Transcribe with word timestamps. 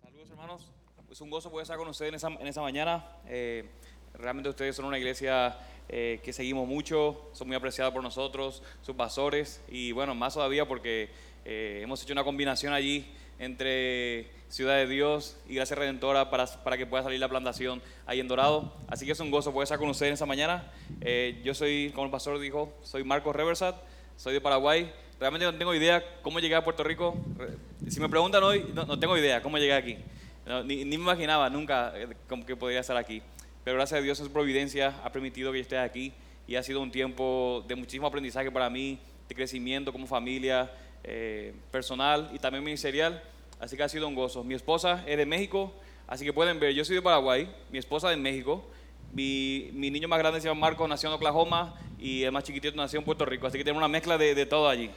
Saludos 0.02 0.30
hermanos, 0.30 0.73
es 1.09 1.21
un 1.21 1.30
gozo 1.30 1.50
poder 1.50 1.64
estar 1.64 1.77
con 1.77 1.88
ustedes 1.88 2.21
en 2.21 2.48
esa, 2.48 2.61
mañana. 2.61 3.05
Eh, 3.27 3.71
realmente 4.14 4.50
ustedes 4.50 4.75
son 4.75 4.84
una 4.84 4.98
iglesia 4.98 5.55
eh, 5.90 6.20
que 6.24 6.34
seguimos 6.34 6.68
mucho, 6.68 7.30
son 7.34 7.48
muy 7.48 7.56
apreciados 7.56 7.94
por 7.94 8.04
nosotros, 8.04 8.64
sus 8.82 8.96
pastores 8.96 9.62
y 9.70 9.91
bueno, 9.91 10.16
más 10.16 10.34
todavía 10.34 10.68
porque 10.68 11.10
eh, 11.46 11.82
hemos 11.84 12.02
hecho 12.02 12.14
una 12.14 12.24
combinación 12.24 12.74
allí 12.74 13.05
entre 13.40 14.27
Ciudad 14.50 14.76
de 14.76 14.88
Dios 14.88 15.38
y 15.48 15.55
Gracia 15.55 15.76
Redentora 15.76 16.30
para, 16.30 16.46
para 16.46 16.77
que 16.77 16.86
pueda 16.86 17.04
salir 17.04 17.20
la 17.20 17.27
plantación 17.27 17.82
ahí 18.05 18.20
en 18.20 18.27
Dorado. 18.27 18.74
Así 18.88 19.05
que 19.05 19.12
es 19.12 19.20
un 19.20 19.32
gozo 19.32 19.52
poder 19.52 19.64
estar 19.64 19.80
con 19.80 19.90
ustedes 19.90 20.10
en 20.10 20.14
esa 20.14 20.26
mañana. 20.26 20.72
Eh, 21.02 21.41
yo 21.44 21.54
soy, 21.54 21.91
como 21.94 22.05
el 22.05 22.12
pastor 22.12 22.40
dijo, 22.40 22.74
soy 22.84 23.04
Marcos 23.04 23.36
Reversat, 23.36 23.76
soy 24.16 24.34
de 24.34 24.41
Paraguay. 24.41 24.91
Realmente 25.20 25.46
no 25.46 25.55
tengo 25.55 25.74
idea 25.74 26.04
cómo 26.22 26.40
llegué 26.40 26.55
a 26.55 26.63
Puerto 26.63 26.84
Rico. 26.84 27.16
Si 27.88 28.00
me 28.00 28.10
preguntan 28.10 28.44
hoy, 28.44 28.66
no, 28.74 28.86
no 28.86 29.00
tengo 29.00 29.18
idea 29.18 29.41
cómo 29.41 29.58
llegué 29.58 29.74
aquí. 29.74 29.98
No, 30.46 30.63
ni, 30.63 30.77
ni 30.77 30.98
me 30.98 31.04
imaginaba 31.04 31.50
nunca 31.50 31.94
eh, 31.96 32.10
que 32.46 32.55
podría 32.55 32.82
estar 32.82 32.98
aquí. 32.98 33.22
Pero 33.63 33.77
gracias 33.77 33.99
a 33.99 34.03
Dios, 34.03 34.20
en 34.20 34.26
su 34.26 34.31
providencia 34.31 34.94
ha 35.03 35.12
permitido 35.12 35.52
que 35.52 35.59
yo 35.59 35.62
esté 35.62 35.77
aquí 35.77 36.13
y 36.48 36.55
ha 36.55 36.63
sido 36.63 36.81
un 36.81 36.91
tiempo 36.91 37.63
de 37.67 37.76
muchísimo 37.76 38.08
aprendizaje 38.08 38.52
para 38.52 38.70
mí, 38.70 38.99
de 39.30 39.35
crecimiento 39.35 39.94
como 39.94 40.05
familia, 40.05 40.70
eh, 41.04 41.54
personal 41.71 42.29
y 42.34 42.40
también 42.40 42.63
ministerial. 42.63 43.23
Así 43.60 43.77
que 43.77 43.84
ha 43.84 43.90
sido 43.90 44.07
un 44.07 44.15
gozo. 44.15 44.43
Mi 44.43 44.54
esposa 44.54 45.04
es 45.07 45.18
de 45.18 45.26
México, 45.26 45.73
así 46.07 46.26
que 46.26 46.34
pueden 46.34 46.60
ver, 46.60 46.73
yo 46.73 46.84
soy 46.84 46.98
de 46.98 47.01
Paraguay, 47.01 47.49
mi 47.71 47.77
esposa 47.77 48.10
de 48.10 48.18
México, 48.18 48.65
mi, 49.13 49.70
mi 49.73 49.90
niño 49.90 50.07
más 50.07 50.20
grande 50.20 50.41
se 50.41 50.49
llama 50.49 50.60
Marco, 50.60 50.85
nació 50.88 51.07
en 51.10 51.16
Oklahoma 51.16 51.76
y 51.99 52.23
el 52.23 52.32
más 52.34 52.43
chiquitito 52.43 52.76
nació 52.76 52.99
en 52.99 53.05
Puerto 53.05 53.26
Rico. 53.26 53.48
Así 53.48 53.57
que 53.57 53.63
tenemos 53.63 53.79
una 53.79 53.88
mezcla 53.88 54.18
de, 54.18 54.35
de 54.35 54.45
todo 54.45 54.68
allí. 54.68 54.90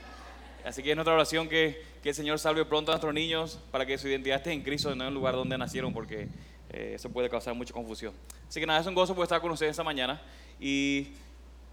Así 0.64 0.82
que 0.82 0.90
es 0.90 0.96
nuestra 0.96 1.14
oración 1.14 1.48
que, 1.48 1.80
que 2.02 2.08
el 2.08 2.14
Señor 2.16 2.40
salve 2.40 2.64
pronto 2.64 2.90
a 2.90 2.94
nuestros 2.94 3.14
niños 3.14 3.60
para 3.70 3.86
que 3.86 3.96
su 3.98 4.08
identidad 4.08 4.38
esté 4.38 4.50
en 4.50 4.62
Cristo, 4.62 4.92
no 4.96 5.04
en 5.04 5.08
el 5.08 5.14
lugar 5.14 5.34
donde 5.34 5.56
nacieron, 5.56 5.92
porque 5.92 6.26
eh, 6.70 6.92
eso 6.94 7.10
puede 7.10 7.28
causar 7.28 7.54
mucha 7.54 7.72
confusión. 7.72 8.14
Así 8.48 8.60
que 8.60 8.66
nada, 8.66 8.80
es 8.80 8.86
un 8.86 8.94
gozo 8.94 9.14
poder 9.14 9.26
estar 9.26 9.40
con 9.40 9.50
ustedes 9.50 9.70
esta 9.70 9.84
mañana. 9.84 10.20
Y 10.60 11.08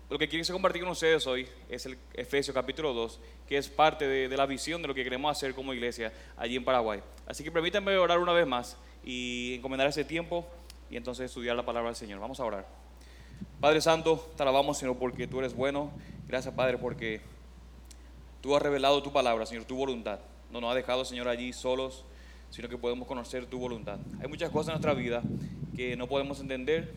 lo 0.09 0.19
que 0.19 0.27
quiero 0.27 0.45
compartir 0.53 0.81
con 0.81 0.91
ustedes 0.91 1.25
hoy 1.25 1.47
es 1.69 1.85
el 1.85 1.97
Efesios 2.13 2.53
capítulo 2.53 2.93
2, 2.93 3.19
que 3.47 3.57
es 3.57 3.67
parte 3.67 4.07
de, 4.07 4.37
la 4.37 4.45
visión 4.45 4.81
de 4.81 4.87
lo 4.87 4.93
que 4.93 5.03
queremos 5.03 5.35
hacer 5.35 5.55
como 5.55 5.73
iglesia 5.73 6.13
allí 6.37 6.55
en 6.55 6.63
Paraguay. 6.63 7.01
Así 7.25 7.43
que 7.43 7.51
permítanme 7.51 7.97
orar 7.97 8.19
una 8.19 8.33
vez 8.33 8.45
más 8.45 8.77
y 9.03 9.55
encomendar 9.55 9.87
ese 9.87 10.03
tiempo 10.03 10.47
y 10.91 10.97
entonces 10.97 11.25
estudiar 11.25 11.55
la 11.55 11.65
palabra 11.65 11.89
del 11.89 11.95
Señor. 11.95 12.19
Vamos 12.19 12.39
a 12.39 12.45
orar. 12.45 12.67
Padre 13.59 13.81
Santo, 13.81 14.31
te 14.35 14.43
alabamos, 14.43 14.77
Señor, 14.77 14.97
porque 14.97 15.25
tú 15.25 15.39
eres 15.39 15.55
bueno. 15.55 15.91
Gracias, 16.27 16.53
Padre, 16.53 16.77
porque 16.77 17.21
tú 18.41 18.55
has 18.55 18.61
revelado 18.61 19.01
tu 19.01 19.11
palabra, 19.11 19.45
Señor, 19.45 19.65
tu 19.65 19.75
voluntad. 19.75 20.19
No 20.51 20.61
nos 20.61 20.69
has 20.69 20.75
dejado, 20.75 21.05
Señor, 21.05 21.27
allí 21.27 21.53
solos, 21.53 22.05
sino 22.53 22.69
que 22.69 22.77
podemos 22.77 23.07
conocer 23.07 23.47
tu 23.47 23.57
voluntad. 23.57 23.97
Hay 24.21 24.27
muchas 24.27 24.51
cosas 24.51 24.67
en 24.67 24.73
nuestra 24.73 24.93
vida 24.93 25.23
que 25.75 25.97
no 25.97 26.07
podemos 26.07 26.39
entender, 26.39 26.93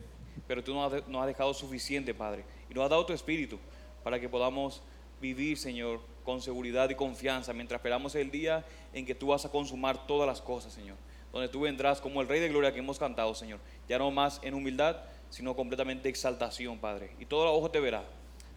pero 0.47 0.63
tú 0.63 0.75
nos 0.75 0.93
has, 0.93 1.27
dejado 1.27 1.55
suficiente, 1.55 2.13
Padre. 2.13 2.45
Y 2.69 2.75
nos 2.75 2.85
has 2.85 2.91
dado 2.91 3.07
tu 3.07 3.15
espíritu 3.15 3.59
para 4.05 4.21
que 4.21 4.29
podamos 4.29 4.83
vivir, 5.19 5.57
Señor, 5.57 6.01
con 6.25 6.43
seguridad 6.43 6.91
y 6.91 6.95
confianza 6.95 7.55
mientras 7.55 7.79
esperamos 7.79 8.15
el 8.17 8.31
día 8.31 8.67
en 8.93 9.07
que 9.07 9.15
tú 9.15 9.29
vas 9.29 9.47
a 9.47 9.51
consumar 9.51 10.07
todas 10.07 10.27
las 10.27 10.43
cosas, 10.43 10.75
Señor. 10.75 10.99
Donde 11.33 11.49
tú 11.49 11.61
vendrás 11.61 12.03
como 12.03 12.21
el 12.21 12.29
Rey 12.29 12.39
de 12.39 12.51
Gloria 12.51 12.75
que 12.75 12.81
hemos 12.81 12.99
cantado, 12.99 13.35
Señor. 13.35 13.59
Ya 13.89 13.99
no 13.99 14.11
más 14.11 14.41
en 14.43 14.53
humildad, 14.53 15.05
sino 15.31 15.57
completamente 15.57 16.11
exaltación, 16.11 16.79
Padre. 16.79 17.13
Y 17.19 17.25
todo 17.25 17.45
el 17.45 17.49
ojo 17.49 17.71
te 17.71 17.81
verá. 17.81 18.05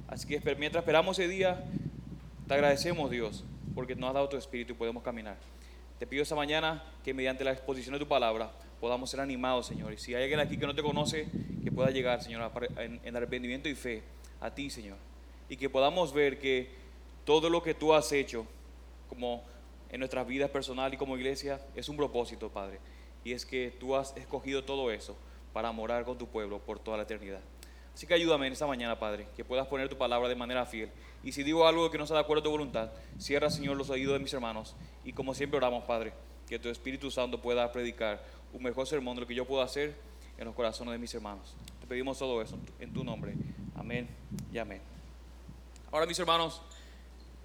Así 0.09 0.27
que 0.27 0.41
mientras 0.55 0.81
esperamos 0.81 1.17
ese 1.17 1.29
día, 1.29 1.63
te 2.45 2.53
agradecemos, 2.55 3.09
Dios, 3.09 3.45
porque 3.73 3.95
nos 3.95 4.09
has 4.09 4.15
dado 4.15 4.27
tu 4.27 4.35
espíritu 4.35 4.73
y 4.73 4.75
podemos 4.75 5.01
caminar. 5.01 5.37
Te 5.99 6.07
pido 6.07 6.23
esta 6.23 6.35
mañana 6.35 6.81
que 7.03 7.13
mediante 7.13 7.43
la 7.43 7.51
exposición 7.51 7.91
de 7.91 7.99
tu 7.99 8.07
palabra 8.07 8.49
podamos 8.79 9.09
ser 9.09 9.19
animados, 9.19 9.65
Señor. 9.67 9.91
Y 9.91 9.97
si 9.97 10.15
hay 10.15 10.23
alguien 10.23 10.39
aquí 10.39 10.57
que 10.57 10.65
no 10.65 10.73
te 10.73 10.81
conoce, 10.81 11.27
que 11.61 11.73
pueda 11.73 11.89
llegar, 11.89 12.23
Señor, 12.23 12.49
en 12.77 13.15
arrepentimiento 13.17 13.67
y 13.67 13.75
fe 13.75 14.01
a 14.39 14.49
ti, 14.49 14.69
Señor. 14.69 14.95
Y 15.49 15.57
que 15.57 15.69
podamos 15.69 16.13
ver 16.13 16.39
que 16.39 16.69
todo 17.25 17.49
lo 17.49 17.61
que 17.61 17.73
tú 17.73 17.93
has 17.93 18.13
hecho, 18.13 18.47
como 19.09 19.43
en 19.89 19.99
nuestras 19.99 20.25
vidas 20.25 20.49
personal 20.49 20.93
y 20.93 20.97
como 20.97 21.17
iglesia, 21.17 21.59
es 21.75 21.89
un 21.89 21.97
propósito, 21.97 22.47
Padre. 22.47 22.79
Y 23.25 23.33
es 23.33 23.45
que 23.45 23.75
tú 23.77 23.93
has 23.93 24.15
escogido 24.15 24.63
todo 24.63 24.91
eso 24.91 25.17
para 25.51 25.69
morar 25.73 26.05
con 26.05 26.17
tu 26.17 26.27
pueblo 26.27 26.59
por 26.59 26.79
toda 26.79 26.95
la 26.95 27.03
eternidad. 27.03 27.41
Así 27.93 28.07
que 28.07 28.13
ayúdame 28.13 28.47
en 28.47 28.53
esta 28.53 28.65
mañana, 28.65 28.97
Padre, 28.97 29.27
que 29.35 29.43
puedas 29.43 29.67
poner 29.67 29.89
tu 29.89 29.97
palabra 29.97 30.29
de 30.29 30.35
manera 30.35 30.65
fiel. 30.65 30.89
Y 31.23 31.31
si 31.33 31.43
digo 31.43 31.67
algo 31.67 31.89
que 31.91 31.97
no 31.97 32.07
sea 32.07 32.15
de 32.17 32.21
acuerdo 32.21 32.41
a 32.41 32.43
tu 32.43 32.51
voluntad, 32.51 32.91
cierra, 33.17 33.49
Señor, 33.49 33.75
los 33.77 33.89
oídos 33.89 34.13
de 34.13 34.19
mis 34.19 34.33
hermanos. 34.33 34.75
Y 35.03 35.13
como 35.13 35.33
siempre 35.33 35.57
oramos, 35.57 35.83
Padre, 35.83 36.13
que 36.47 36.57
tu 36.59 36.69
Espíritu 36.69 37.11
Santo 37.11 37.41
pueda 37.41 37.71
predicar 37.71 38.23
un 38.53 38.63
mejor 38.63 38.87
sermón 38.87 39.15
de 39.15 39.21
lo 39.21 39.27
que 39.27 39.35
yo 39.35 39.45
puedo 39.45 39.61
hacer 39.61 39.95
en 40.37 40.45
los 40.45 40.55
corazones 40.55 40.93
de 40.93 40.97
mis 40.97 41.13
hermanos. 41.13 41.53
Te 41.81 41.87
pedimos 41.87 42.17
todo 42.17 42.41
eso 42.41 42.57
en 42.79 42.93
tu- 42.93 43.03
nombre. 43.03 43.33
Amén 43.75 44.07
y 44.53 44.57
amén. 44.57 44.81
Ahora, 45.91 46.05
mis 46.05 46.17
hermanos, 46.19 46.61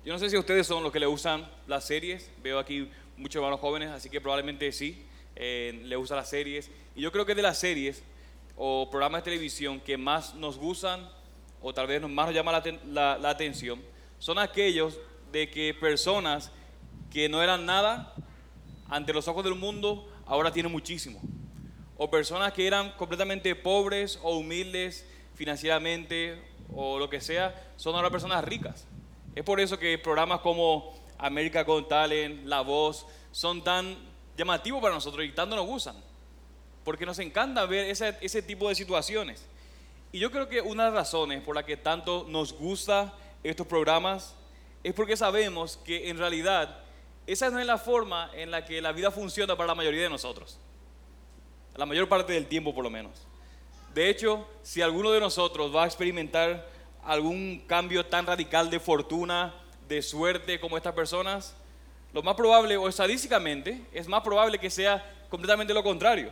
yo 0.04 0.12
no 0.12 0.18
sé 0.18 0.30
si 0.30 0.36
ustedes 0.36 0.66
son 0.66 0.82
los 0.82 0.92
que 0.92 1.00
le 1.00 1.06
usan 1.06 1.48
las 1.66 1.84
series. 1.84 2.30
Veo 2.42 2.58
aquí 2.58 2.88
muchos 3.16 3.36
hermanos 3.36 3.60
jóvenes, 3.60 3.90
así 3.90 4.08
que 4.08 4.20
probablemente 4.20 4.70
sí, 4.72 5.04
eh, 5.34 5.80
le 5.84 5.96
usan 5.96 6.16
las 6.18 6.28
series. 6.28 6.70
Y 6.94 7.00
yo 7.02 7.10
creo 7.10 7.26
que 7.26 7.34
de 7.34 7.42
las 7.42 7.58
series 7.58 8.02
o 8.56 8.88
programas 8.90 9.22
de 9.22 9.30
televisión 9.32 9.80
que 9.80 9.96
más 9.96 10.34
nos 10.34 10.58
gustan 10.58 11.08
o 11.66 11.72
tal 11.72 11.86
vez 11.86 12.00
más 12.02 12.26
nos 12.26 12.34
llama 12.34 12.52
la, 12.52 13.16
la- 13.18 13.30
atención 13.30 13.82
son 14.18 14.38
aquellos 14.38 14.98
de 15.32 15.50
que 15.50 15.72
personas 15.74 16.52
que 17.10 17.26
no 17.28 17.42
eran 17.42 17.64
nada 17.64 18.14
ante 18.88 19.14
los 19.14 19.26
ojos 19.28 19.42
del 19.42 19.54
mundo 19.54 20.06
ahora 20.26 20.52
tienen 20.52 20.70
muchísimo. 20.70 21.20
O 21.96 22.10
personas 22.10 22.52
que 22.52 22.66
eran 22.66 22.92
completamente 22.92 23.54
pobres 23.54 24.18
o 24.22 24.36
humildes 24.36 25.06
financieramente 25.34 26.40
o 26.74 26.98
lo 26.98 27.08
que 27.08 27.20
sea, 27.20 27.54
son 27.76 27.94
ahora 27.94 28.10
personas 28.10 28.44
ricas. 28.44 28.86
Es 29.34 29.42
por 29.44 29.58
eso 29.60 29.78
que 29.78 29.98
programas 29.98 30.40
como 30.40 30.92
América 31.18 31.62
Got 31.64 31.88
Talent, 31.88 32.44
La 32.44 32.60
Voz, 32.60 33.06
son 33.32 33.62
tan 33.64 33.96
llamativos 34.36 34.82
para 34.82 34.94
nosotros 34.94 35.24
y 35.24 35.30
tanto 35.32 35.56
nos 35.56 35.66
gustan. 35.66 35.96
Porque 36.84 37.06
nos 37.06 37.18
encanta 37.18 37.64
ver 37.66 37.86
ese, 37.90 38.16
ese 38.20 38.42
tipo 38.42 38.68
de 38.68 38.74
situaciones. 38.74 39.46
Y 40.14 40.20
yo 40.20 40.30
creo 40.30 40.48
que 40.48 40.60
una 40.60 40.84
de 40.84 40.90
las 40.92 40.98
razones 41.00 41.42
por 41.42 41.56
la 41.56 41.66
que 41.66 41.76
tanto 41.76 42.24
nos 42.28 42.52
gusta 42.52 43.14
estos 43.42 43.66
programas 43.66 44.36
es 44.84 44.94
porque 44.94 45.16
sabemos 45.16 45.76
que 45.78 46.08
en 46.08 46.18
realidad 46.18 46.84
esa 47.26 47.50
no 47.50 47.58
es 47.58 47.66
la 47.66 47.78
forma 47.78 48.30
en 48.32 48.52
la 48.52 48.64
que 48.64 48.80
la 48.80 48.92
vida 48.92 49.10
funciona 49.10 49.56
para 49.56 49.66
la 49.66 49.74
mayoría 49.74 50.04
de 50.04 50.08
nosotros. 50.08 50.60
La 51.74 51.84
mayor 51.84 52.08
parte 52.08 52.32
del 52.32 52.46
tiempo 52.46 52.72
por 52.72 52.84
lo 52.84 52.90
menos. 52.90 53.26
De 53.92 54.08
hecho, 54.08 54.46
si 54.62 54.82
alguno 54.82 55.10
de 55.10 55.18
nosotros 55.18 55.74
va 55.74 55.82
a 55.82 55.86
experimentar 55.86 56.64
algún 57.02 57.64
cambio 57.66 58.06
tan 58.06 58.24
radical 58.24 58.70
de 58.70 58.78
fortuna, 58.78 59.52
de 59.88 60.00
suerte 60.00 60.60
como 60.60 60.76
estas 60.76 60.94
personas, 60.94 61.56
lo 62.12 62.22
más 62.22 62.36
probable, 62.36 62.76
o 62.76 62.88
estadísticamente, 62.88 63.84
es 63.92 64.06
más 64.06 64.22
probable 64.22 64.60
que 64.60 64.70
sea 64.70 65.26
completamente 65.28 65.74
lo 65.74 65.82
contrario. 65.82 66.30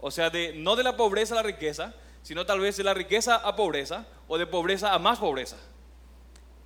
O 0.00 0.10
sea, 0.10 0.30
de, 0.30 0.54
no 0.54 0.76
de 0.76 0.82
la 0.82 0.96
pobreza 0.96 1.34
a 1.34 1.36
la 1.36 1.42
riqueza, 1.42 1.94
sino 2.22 2.46
tal 2.46 2.60
vez 2.60 2.76
de 2.76 2.84
la 2.84 2.94
riqueza 2.94 3.36
a 3.36 3.56
pobreza 3.56 4.06
o 4.28 4.38
de 4.38 4.46
pobreza 4.46 4.94
a 4.94 4.98
más 4.98 5.18
pobreza. 5.18 5.56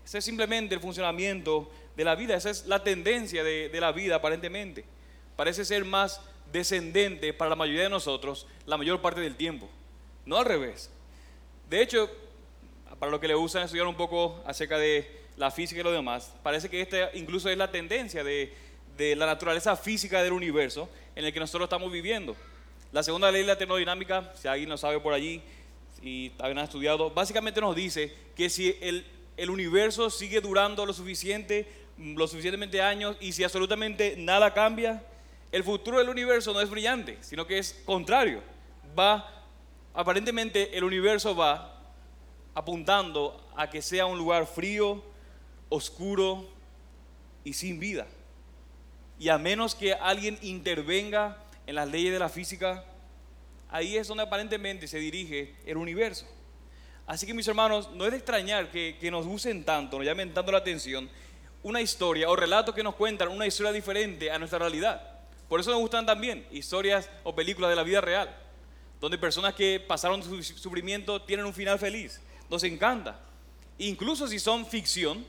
Ese 0.04 0.18
es 0.18 0.24
simplemente 0.24 0.74
el 0.74 0.80
funcionamiento 0.80 1.70
de 1.96 2.04
la 2.04 2.14
vida, 2.14 2.36
esa 2.36 2.50
es 2.50 2.66
la 2.66 2.84
tendencia 2.84 3.42
de, 3.42 3.68
de 3.68 3.80
la 3.80 3.92
vida 3.92 4.16
aparentemente. 4.16 4.84
Parece 5.34 5.64
ser 5.64 5.84
más 5.84 6.20
descendente 6.52 7.32
para 7.32 7.50
la 7.50 7.56
mayoría 7.56 7.82
de 7.82 7.90
nosotros 7.90 8.46
la 8.66 8.76
mayor 8.76 9.00
parte 9.00 9.20
del 9.20 9.36
tiempo, 9.36 9.68
no 10.24 10.36
al 10.36 10.44
revés. 10.44 10.90
De 11.68 11.82
hecho, 11.82 12.08
para 12.98 13.10
los 13.10 13.20
que 13.20 13.28
le 13.28 13.34
gustan 13.34 13.64
estudiar 13.64 13.86
un 13.86 13.96
poco 13.96 14.42
acerca 14.46 14.78
de 14.78 15.24
la 15.36 15.50
física 15.50 15.80
y 15.80 15.84
lo 15.84 15.92
demás, 15.92 16.32
parece 16.42 16.70
que 16.70 16.80
esta 16.80 17.10
incluso 17.14 17.48
es 17.50 17.58
la 17.58 17.70
tendencia 17.70 18.22
de, 18.22 18.54
de 18.96 19.16
la 19.16 19.26
naturaleza 19.26 19.76
física 19.76 20.22
del 20.22 20.32
universo 20.32 20.88
en 21.14 21.24
el 21.24 21.32
que 21.32 21.40
nosotros 21.40 21.66
estamos 21.66 21.90
viviendo. 21.90 22.36
La 22.96 23.02
segunda 23.02 23.30
ley 23.30 23.42
de 23.42 23.48
la 23.48 23.58
termodinámica, 23.58 24.32
si 24.40 24.48
alguien 24.48 24.70
no 24.70 24.78
sabe 24.78 24.98
por 25.00 25.12
allí 25.12 25.42
y 26.00 26.30
también 26.30 26.56
ha 26.60 26.64
estudiado, 26.64 27.10
básicamente 27.10 27.60
nos 27.60 27.76
dice 27.76 28.10
que 28.34 28.48
si 28.48 28.74
el, 28.80 29.04
el 29.36 29.50
universo 29.50 30.08
sigue 30.08 30.40
durando 30.40 30.86
lo 30.86 30.94
suficiente, 30.94 31.70
lo 31.98 32.26
suficientemente 32.26 32.80
años 32.80 33.18
y 33.20 33.32
si 33.32 33.44
absolutamente 33.44 34.14
nada 34.16 34.54
cambia, 34.54 35.04
el 35.52 35.62
futuro 35.62 35.98
del 35.98 36.08
universo 36.08 36.54
no 36.54 36.62
es 36.62 36.70
brillante, 36.70 37.18
sino 37.20 37.46
que 37.46 37.58
es 37.58 37.82
contrario. 37.84 38.40
Va, 38.98 39.44
aparentemente 39.92 40.74
el 40.74 40.82
universo 40.82 41.36
va 41.36 41.78
apuntando 42.54 43.46
a 43.56 43.68
que 43.68 43.82
sea 43.82 44.06
un 44.06 44.16
lugar 44.16 44.46
frío, 44.46 45.02
oscuro 45.68 46.48
y 47.44 47.52
sin 47.52 47.78
vida. 47.78 48.06
Y 49.18 49.28
a 49.28 49.36
menos 49.36 49.74
que 49.74 49.92
alguien 49.92 50.38
intervenga 50.40 51.42
en 51.66 51.74
las 51.74 51.88
leyes 51.88 52.12
de 52.12 52.18
la 52.18 52.28
física, 52.28 52.84
ahí 53.68 53.96
es 53.96 54.08
donde 54.08 54.24
aparentemente 54.24 54.86
se 54.88 54.98
dirige 54.98 55.54
el 55.66 55.76
universo. 55.76 56.26
Así 57.06 57.26
que 57.26 57.34
mis 57.34 57.46
hermanos, 57.46 57.90
no 57.92 58.04
es 58.04 58.10
de 58.10 58.16
extrañar 58.16 58.70
que, 58.70 58.96
que 59.00 59.10
nos 59.10 59.26
usen 59.26 59.64
tanto, 59.64 59.98
nos 59.98 60.06
llamen 60.06 60.34
tanto 60.34 60.52
la 60.52 60.58
atención 60.58 61.08
una 61.62 61.80
historia 61.80 62.30
o 62.30 62.36
relatos 62.36 62.74
que 62.74 62.84
nos 62.84 62.94
cuentan 62.94 63.28
una 63.28 63.44
historia 63.44 63.72
diferente 63.72 64.30
a 64.30 64.38
nuestra 64.38 64.60
realidad. 64.60 65.02
Por 65.48 65.58
eso 65.58 65.72
nos 65.72 65.80
gustan 65.80 66.06
también 66.06 66.46
historias 66.52 67.10
o 67.24 67.34
películas 67.34 67.70
de 67.70 67.76
la 67.76 67.82
vida 67.82 68.00
real, 68.00 68.36
donde 69.00 69.18
personas 69.18 69.54
que 69.54 69.80
pasaron 69.80 70.22
su 70.22 70.42
sufrimiento 70.42 71.22
tienen 71.22 71.44
un 71.44 71.52
final 71.52 71.78
feliz. 71.78 72.20
Nos 72.48 72.62
encanta. 72.62 73.20
Incluso 73.78 74.28
si 74.28 74.38
son 74.38 74.64
ficción, 74.64 75.26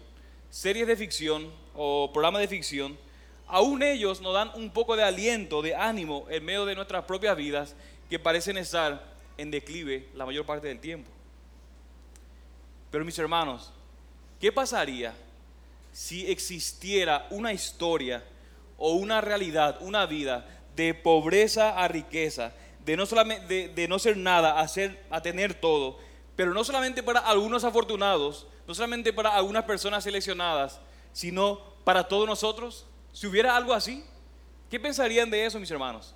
series 0.51 0.87
de 0.87 0.95
ficción 0.95 1.51
o 1.73 2.11
programas 2.13 2.41
de 2.41 2.47
ficción, 2.47 2.97
aún 3.47 3.83
ellos 3.83 4.21
nos 4.21 4.33
dan 4.33 4.51
un 4.55 4.69
poco 4.69 4.95
de 4.95 5.03
aliento, 5.03 5.61
de 5.61 5.75
ánimo 5.75 6.25
en 6.29 6.43
medio 6.43 6.65
de 6.65 6.75
nuestras 6.75 7.05
propias 7.05 7.35
vidas 7.35 7.75
que 8.09 8.19
parecen 8.19 8.57
estar 8.57 9.03
en 9.37 9.51
declive 9.51 10.09
la 10.15 10.25
mayor 10.25 10.45
parte 10.45 10.67
del 10.67 10.79
tiempo. 10.79 11.09
Pero 12.91 13.05
mis 13.05 13.17
hermanos, 13.19 13.71
¿qué 14.39 14.51
pasaría 14.51 15.13
si 15.91 16.29
existiera 16.29 17.27
una 17.31 17.53
historia 17.53 18.23
o 18.77 18.93
una 18.93 19.21
realidad, 19.21 19.77
una 19.81 20.05
vida 20.05 20.45
de 20.75 20.93
pobreza 20.93 21.81
a 21.81 21.87
riqueza, 21.87 22.53
de 22.85 22.95
no, 22.95 23.05
solamente, 23.05 23.69
de, 23.69 23.87
no 23.87 23.99
ser 23.99 24.15
nada 24.15 24.59
a, 24.59 24.67
ser, 24.67 25.03
a 25.09 25.21
tener 25.21 25.55
todo, 25.55 25.97
pero 26.35 26.53
no 26.53 26.63
solamente 26.63 27.01
para 27.01 27.19
algunos 27.19 27.63
afortunados, 27.63 28.45
no 28.67 28.75
solamente 28.75 29.11
para 29.11 29.35
algunas 29.35 29.63
personas 29.63 30.03
seleccionadas, 30.03 30.79
sino 31.13 31.59
para 31.83 32.07
todos 32.07 32.27
nosotros? 32.27 32.85
Si 33.17 33.25
hubiera 33.25 33.57
algo 33.57 33.73
así, 33.73 34.03
¿qué 34.69 34.79
pensarían 34.79 35.31
de 35.31 35.43
eso, 35.43 35.59
mis 35.59 35.71
hermanos? 35.71 36.13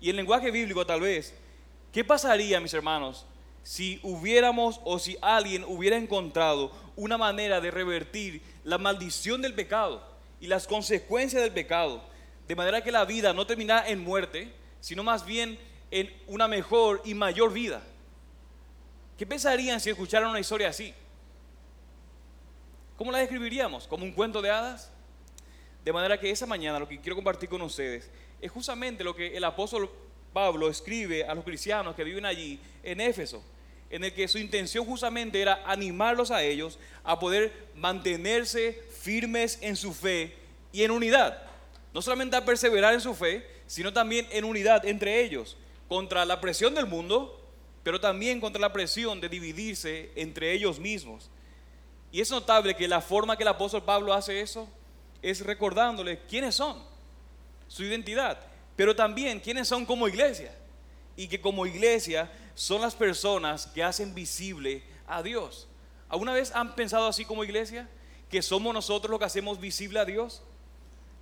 Y 0.00 0.10
en 0.10 0.16
lenguaje 0.16 0.50
bíblico 0.50 0.84
tal 0.84 1.02
vez, 1.02 1.32
¿qué 1.92 2.02
pasaría, 2.02 2.58
mis 2.58 2.74
hermanos, 2.74 3.24
si 3.62 4.00
hubiéramos 4.02 4.80
o 4.82 4.98
si 4.98 5.16
alguien 5.22 5.62
hubiera 5.62 5.96
encontrado 5.96 6.72
una 6.96 7.16
manera 7.16 7.60
de 7.60 7.70
revertir 7.70 8.42
la 8.64 8.78
maldición 8.78 9.42
del 9.42 9.54
pecado 9.54 10.02
y 10.40 10.48
las 10.48 10.66
consecuencias 10.66 11.40
del 11.40 11.52
pecado, 11.52 12.02
de 12.48 12.56
manera 12.56 12.82
que 12.82 12.90
la 12.90 13.04
vida 13.04 13.32
no 13.32 13.46
terminara 13.46 13.88
en 13.88 14.00
muerte, 14.00 14.52
sino 14.80 15.04
más 15.04 15.24
bien 15.24 15.56
en 15.92 16.12
una 16.26 16.48
mejor 16.48 17.00
y 17.04 17.14
mayor 17.14 17.52
vida. 17.52 17.80
¿Qué 19.16 19.24
pensarían 19.24 19.78
si 19.78 19.88
escucharan 19.88 20.30
una 20.30 20.40
historia 20.40 20.70
así? 20.70 20.92
¿Cómo 22.98 23.12
la 23.12 23.18
describiríamos? 23.18 23.86
¿Como 23.86 24.02
un 24.02 24.10
cuento 24.10 24.42
de 24.42 24.50
hadas? 24.50 24.90
De 25.84 25.92
manera 25.92 26.18
que 26.18 26.30
esa 26.30 26.46
mañana 26.46 26.78
lo 26.78 26.88
que 26.88 27.00
quiero 27.00 27.16
compartir 27.16 27.48
con 27.48 27.60
ustedes 27.62 28.10
es 28.40 28.50
justamente 28.50 29.04
lo 29.04 29.14
que 29.14 29.36
el 29.36 29.44
apóstol 29.44 29.90
Pablo 30.32 30.68
escribe 30.68 31.24
a 31.24 31.34
los 31.34 31.44
cristianos 31.44 31.94
que 31.94 32.04
viven 32.04 32.24
allí 32.24 32.58
en 32.82 33.00
Éfeso 33.00 33.42
en 33.90 34.02
el 34.02 34.12
que 34.12 34.26
su 34.26 34.38
intención 34.38 34.84
justamente 34.84 35.40
era 35.40 35.62
animarlos 35.66 36.32
a 36.32 36.42
ellos 36.42 36.80
a 37.04 37.18
poder 37.20 37.52
mantenerse 37.76 38.82
firmes 39.00 39.58
en 39.60 39.76
su 39.76 39.94
fe 39.94 40.34
y 40.72 40.82
en 40.82 40.90
unidad. 40.90 41.40
No 41.92 42.02
solamente 42.02 42.36
a 42.36 42.44
perseverar 42.44 42.94
en 42.94 43.00
su 43.00 43.14
fe, 43.14 43.46
sino 43.68 43.92
también 43.92 44.26
en 44.32 44.44
unidad 44.44 44.84
entre 44.84 45.22
ellos, 45.22 45.56
contra 45.86 46.24
la 46.24 46.40
presión 46.40 46.74
del 46.74 46.86
mundo, 46.86 47.40
pero 47.84 48.00
también 48.00 48.40
contra 48.40 48.60
la 48.60 48.72
presión 48.72 49.20
de 49.20 49.28
dividirse 49.28 50.10
entre 50.16 50.52
ellos 50.52 50.80
mismos. 50.80 51.30
Y 52.10 52.20
es 52.20 52.30
notable 52.32 52.74
que 52.74 52.88
la 52.88 53.00
forma 53.00 53.36
que 53.36 53.44
el 53.44 53.48
apóstol 53.48 53.84
Pablo 53.84 54.12
hace 54.12 54.40
eso 54.40 54.68
es 55.24 55.40
recordándoles 55.40 56.18
quiénes 56.28 56.54
son, 56.54 56.76
su 57.66 57.82
identidad, 57.82 58.38
pero 58.76 58.94
también 58.94 59.40
quiénes 59.40 59.66
son 59.66 59.86
como 59.86 60.06
iglesia. 60.06 60.54
Y 61.16 61.28
que 61.28 61.40
como 61.40 61.64
iglesia 61.64 62.30
son 62.54 62.82
las 62.82 62.94
personas 62.94 63.66
que 63.68 63.82
hacen 63.82 64.14
visible 64.14 64.82
a 65.06 65.22
Dios. 65.22 65.66
¿Alguna 66.08 66.32
vez 66.32 66.52
han 66.54 66.74
pensado 66.74 67.06
así 67.06 67.24
como 67.24 67.42
iglesia? 67.42 67.88
Que 68.28 68.42
somos 68.42 68.74
nosotros 68.74 69.10
los 69.10 69.18
que 69.18 69.24
hacemos 69.24 69.58
visible 69.58 69.98
a 69.98 70.04
Dios. 70.04 70.42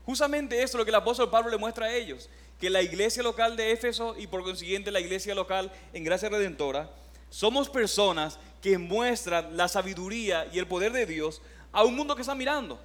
Justamente 0.04 0.62
esto 0.62 0.76
es 0.76 0.80
lo 0.80 0.84
que 0.84 0.90
el 0.90 0.96
apóstol 0.96 1.30
Pablo 1.30 1.50
le 1.50 1.58
muestra 1.58 1.86
a 1.86 1.94
ellos, 1.94 2.28
que 2.58 2.70
la 2.70 2.82
iglesia 2.82 3.22
local 3.22 3.56
de 3.56 3.70
Éfeso 3.70 4.16
y 4.18 4.26
por 4.26 4.42
consiguiente 4.42 4.90
la 4.90 5.00
iglesia 5.00 5.34
local 5.34 5.70
en 5.92 6.02
Gracia 6.02 6.28
Redentora, 6.28 6.90
somos 7.30 7.68
personas 7.68 8.38
que 8.60 8.78
muestran 8.78 9.56
la 9.56 9.68
sabiduría 9.68 10.48
y 10.52 10.58
el 10.58 10.66
poder 10.66 10.92
de 10.92 11.06
Dios 11.06 11.40
a 11.70 11.84
un 11.84 11.94
mundo 11.94 12.16
que 12.16 12.22
está 12.22 12.34
mirando. 12.34 12.80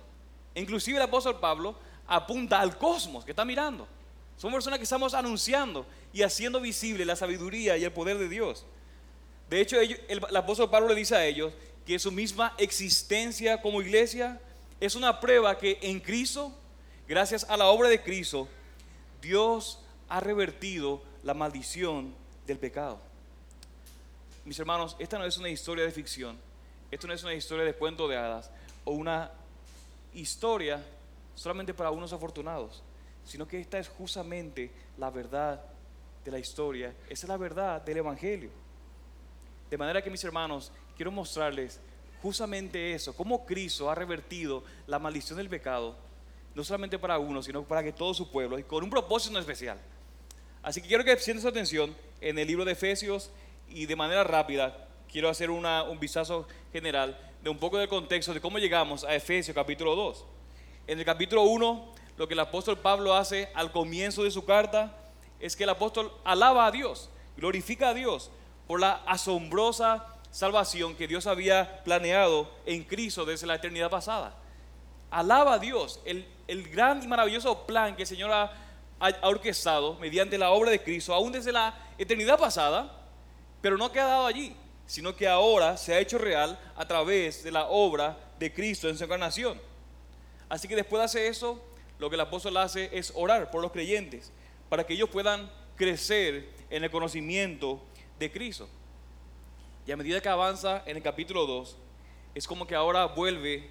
Inclusive 0.58 0.98
el 0.98 1.04
apóstol 1.04 1.40
Pablo 1.40 1.76
apunta 2.08 2.60
al 2.60 2.78
cosmos 2.78 3.24
que 3.24 3.32
está 3.32 3.46
mirando. 3.46 3.88
Somos 4.38 4.56
personas 4.56 4.80
que 4.80 4.84
estamos 4.84 5.14
anunciando 5.14 5.86
y 6.14 6.24
haciendo 6.24 6.60
visible 6.60 7.06
la 7.06 7.16
sabiduría 7.16 7.78
y 7.78 7.84
el 7.84 7.92
poder 7.92 8.18
de 8.18 8.30
Dios. 8.30 8.66
De 9.50 9.62
hecho, 9.62 9.80
el, 9.80 10.00
el, 10.08 10.36
apóstol 10.36 10.70
Pablo 10.70 10.90
le 10.90 10.96
dice 10.96 11.16
a 11.16 11.26
ellos 11.26 11.54
que 11.86 11.98
su 12.00 12.12
misma 12.12 12.54
existencia 12.58 13.62
como 13.62 13.82
iglesia 13.82 14.40
es 14.80 14.96
una 14.96 15.20
prueba 15.20 15.58
que 15.58 15.80
en 15.82 16.00
Cristo, 16.00 16.52
gracias 17.08 17.46
a 17.50 17.56
la 17.56 17.68
obra 17.68 17.90
de 17.90 18.02
Cristo, 18.02 18.48
Dios 19.22 19.80
ha 20.10 20.20
revertido 20.20 21.02
la 21.24 21.34
maldición 21.34 22.14
del 22.46 22.58
pecado. 22.58 23.00
Mis 24.46 24.60
hermanos, 24.60 24.96
esta 25.00 25.18
no 25.18 25.26
es 25.26 25.38
una 25.38 25.50
historia 25.50 25.84
de 25.84 25.92
ficción, 25.92 26.38
esto 26.92 27.08
no 27.08 27.14
es 27.14 27.24
una 27.24 27.34
historia 27.34 27.66
de 27.66 27.74
cuento 27.74 28.08
de 28.08 28.18
hadas 28.18 28.50
o 28.86 28.92
una 28.92 29.32
historia 30.20 30.84
solamente 31.36 31.74
para 31.74 31.92
unos 31.92 32.14
afortunados 32.14 32.84
sino 33.28 33.48
que 33.48 33.60
esta 33.60 33.78
es 33.78 33.90
justamente 33.90 34.72
la 34.98 35.10
verdad 35.10 35.62
de 36.24 36.32
la 36.32 36.40
historia, 36.40 36.96
esa 37.10 37.26
es 37.26 37.30
la 37.30 37.38
verdad 37.38 37.82
del 37.82 37.98
Evangelio. 37.98 38.50
De 39.70 39.78
manera 39.78 40.02
que 40.02 40.10
mis 40.10 40.24
hermanos, 40.24 40.72
quiero 40.96 41.12
mostrarles 41.12 41.80
justamente 42.22 42.94
eso, 42.94 43.14
cómo 43.14 43.46
Cristo 43.46 43.92
ha 43.92 43.96
revertido 43.96 44.64
la 44.88 44.98
maldición 44.98 45.38
del 45.38 45.50
pecado, 45.50 45.96
no 46.56 46.64
solamente 46.64 46.98
para 46.98 47.20
uno, 47.20 47.44
sino 47.44 47.64
para 47.64 47.84
que 47.84 47.92
todo 47.92 48.14
su 48.14 48.32
pueblo, 48.32 48.58
y 48.58 48.64
con 48.64 48.84
un 48.84 48.90
propósito 48.90 49.38
especial. 49.38 49.78
Así 50.64 50.82
que 50.82 50.88
quiero 50.88 51.04
que 51.04 51.18
sienten 51.18 51.42
su 51.42 51.50
atención 51.50 51.96
en 52.22 52.40
el 52.40 52.48
libro 52.48 52.64
de 52.64 52.72
Efesios 52.72 53.30
y 53.68 53.86
de 53.86 53.96
manera 53.96 54.24
rápida 54.24 54.88
quiero 55.12 55.30
hacer 55.30 55.50
un 55.50 56.00
vistazo 56.00 56.48
general 56.72 57.18
de 57.48 57.52
un 57.52 57.60
poco 57.60 57.78
del 57.78 57.88
contexto 57.88 58.34
de 58.34 58.42
cómo 58.42 58.60
llegamos 58.60 59.06
a 59.06 59.16
Efesios 59.16 59.56
capítulo 59.56 59.96
2. 59.96 60.26
En 60.86 61.00
el 61.00 61.06
capítulo 61.06 61.44
1 61.44 61.94
lo 62.18 62.28
que 62.28 62.34
el 62.34 62.42
apóstol 62.42 62.78
Pablo 62.78 63.16
hace 63.16 63.50
al 63.54 63.72
comienzo 63.72 64.26
de 64.26 64.32
su 64.32 64.44
carta 64.44 64.94
es 65.40 65.56
que 65.56 65.64
el 65.64 65.70
apóstol 65.70 66.12
alaba 66.26 66.66
a 66.66 66.72
Dios, 66.72 67.10
glorifica 67.38 67.88
a 67.88 67.94
Dios 67.94 68.32
por 68.68 68.82
la 68.82 68.96
asombrosa 69.06 70.08
salvación 70.30 70.94
que 70.98 71.08
Dios 71.08 71.26
había 71.26 71.86
planeado 71.86 72.52
en 72.66 72.84
Cristo 72.84 73.24
desde 73.24 73.48
la 73.48 73.56
eternidad 73.56 73.90
pasada. 73.90 74.36
Alaba 75.10 75.54
a 75.54 75.60
Dios, 75.60 76.02
el, 76.04 76.28
gran 76.70 77.02
y 77.02 77.08
maravilloso 77.08 77.66
plan 77.66 77.96
que 77.96 78.02
el 78.02 78.10
Señor 78.10 78.30
ha, 78.30 78.52
ha 79.00 79.26
orquestado 79.30 79.94
mediante 80.02 80.38
la 80.38 80.50
obra 80.50 80.70
de 80.70 80.84
Cristo, 80.84 81.14
aún 81.14 81.32
desde 81.32 81.54
la 81.54 81.74
eternidad 81.98 82.38
pasada, 82.38 82.92
pero 83.62 83.78
no 83.78 83.86
ha 83.86 83.94
quedado 83.94 84.26
allí, 84.26 84.54
sino 84.88 85.16
que 85.16 85.28
ahora 85.28 85.78
se 85.78 85.94
ha 85.94 86.00
hecho 86.00 86.18
real 86.18 86.58
a 86.76 86.88
través 86.88 87.44
de 87.44 87.52
la 87.52 87.68
obra 87.68 88.18
de 88.40 88.52
Cristo 88.54 88.90
en 88.90 88.98
su 88.98 89.04
encarnación. 89.04 89.62
Así 90.50 90.68
que 90.68 90.76
después 90.76 91.02
de 91.02 91.06
hacer 91.06 91.26
eso, 91.26 91.62
lo 92.00 92.10
que 92.10 92.16
el 92.16 92.22
apóstol 92.22 92.58
hace 92.58 92.90
es 92.98 93.12
orar 93.14 93.52
por 93.52 93.62
los 93.62 93.72
creyentes 93.72 94.32
para 94.70 94.86
que 94.86 94.94
ellos 94.94 95.10
puedan 95.10 95.52
crecer 95.76 96.50
en 96.70 96.84
el 96.84 96.90
conocimiento 96.90 97.82
de 98.18 98.32
Cristo. 98.32 98.68
Y 99.86 99.92
a 99.92 99.98
medida 99.98 100.22
que 100.22 100.30
avanza 100.30 100.84
en 100.86 100.98
el 100.98 101.04
capítulo 101.04 101.46
2, 101.46 101.78
es 102.36 102.48
como 102.48 102.66
que 102.66 102.76
ahora 102.76 103.06
vuelve 103.06 103.70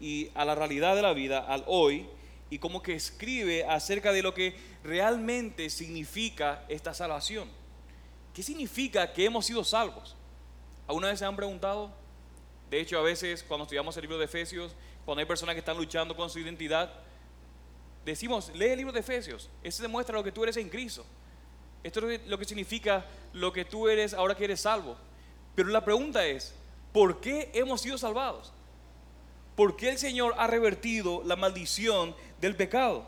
y 0.00 0.30
a 0.34 0.44
la 0.44 0.54
realidad 0.54 0.96
de 0.96 1.02
la 1.02 1.12
vida, 1.12 1.38
al 1.40 1.64
hoy, 1.66 2.06
y 2.50 2.58
como 2.58 2.82
que 2.82 2.94
escribe 2.94 3.64
acerca 3.64 4.12
de 4.12 4.22
lo 4.22 4.34
que 4.34 4.54
realmente 4.82 5.68
significa 5.70 6.64
esta 6.68 6.94
salvación. 6.94 7.48
¿Qué 8.32 8.42
significa 8.42 9.12
que 9.12 9.24
hemos 9.24 9.46
sido 9.46 9.64
salvos? 9.64 10.16
¿Alguna 10.86 11.08
vez 11.08 11.18
se 11.18 11.24
han 11.24 11.36
preguntado? 11.36 11.90
De 12.70 12.80
hecho, 12.80 12.98
a 12.98 13.02
veces 13.02 13.42
cuando 13.42 13.64
estudiamos 13.64 13.96
el 13.96 14.02
libro 14.02 14.18
de 14.18 14.24
Efesios, 14.24 14.74
cuando 15.04 15.20
hay 15.20 15.26
personas 15.26 15.54
que 15.54 15.60
están 15.60 15.76
luchando 15.76 16.16
con 16.16 16.28
su 16.28 16.38
identidad, 16.38 16.92
decimos, 18.04 18.50
lee 18.54 18.66
el 18.66 18.78
libro 18.78 18.92
de 18.92 19.00
Efesios, 19.00 19.48
ese 19.62 19.82
demuestra 19.82 20.14
lo 20.14 20.24
que 20.24 20.32
tú 20.32 20.42
eres 20.42 20.56
en 20.56 20.68
Cristo. 20.68 21.04
Esto 21.82 22.08
es 22.08 22.26
lo 22.26 22.38
que 22.38 22.44
significa 22.44 23.04
lo 23.32 23.52
que 23.52 23.64
tú 23.64 23.88
eres 23.88 24.14
ahora 24.14 24.34
que 24.34 24.44
eres 24.44 24.60
salvo. 24.60 24.96
Pero 25.54 25.68
la 25.68 25.84
pregunta 25.84 26.26
es, 26.26 26.54
¿por 26.92 27.20
qué 27.20 27.50
hemos 27.54 27.80
sido 27.80 27.98
salvados? 27.98 28.52
¿Por 29.54 29.76
qué 29.76 29.90
el 29.90 29.98
Señor 29.98 30.34
ha 30.36 30.46
revertido 30.46 31.22
la 31.24 31.36
maldición 31.36 32.14
del 32.40 32.56
pecado? 32.56 33.06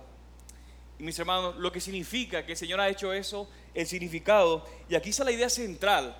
Y 0.98 1.02
mis 1.02 1.18
hermanos, 1.18 1.56
lo 1.56 1.72
que 1.72 1.80
significa 1.80 2.44
que 2.44 2.52
el 2.52 2.58
Señor 2.58 2.80
ha 2.80 2.88
hecho 2.88 3.12
eso, 3.12 3.48
el 3.74 3.86
significado, 3.86 4.64
y 4.88 4.94
aquí 4.94 5.10
está 5.10 5.24
la 5.24 5.32
idea 5.32 5.50
central 5.50 6.16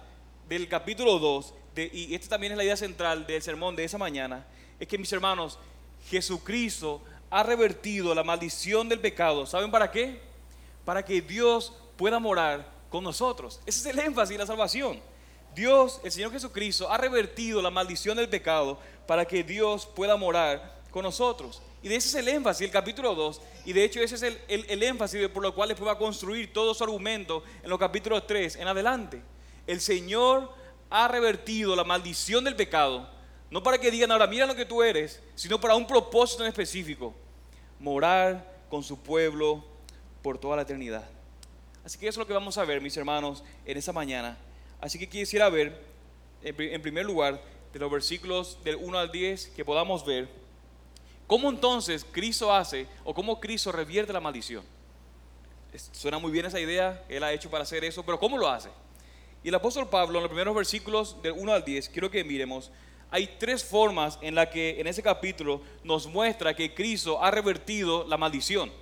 del 0.49 0.69
capítulo 0.69 1.19
2, 1.19 1.55
y 1.93 2.15
esta 2.15 2.31
también 2.31 2.53
es 2.53 2.59
la 2.59 2.65
idea 2.65 2.76
central 2.76 3.26
del 3.26 3.43
sermón 3.43 3.76
de 3.76 3.85
esa 3.85 3.99
mañana, 3.99 4.47
es 4.79 4.88
que 4.88 4.99
mis 4.99 5.12
hermanos, 5.12 5.59
Jesucristo 6.09 7.03
ha 7.31 7.43
revertido 7.43 8.15
la 8.15 8.23
maldición 8.23 8.88
del 8.88 9.00
pecado. 9.00 9.47
¿Saben 9.47 9.71
para 9.71 9.91
qué? 9.91 10.21
Para 10.85 11.05
que 11.05 11.21
Dios 11.21 11.73
pueda 11.97 12.19
morar 12.19 12.67
con 12.91 13.03
nosotros. 13.03 13.61
Ese 13.67 13.81
es 13.81 13.95
el 13.95 13.99
énfasis 13.99 14.35
de 14.35 14.38
la 14.38 14.47
salvación. 14.47 15.00
Dios, 15.55 16.00
el 16.05 16.12
Señor 16.12 16.33
Jesucristo, 16.33 16.91
ha 16.91 16.99
revertido 16.99 17.62
la 17.62 17.71
maldición 17.71 18.17
del 18.17 18.29
pecado 18.29 18.79
para 19.07 19.25
que 19.25 19.43
Dios 19.43 19.87
pueda 19.87 20.17
morar 20.17 20.76
con 20.91 21.03
nosotros. 21.03 21.62
Y 21.83 21.88
de 21.88 21.97
ese 21.97 22.09
es 22.09 22.15
el 22.15 22.29
énfasis, 22.29 22.67
el 22.67 22.71
capítulo 22.71 23.15
2. 23.15 23.41
Y 23.65 23.73
de 23.73 23.85
hecho 23.85 24.00
ese 24.00 24.15
es 24.17 24.23
el, 24.23 24.83
énfasis 24.83 25.29
por 25.29 25.43
lo 25.43 25.55
cual 25.55 25.71
después 25.71 25.88
va 25.88 25.93
a 25.93 25.99
construir 25.99 26.53
todo 26.53 26.75
su 26.75 26.85
argumento 26.85 27.43
en 27.62 27.71
los 27.71 27.79
capítulos 27.79 28.26
3 28.26 28.57
en 28.57 28.69
adelante. 28.69 29.23
El 29.66 29.80
Señor 29.80 30.52
ha 30.90 31.08
revertido 31.08 31.75
la 31.76 31.85
maldición 31.85 32.44
del 32.44 32.56
pecado 32.56 33.16
no 33.50 33.62
para 33.62 33.78
que 33.78 33.90
digan 33.90 34.11
ahora, 34.11 34.26
mira 34.26 34.46
lo 34.46 34.54
que 34.54 34.64
tú 34.64 34.82
eres, 34.82 35.23
sino 35.35 35.61
para 35.61 35.76
un 35.76 35.87
propósito 35.87 36.42
en 36.42 36.49
específico. 36.49 37.14
Morar 37.78 38.56
con 38.68 38.82
su 38.82 38.99
pueblo 38.99 39.64
por 40.23 40.38
toda 40.38 40.56
la 40.56 40.62
eternidad. 40.62 41.08
Así 41.85 41.99
que 41.99 42.08
eso 42.08 42.20
es 42.20 42.25
lo 42.25 42.26
que 42.26 42.32
vamos 42.32 42.58
a 42.58 42.64
ver, 42.64 42.80
mis 42.80 42.96
hermanos, 42.96 43.44
en 43.64 43.76
esa 43.76 43.92
mañana. 43.92 44.37
Así 44.80 44.99
que 44.99 45.08
quisiera 45.08 45.49
ver, 45.49 45.80
en 46.42 46.82
primer 46.82 47.06
lugar, 47.06 47.40
de 47.73 47.78
los 47.78 47.90
versículos 47.90 48.58
del 48.64 48.76
1 48.76 48.99
al 48.99 49.12
10, 49.12 49.49
que 49.49 49.64
podamos 49.64 50.04
ver 50.04 50.28
cómo 51.26 51.49
entonces 51.50 52.04
Cristo 52.11 52.52
hace 52.52 52.88
o 53.04 53.14
cómo 53.14 53.38
Cristo 53.38 53.70
revierte 53.70 54.12
la 54.12 54.20
maldición. 54.20 54.64
Suena 55.92 56.18
muy 56.18 56.32
bien 56.32 56.46
esa 56.46 56.58
idea, 56.58 57.04
Él 57.08 57.23
ha 57.23 57.32
hecho 57.32 57.50
para 57.50 57.62
hacer 57.62 57.85
eso, 57.85 58.02
pero 58.02 58.18
¿cómo 58.18 58.38
lo 58.38 58.49
hace? 58.49 58.70
Y 59.47 59.49
el 59.49 59.55
apóstol 59.55 59.88
Pablo, 59.88 60.19
en 60.19 60.25
los 60.25 60.29
primeros 60.29 60.57
versículos 60.57 61.23
del 61.23 61.31
1 61.31 61.53
al 61.53 61.65
10, 61.65 61.91
quiero 61.91 62.11
que 62.11 62.25
miremos 62.25 62.73
hay 63.12 63.37
tres 63.38 63.65
formas 63.65 64.19
en 64.21 64.35
las 64.35 64.49
que 64.49 64.81
en 64.81 64.88
ese 64.88 65.05
capítulo 65.05 65.61
nos 65.85 66.09
muestra 66.09 66.57
que 66.57 66.75
Cristo 66.75 67.23
ha 67.23 67.31
revertido 67.31 68.05
la 68.09 68.17
maldición. 68.17 68.73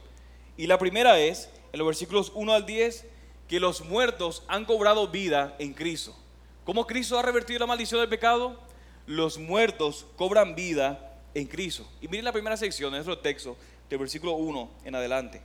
Y 0.56 0.66
la 0.66 0.78
primera 0.78 1.20
es, 1.20 1.50
en 1.70 1.80
los 1.80 1.86
versículos 1.86 2.32
1 2.34 2.54
al 2.54 2.64
10, 2.64 3.04
que 3.46 3.60
los 3.60 3.84
muertos 3.84 4.42
han 4.48 4.64
cobrado 4.64 5.06
vida 5.08 5.54
en 5.58 5.74
Cristo. 5.74 6.16
¿Cómo 6.64 6.86
Cristo 6.86 7.18
ha 7.18 7.22
revertido 7.22 7.58
la 7.58 7.66
maldición 7.66 8.00
del 8.00 8.08
pecado? 8.08 8.58
Los 9.06 9.36
muertos 9.36 10.06
cobran 10.16 10.54
vida 10.54 11.20
en 11.34 11.46
Cristo. 11.46 11.86
Y 12.00 12.08
miren 12.08 12.24
la 12.24 12.32
primera 12.32 12.56
sección 12.56 12.90
de 12.90 12.96
nuestro 12.96 13.18
texto, 13.18 13.54
del 13.90 13.98
versículo 13.98 14.32
1 14.36 14.70
en 14.86 14.94
adelante. 14.94 15.42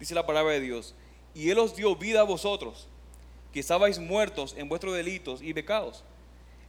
Dice 0.00 0.12
la 0.12 0.26
palabra 0.26 0.54
de 0.54 0.60
Dios, 0.60 0.96
y 1.36 1.50
Él 1.50 1.58
os 1.60 1.76
dio 1.76 1.94
vida 1.94 2.22
a 2.22 2.24
vosotros, 2.24 2.88
que 3.52 3.60
estabais 3.60 3.98
muertos 3.98 4.54
en 4.56 4.68
vuestros 4.68 4.94
delitos 4.94 5.42
y 5.42 5.54
pecados 5.54 6.04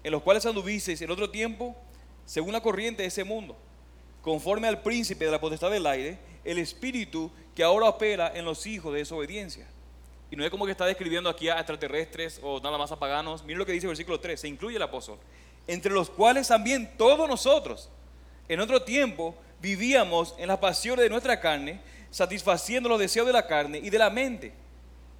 en 0.03 0.12
los 0.12 0.21
cuales 0.21 0.45
anduvisteis 0.45 1.01
en 1.01 1.12
otro 1.12 1.29
tiempo, 1.29 1.75
según 2.25 2.53
la 2.53 2.62
corriente 2.62 3.01
de 3.01 3.07
ese 3.07 3.24
mundo, 3.24 3.57
conforme 4.21 4.67
al 4.67 4.81
príncipe 4.81 5.25
de 5.25 5.31
la 5.31 5.41
potestad 5.41 5.71
del 5.71 5.86
aire, 5.86 6.19
el 6.43 6.57
espíritu 6.57 7.31
que 7.55 7.63
ahora 7.63 7.89
opera 7.89 8.31
en 8.33 8.45
los 8.45 8.65
hijos 8.65 8.93
de 8.93 9.00
desobediencia. 9.00 9.67
Y 10.31 10.36
no 10.36 10.45
es 10.45 10.51
como 10.51 10.65
que 10.65 10.71
está 10.71 10.86
describiendo 10.86 11.29
aquí 11.29 11.50
a 11.50 11.55
extraterrestres 11.55 12.39
o 12.43 12.59
nada 12.59 12.77
más 12.77 12.91
a 12.91 13.00
paganos. 13.00 13.43
Miren 13.43 13.57
lo 13.57 13.65
que 13.65 13.71
dice 13.71 13.88
el 13.88 13.89
versículo 13.89 14.19
3, 14.19 14.39
se 14.39 14.48
incluye 14.48 14.75
el 14.75 14.81
apóstol. 14.81 15.17
Entre 15.67 15.91
los 15.91 16.09
cuales 16.09 16.48
también 16.48 16.91
todos 16.98 17.27
nosotros, 17.27 17.89
en 18.48 18.59
otro 18.59 18.81
tiempo, 18.83 19.36
vivíamos 19.59 20.36
en 20.38 20.48
las 20.48 20.59
pasiones 20.59 21.03
de 21.03 21.09
nuestra 21.09 21.39
carne, 21.39 21.81
satisfaciendo 22.12 22.89
los 22.89 23.00
deseos 23.00 23.27
de 23.27 23.33
la 23.33 23.48
carne 23.48 23.79
y 23.79 23.89
de 23.89 23.98
la 23.98 24.09
mente. 24.09 24.53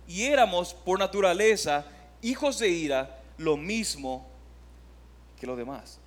Y 0.10 0.24
éramos 0.24 0.74
por 0.74 0.98
naturaleza 0.98 1.86
hijos 2.24 2.58
de 2.58 2.68
ira, 2.68 3.22
lo 3.38 3.56
mismo 3.56 4.28
que 5.40 5.46
los 5.46 5.56
demás. 5.56 6.00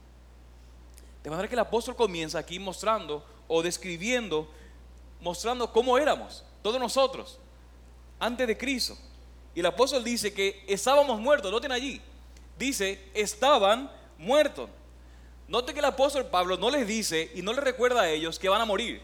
De 1.23 1.31
manera 1.31 1.47
que 1.49 1.55
el 1.55 1.61
apóstol 1.61 1.95
comienza 1.95 2.37
aquí 2.37 2.59
mostrando 2.59 3.25
o 3.47 3.63
describiendo, 3.63 4.51
mostrando 5.21 5.73
cómo 5.73 5.97
éramos, 5.99 6.45
todos 6.63 6.81
nosotros, 6.81 7.39
antes 8.19 8.49
de 8.49 8.59
Cristo. 8.59 8.99
Y 9.55 9.61
el 9.61 9.67
apóstol 9.67 10.03
dice 10.03 10.35
que 10.35 10.65
estábamos 10.67 11.21
muertos, 11.21 11.53
noten 11.53 11.71
allí. 11.71 12.01
Dice, 12.59 13.09
estaban 13.15 13.89
muertos. 14.19 14.69
Note 15.47 15.73
que 15.73 15.79
el 15.79 15.85
apóstol 15.85 16.27
Pablo 16.27 16.57
no 16.57 16.71
les 16.71 16.89
dice 16.89 17.31
y 17.37 17.43
no 17.43 17.53
les 17.53 17.63
recuerda 17.63 18.03
a 18.03 18.11
ellos 18.11 18.41
que 18.41 18.49
van 18.49 18.63
a 18.63 18.65
morir. 18.65 19.01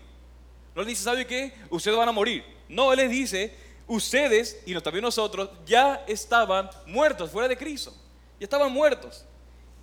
No 0.74 0.82
les 0.82 0.88
dice, 0.88 1.04
¿sabe 1.04 1.24
qué? 1.24 1.54
Ustedes 1.70 1.96
van 1.96 2.08
a 2.08 2.12
morir. 2.12 2.44
No, 2.68 2.92
él 2.92 2.98
les 2.98 3.10
dice, 3.10 3.67
ustedes 3.88 4.62
y 4.66 4.78
también 4.80 5.02
nosotros 5.02 5.50
ya 5.66 6.04
estaban 6.06 6.70
muertos 6.86 7.30
fuera 7.30 7.48
de 7.48 7.56
Cristo. 7.56 7.92
Ya 8.38 8.44
estaban 8.44 8.70
muertos. 8.70 9.24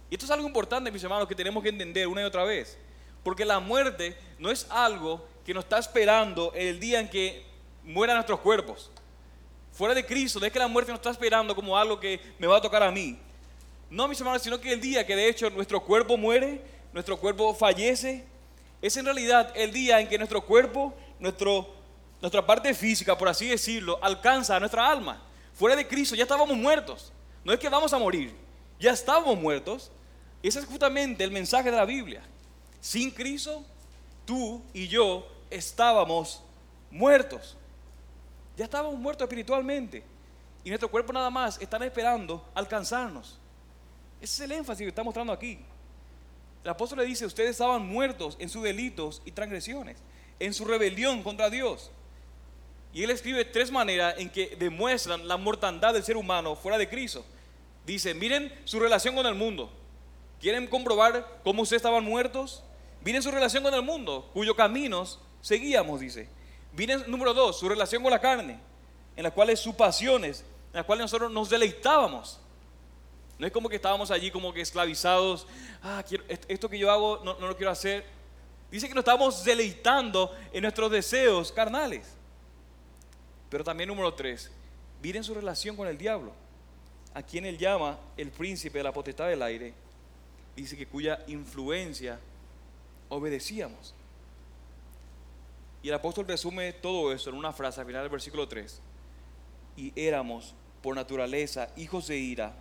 Y 0.09 0.15
esto 0.15 0.25
es 0.25 0.31
algo 0.31 0.47
importante, 0.47 0.91
mis 0.91 1.03
hermanos, 1.03 1.27
que 1.27 1.35
tenemos 1.35 1.61
que 1.61 1.69
entender 1.69 2.07
una 2.07 2.21
y 2.21 2.23
otra 2.23 2.45
vez. 2.45 2.77
Porque 3.23 3.43
la 3.43 3.59
muerte 3.59 4.15
no 4.39 4.51
es 4.51 4.67
algo 4.69 5.27
que 5.43 5.53
nos 5.53 5.65
está 5.65 5.79
esperando 5.79 6.53
el 6.55 6.79
día 6.79 6.99
en 6.99 7.09
que 7.09 7.43
mueran 7.83 8.15
nuestros 8.15 8.39
cuerpos. 8.39 8.91
Fuera 9.73 9.93
de 9.93 10.05
Cristo, 10.05 10.39
no 10.39 10.45
es 10.45 10.53
que 10.53 10.59
la 10.59 10.67
muerte 10.67 10.91
nos 10.91 10.99
está 10.99 11.09
esperando 11.09 11.53
como 11.55 11.77
algo 11.77 11.99
que 11.99 12.21
me 12.39 12.47
va 12.47 12.57
a 12.57 12.61
tocar 12.61 12.83
a 12.83 12.91
mí. 12.91 13.19
No, 13.89 14.07
mis 14.07 14.19
hermanos, 14.19 14.41
sino 14.41 14.59
que 14.59 14.71
el 14.71 14.79
día 14.79 15.05
que 15.05 15.15
de 15.15 15.27
hecho 15.27 15.49
nuestro 15.49 15.81
cuerpo 15.81 16.17
muere, 16.17 16.61
nuestro 16.93 17.17
cuerpo 17.17 17.53
fallece, 17.53 18.25
es 18.81 18.95
en 18.97 19.05
realidad 19.05 19.51
el 19.55 19.71
día 19.71 19.99
en 19.99 20.07
que 20.07 20.17
nuestro 20.17 20.41
cuerpo, 20.41 20.93
nuestro, 21.19 21.74
nuestra 22.21 22.45
parte 22.45 22.73
física, 22.73 23.17
por 23.17 23.27
así 23.27 23.47
decirlo, 23.47 23.99
alcanza 24.01 24.55
a 24.55 24.59
nuestra 24.59 24.89
alma. 24.89 25.21
Fuera 25.53 25.75
de 25.75 25.87
Cristo 25.87 26.15
ya 26.15 26.23
estábamos 26.23 26.57
muertos. 26.57 27.11
No 27.43 27.53
es 27.53 27.59
que 27.59 27.69
vamos 27.69 27.93
a 27.93 27.99
morir, 27.99 28.35
ya 28.79 28.91
estábamos 28.91 29.37
muertos. 29.37 29.91
Ese 30.41 30.59
es 30.59 30.65
justamente 30.65 31.23
el 31.23 31.31
mensaje 31.31 31.71
de 31.71 31.77
la 31.77 31.85
Biblia. 31.85 32.23
Sin 32.81 33.11
Cristo, 33.11 33.63
tú 34.25 34.61
y 34.73 34.87
yo 34.87 35.27
estábamos 35.49 36.41
muertos. 36.91 37.57
Ya 38.57 38.65
estábamos 38.65 38.99
muertos 38.99 39.25
espiritualmente. 39.25 40.03
Y 40.63 40.69
nuestro 40.69 40.89
cuerpo 40.89 41.13
nada 41.13 41.29
más 41.29 41.61
están 41.61 41.83
esperando 41.83 42.43
alcanzarnos. 42.55 43.37
Ese 44.21 44.33
es 44.33 44.39
el 44.49 44.57
énfasis 44.57 44.83
que 44.83 44.89
está 44.89 45.03
mostrando 45.03 45.31
aquí. 45.31 45.59
El 46.63 46.69
apóstol 46.71 46.99
le 46.99 47.05
dice, 47.05 47.25
ustedes 47.25 47.51
estaban 47.51 47.85
muertos 47.85 48.35
en 48.39 48.49
sus 48.49 48.63
delitos 48.63 49.21
y 49.25 49.31
transgresiones, 49.31 49.97
en 50.39 50.53
su 50.53 50.65
rebelión 50.65 51.21
contra 51.21 51.51
Dios. 51.51 51.91
Y 52.95 53.03
él 53.03 53.09
escribe 53.09 53.43
tres 53.43 53.71
maneras 53.71 54.15
en 54.17 54.29
que 54.29 54.55
demuestran 54.55 55.27
la 55.27 55.35
mortandad 55.35 55.93
del 55.93 56.01
ser 56.01 56.15
humano 56.15 56.55
fuera 56.55 56.77
de 56.77 56.87
Cristo. 56.87 57.25
Dice, 57.85 58.13
miren 58.13 58.57
su 58.63 58.79
relación 58.79 59.13
con 59.15 59.25
el 59.25 59.35
mundo. 59.35 59.69
¿Quieren 60.39 60.65
comprobar 60.65 61.41
cómo 61.43 61.63
ustedes 61.63 61.81
estaban 61.81 62.05
muertos? 62.05 62.63
Miren 63.03 63.21
su 63.21 63.31
relación 63.31 63.63
con 63.63 63.73
el 63.73 63.81
mundo, 63.81 64.29
cuyos 64.31 64.55
caminos 64.55 65.19
seguíamos, 65.41 65.99
dice. 65.99 66.29
Miren, 66.71 67.03
número 67.07 67.33
dos, 67.33 67.59
su 67.59 67.67
relación 67.67 68.01
con 68.01 68.11
la 68.11 68.21
carne, 68.21 68.61
en 69.17 69.23
las 69.23 69.33
cuales 69.33 69.59
sus 69.59 69.75
pasiones, 69.75 70.45
en 70.71 70.77
las 70.77 70.85
cuales 70.85 71.03
nosotros 71.03 71.29
nos 71.29 71.49
deleitábamos. 71.49 72.39
No 73.37 73.45
es 73.45 73.51
como 73.51 73.67
que 73.67 73.75
estábamos 73.75 74.09
allí 74.09 74.31
como 74.31 74.53
que 74.53 74.61
esclavizados. 74.61 75.47
Ah, 75.83 76.01
esto 76.47 76.69
que 76.69 76.79
yo 76.79 76.89
hago 76.89 77.21
no, 77.25 77.37
no 77.41 77.47
lo 77.47 77.57
quiero 77.57 77.71
hacer. 77.71 78.05
Dice 78.71 78.87
que 78.87 78.93
nos 78.93 79.01
estamos 79.01 79.43
deleitando 79.43 80.33
en 80.53 80.61
nuestros 80.61 80.89
deseos 80.89 81.51
carnales. 81.51 82.15
Pero 83.49 83.63
también 83.63 83.87
número 83.87 84.13
tres, 84.13 84.51
miren 85.01 85.23
su 85.23 85.33
relación 85.33 85.75
con 85.75 85.87
el 85.87 85.97
diablo 85.97 86.31
a 87.15 87.23
quien 87.23 87.45
él 87.45 87.57
llama 87.57 87.97
el 88.17 88.29
príncipe 88.29 88.77
de 88.77 88.83
la 88.83 88.91
potestad 88.91 89.29
del 89.29 89.41
aire, 89.41 89.73
dice 90.53 90.75
que 90.75 90.85
cuya 90.85 91.23
influencia 91.27 92.19
obedecíamos. 93.07 93.93
Y 95.81 95.87
el 95.87 95.93
apóstol 95.93 96.27
resume 96.27 96.73
todo 96.73 97.13
eso 97.13 97.29
en 97.29 97.37
una 97.37 97.53
frase 97.53 97.79
al 97.79 97.87
final 97.87 98.01
del 98.01 98.11
versículo 98.11 98.49
3. 98.49 98.81
Y 99.77 99.93
éramos 99.95 100.53
por 100.81 100.93
naturaleza 100.93 101.69
hijos 101.77 102.07
de 102.07 102.17
ira, 102.17 102.53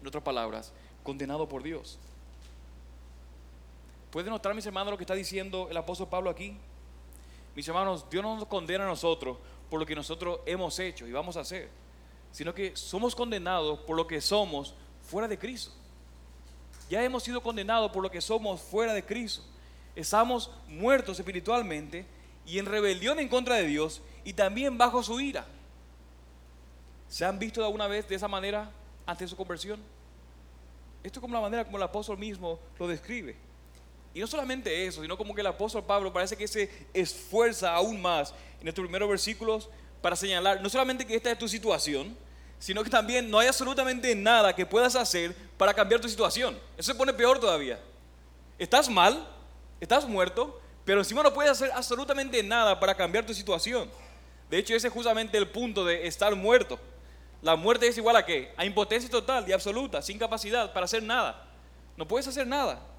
en 0.00 0.06
otras 0.06 0.22
palabras, 0.22 0.72
condenados 1.02 1.48
por 1.48 1.62
Dios. 1.62 1.98
¿Pueden 4.10 4.30
notar, 4.30 4.54
mis 4.54 4.66
hermanos, 4.66 4.90
lo 4.90 4.98
que 4.98 5.04
está 5.04 5.14
diciendo 5.14 5.68
el 5.70 5.76
apóstol 5.76 6.08
Pablo 6.08 6.28
aquí? 6.28 6.54
Mis 7.54 7.66
hermanos, 7.66 8.04
Dios 8.10 8.22
no 8.22 8.36
nos 8.36 8.46
condena 8.46 8.84
a 8.84 8.88
nosotros 8.88 9.38
por 9.70 9.80
lo 9.80 9.86
que 9.86 9.94
nosotros 9.94 10.40
hemos 10.46 10.78
hecho 10.78 11.06
y 11.06 11.12
vamos 11.12 11.36
a 11.36 11.40
hacer 11.40 11.68
sino 12.32 12.54
que 12.54 12.76
somos 12.76 13.14
condenados 13.14 13.80
por 13.80 13.96
lo 13.96 14.06
que 14.06 14.20
somos 14.20 14.74
fuera 15.02 15.28
de 15.28 15.38
Cristo. 15.38 15.72
Ya 16.90 17.02
hemos 17.02 17.22
sido 17.22 17.42
condenados 17.42 17.90
por 17.90 18.02
lo 18.02 18.10
que 18.10 18.20
somos 18.20 18.60
fuera 18.60 18.94
de 18.94 19.04
Cristo. 19.04 19.42
Estamos 19.94 20.50
muertos 20.68 21.18
espiritualmente 21.18 22.06
y 22.46 22.58
en 22.58 22.66
rebelión 22.66 23.18
en 23.18 23.28
contra 23.28 23.56
de 23.56 23.66
Dios 23.66 24.00
y 24.24 24.32
también 24.32 24.78
bajo 24.78 25.02
su 25.02 25.20
ira. 25.20 25.46
¿Se 27.08 27.24
han 27.24 27.38
visto 27.38 27.64
alguna 27.64 27.86
vez 27.86 28.08
de 28.08 28.14
esa 28.14 28.28
manera 28.28 28.70
ante 29.06 29.26
su 29.26 29.36
conversión? 29.36 29.80
Esto 31.02 31.18
es 31.18 31.20
como 31.20 31.34
la 31.34 31.40
manera 31.40 31.64
como 31.64 31.78
el 31.78 31.82
apóstol 31.82 32.18
mismo 32.18 32.58
lo 32.78 32.86
describe. 32.86 33.36
Y 34.18 34.20
no 34.20 34.26
solamente 34.26 34.84
eso, 34.84 35.00
sino 35.00 35.16
como 35.16 35.32
que 35.32 35.42
el 35.42 35.46
apóstol 35.46 35.84
Pablo 35.84 36.12
parece 36.12 36.36
que 36.36 36.48
se 36.48 36.68
esfuerza 36.92 37.72
aún 37.72 38.02
más 38.02 38.34
en 38.60 38.66
estos 38.66 38.82
primeros 38.82 39.08
versículos 39.08 39.68
para 40.02 40.16
señalar 40.16 40.60
no 40.60 40.68
solamente 40.68 41.06
que 41.06 41.14
esta 41.14 41.30
es 41.30 41.38
tu 41.38 41.46
situación, 41.46 42.16
sino 42.58 42.82
que 42.82 42.90
también 42.90 43.30
no 43.30 43.38
hay 43.38 43.46
absolutamente 43.46 44.12
nada 44.16 44.56
que 44.56 44.66
puedas 44.66 44.96
hacer 44.96 45.36
para 45.56 45.72
cambiar 45.72 46.00
tu 46.00 46.08
situación. 46.08 46.58
Eso 46.76 46.90
se 46.90 46.98
pone 46.98 47.12
peor 47.12 47.38
todavía. 47.38 47.78
Estás 48.58 48.88
mal, 48.88 49.24
estás 49.80 50.04
muerto, 50.04 50.60
pero 50.84 50.98
encima 50.98 51.22
no 51.22 51.32
puedes 51.32 51.52
hacer 51.52 51.70
absolutamente 51.70 52.42
nada 52.42 52.80
para 52.80 52.96
cambiar 52.96 53.24
tu 53.24 53.32
situación. 53.32 53.88
De 54.50 54.58
hecho, 54.58 54.74
ese 54.74 54.88
es 54.88 54.92
justamente 54.92 55.38
el 55.38 55.46
punto 55.46 55.84
de 55.84 56.08
estar 56.08 56.34
muerto. 56.34 56.76
La 57.40 57.54
muerte 57.54 57.86
es 57.86 57.96
igual 57.96 58.16
a 58.16 58.26
qué? 58.26 58.52
A 58.56 58.64
impotencia 58.64 59.08
total 59.08 59.48
y 59.48 59.52
absoluta, 59.52 60.02
sin 60.02 60.18
capacidad 60.18 60.72
para 60.72 60.86
hacer 60.86 61.04
nada. 61.04 61.46
No 61.96 62.08
puedes 62.08 62.26
hacer 62.26 62.48
nada. 62.48 62.97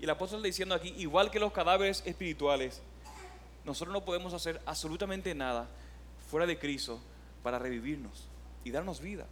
Y 0.00 0.04
el 0.04 0.10
apóstol 0.10 0.38
está 0.38 0.46
diciendo 0.46 0.74
aquí, 0.74 0.94
igual 0.96 1.30
que 1.30 1.40
los 1.40 1.52
cadáveres 1.52 2.02
espirituales, 2.04 2.82
nosotros 3.64 3.92
no 3.92 4.04
podemos 4.04 4.32
hacer 4.34 4.60
absolutamente 4.66 5.34
nada 5.34 5.68
fuera 6.30 6.46
de 6.46 6.58
Cristo 6.58 7.00
para 7.42 7.58
revivirnos 7.58 8.28
y 8.64 8.70
darnos 8.70 9.00
vida. 9.00 9.26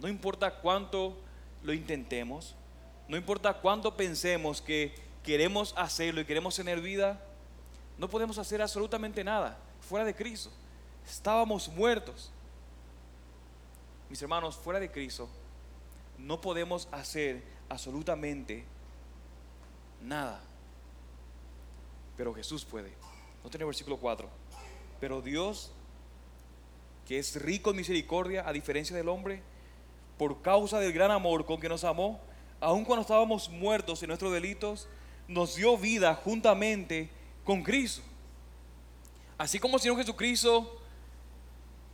No 0.00 0.08
importa 0.08 0.60
cuánto 0.60 1.16
lo 1.62 1.72
intentemos, 1.72 2.54
no 3.08 3.16
importa 3.16 3.54
cuánto 3.54 3.96
pensemos 3.96 4.60
que 4.60 4.94
queremos 5.24 5.74
hacerlo 5.76 6.20
y 6.20 6.24
queremos 6.24 6.54
tener 6.54 6.80
vida, 6.80 7.20
no 7.96 8.08
podemos 8.08 8.38
hacer 8.38 8.62
absolutamente 8.62 9.24
nada 9.24 9.58
fuera 9.80 10.04
de 10.04 10.14
Cristo. 10.14 10.50
Estábamos 11.06 11.68
muertos. 11.68 12.30
Mis 14.08 14.22
hermanos, 14.22 14.56
fuera 14.56 14.78
de 14.78 14.90
Cristo, 14.90 15.28
no 16.18 16.40
podemos 16.40 16.88
hacer 16.92 17.42
absolutamente 17.68 18.56
nada. 18.56 18.77
Pero 22.16 22.34
Jesús 22.34 22.64
puede. 22.64 22.92
No 23.42 23.50
tiene 23.50 23.64
versículo 23.64 23.96
4. 23.96 24.28
Pero 25.00 25.22
Dios, 25.22 25.72
que 27.06 27.18
es 27.18 27.40
rico 27.40 27.70
en 27.70 27.76
misericordia, 27.76 28.46
a 28.46 28.52
diferencia 28.52 28.96
del 28.96 29.08
hombre, 29.08 29.42
por 30.16 30.42
causa 30.42 30.80
del 30.80 30.92
gran 30.92 31.10
amor 31.10 31.44
con 31.44 31.60
que 31.60 31.68
nos 31.68 31.84
amó, 31.84 32.20
aun 32.60 32.84
cuando 32.84 33.02
estábamos 33.02 33.48
muertos 33.48 34.02
en 34.02 34.08
nuestros 34.08 34.32
delitos, 34.32 34.88
nos 35.28 35.54
dio 35.54 35.76
vida 35.78 36.14
juntamente 36.14 37.10
con 37.44 37.62
Cristo. 37.62 38.02
Así 39.36 39.60
como 39.60 39.76
el 39.76 39.82
Señor 39.82 39.98
Jesucristo 39.98 40.77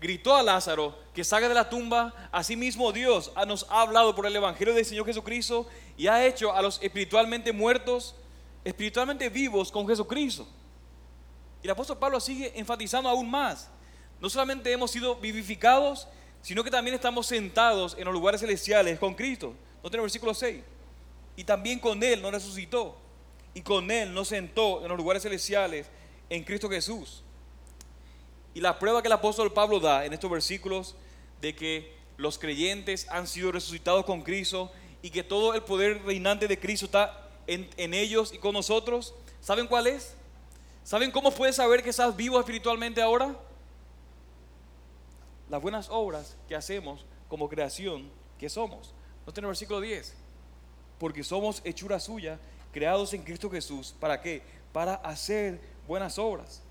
gritó 0.04 0.36
a 0.36 0.42
Lázaro 0.42 0.94
que 1.14 1.24
salga 1.24 1.48
de 1.48 1.54
la 1.54 1.70
tumba, 1.70 2.12
asimismo 2.30 2.92
Dios 2.92 3.32
nos 3.46 3.64
ha 3.70 3.80
hablado 3.80 4.14
por 4.14 4.26
el 4.26 4.36
Evangelio 4.36 4.74
del 4.74 4.84
Señor 4.84 5.06
Jesucristo 5.06 5.66
y 5.96 6.08
ha 6.08 6.26
hecho 6.26 6.54
a 6.54 6.60
los 6.60 6.78
espiritualmente 6.82 7.54
muertos, 7.54 8.14
espiritualmente 8.64 9.30
vivos 9.30 9.72
con 9.72 9.88
Jesucristo. 9.88 10.46
Y 11.62 11.66
el 11.66 11.70
apóstol 11.70 11.96
Pablo 11.96 12.20
sigue 12.20 12.52
enfatizando 12.54 13.08
aún 13.08 13.30
más. 13.30 13.70
No 14.20 14.28
solamente 14.28 14.70
hemos 14.70 14.90
sido 14.90 15.16
vivificados, 15.16 16.06
sino 16.42 16.62
que 16.62 16.70
también 16.70 16.94
estamos 16.94 17.26
sentados 17.26 17.96
en 17.98 18.04
los 18.04 18.12
lugares 18.12 18.42
celestiales 18.42 18.98
con 18.98 19.14
Cristo. 19.14 19.54
No 19.82 19.88
tiene 19.88 20.02
versículo 20.02 20.34
6. 20.34 20.62
Y 21.36 21.44
también 21.44 21.78
con 21.78 22.02
Él 22.02 22.20
nos 22.20 22.30
resucitó. 22.30 22.94
Y 23.54 23.62
con 23.62 23.90
Él 23.90 24.12
nos 24.12 24.28
sentó 24.28 24.82
en 24.82 24.88
los 24.88 24.98
lugares 24.98 25.22
celestiales 25.22 25.86
en 26.28 26.44
Cristo 26.44 26.68
Jesús. 26.68 27.23
Y 28.54 28.60
la 28.60 28.78
prueba 28.78 29.02
que 29.02 29.08
el 29.08 29.12
apóstol 29.12 29.52
Pablo 29.52 29.80
da 29.80 30.06
en 30.06 30.12
estos 30.12 30.30
versículos 30.30 30.94
de 31.40 31.54
que 31.54 31.92
los 32.16 32.38
creyentes 32.38 33.08
han 33.10 33.26
sido 33.26 33.52
resucitados 33.52 34.04
con 34.04 34.22
Cristo 34.22 34.70
y 35.02 35.10
que 35.10 35.22
todo 35.22 35.54
el 35.54 35.62
poder 35.62 36.02
reinante 36.04 36.46
de 36.46 36.58
Cristo 36.58 36.86
está 36.86 37.28
en, 37.46 37.94
ellos 37.94 38.32
y 38.32 38.38
con 38.38 38.54
nosotros, 38.54 39.14
¿saben 39.40 39.66
cuál 39.66 39.86
es? 39.86 40.14
¿Saben 40.82 41.10
cómo 41.10 41.30
puedes 41.30 41.56
saber 41.56 41.82
que 41.82 41.90
estás 41.90 42.16
vivo 42.16 42.38
espiritualmente 42.38 43.02
ahora? 43.02 43.36
Las 45.50 45.60
buenas 45.60 45.88
obras 45.90 46.36
que 46.48 46.54
hacemos 46.54 47.04
como 47.28 47.48
creación 47.48 48.08
que 48.38 48.48
somos. 48.48 48.94
No 49.26 49.32
tiene 49.32 49.46
el 49.46 49.50
versículo 49.50 49.80
10. 49.80 50.14
Porque 50.98 51.24
somos 51.24 51.60
hechura 51.64 51.98
suya, 52.00 52.38
creados 52.72 53.12
en 53.14 53.22
Cristo 53.22 53.50
Jesús. 53.50 53.94
¿Para 53.98 54.20
qué? 54.20 54.42
Para 54.72 54.94
hacer 54.94 55.60
buenas 55.86 56.18
obras, 56.18 56.62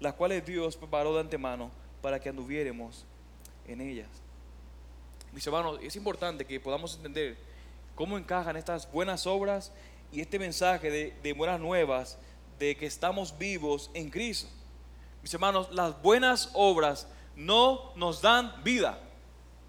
las 0.00 0.14
cuales 0.14 0.44
Dios 0.44 0.76
preparó 0.76 1.14
de 1.14 1.20
antemano 1.20 1.70
para 2.02 2.20
que 2.20 2.28
anduviéramos 2.28 3.04
en 3.66 3.80
ellas. 3.80 4.08
Mis 5.32 5.46
hermanos, 5.46 5.78
es 5.82 5.96
importante 5.96 6.44
que 6.44 6.60
podamos 6.60 6.96
entender 6.96 7.36
cómo 7.94 8.16
encajan 8.16 8.56
estas 8.56 8.90
buenas 8.90 9.26
obras 9.26 9.72
y 10.12 10.20
este 10.20 10.38
mensaje 10.38 10.90
de, 10.90 11.14
de 11.22 11.32
buenas 11.32 11.60
nuevas 11.60 12.18
de 12.58 12.76
que 12.76 12.86
estamos 12.86 13.36
vivos 13.38 13.90
en 13.94 14.10
Cristo. 14.10 14.48
Mis 15.22 15.34
hermanos, 15.34 15.68
las 15.72 16.00
buenas 16.00 16.50
obras 16.54 17.08
no 17.36 17.92
nos 17.94 18.22
dan 18.22 18.52
vida. 18.64 18.98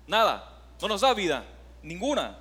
Nada, 0.08 0.58
no 0.82 0.88
nos 0.88 1.02
da 1.02 1.14
vida, 1.14 1.46
ninguna. 1.84 2.38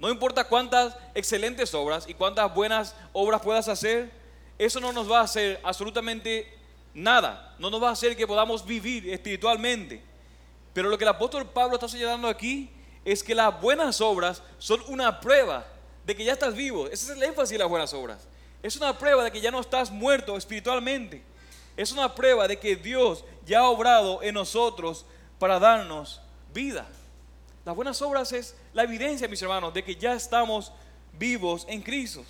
No 0.00 0.10
importa 0.10 0.44
cuántas 0.44 0.96
excelentes 1.14 1.74
obras 1.74 2.08
y 2.08 2.14
cuántas 2.14 2.52
buenas 2.54 2.94
obras 3.12 3.40
puedas 3.42 3.68
hacer, 3.68 4.10
eso 4.58 4.80
no 4.80 4.92
nos 4.92 5.10
va 5.10 5.20
a 5.20 5.24
hacer 5.24 5.60
absolutamente 5.62 6.57
nada. 6.94 7.54
No 7.58 7.70
nos 7.70 7.82
va 7.82 7.90
a 7.90 7.92
hacer 7.92 8.16
que 8.16 8.26
podamos 8.26 8.64
vivir 8.64 9.08
espiritualmente. 9.10 10.02
Pero 10.72 10.88
lo 10.88 10.98
que 10.98 11.04
el 11.04 11.10
apóstol 11.10 11.48
Pablo 11.48 11.74
está 11.74 11.88
señalando 11.88 12.28
aquí 12.28 12.70
es 13.04 13.22
que 13.22 13.34
las 13.34 13.60
buenas 13.60 14.00
obras 14.00 14.42
son 14.58 14.82
una 14.88 15.20
prueba 15.20 15.66
de 16.04 16.14
que 16.14 16.24
ya 16.24 16.32
estás 16.32 16.54
vivo. 16.54 16.86
Ese 16.86 17.10
es 17.10 17.16
el 17.16 17.22
énfasis 17.22 17.50
de 17.50 17.58
las 17.58 17.68
buenas 17.68 17.92
obras. 17.94 18.26
Es 18.62 18.76
una 18.76 18.96
prueba 18.96 19.24
de 19.24 19.30
que 19.30 19.40
ya 19.40 19.50
no 19.50 19.60
estás 19.60 19.90
muerto 19.90 20.36
espiritualmente. 20.36 21.22
Es 21.76 21.92
una 21.92 22.14
prueba 22.14 22.48
de 22.48 22.58
que 22.58 22.76
Dios 22.76 23.24
ya 23.46 23.60
ha 23.60 23.68
obrado 23.68 24.22
en 24.22 24.34
nosotros 24.34 25.06
para 25.38 25.58
darnos 25.58 26.20
vida. 26.52 26.86
Las 27.64 27.76
buenas 27.76 28.00
obras 28.02 28.32
es 28.32 28.56
la 28.72 28.82
evidencia, 28.82 29.28
mis 29.28 29.42
hermanos, 29.42 29.74
de 29.74 29.84
que 29.84 29.94
ya 29.94 30.14
estamos 30.14 30.72
vivos 31.18 31.66
en 31.68 31.82
Cristo. 31.82 32.24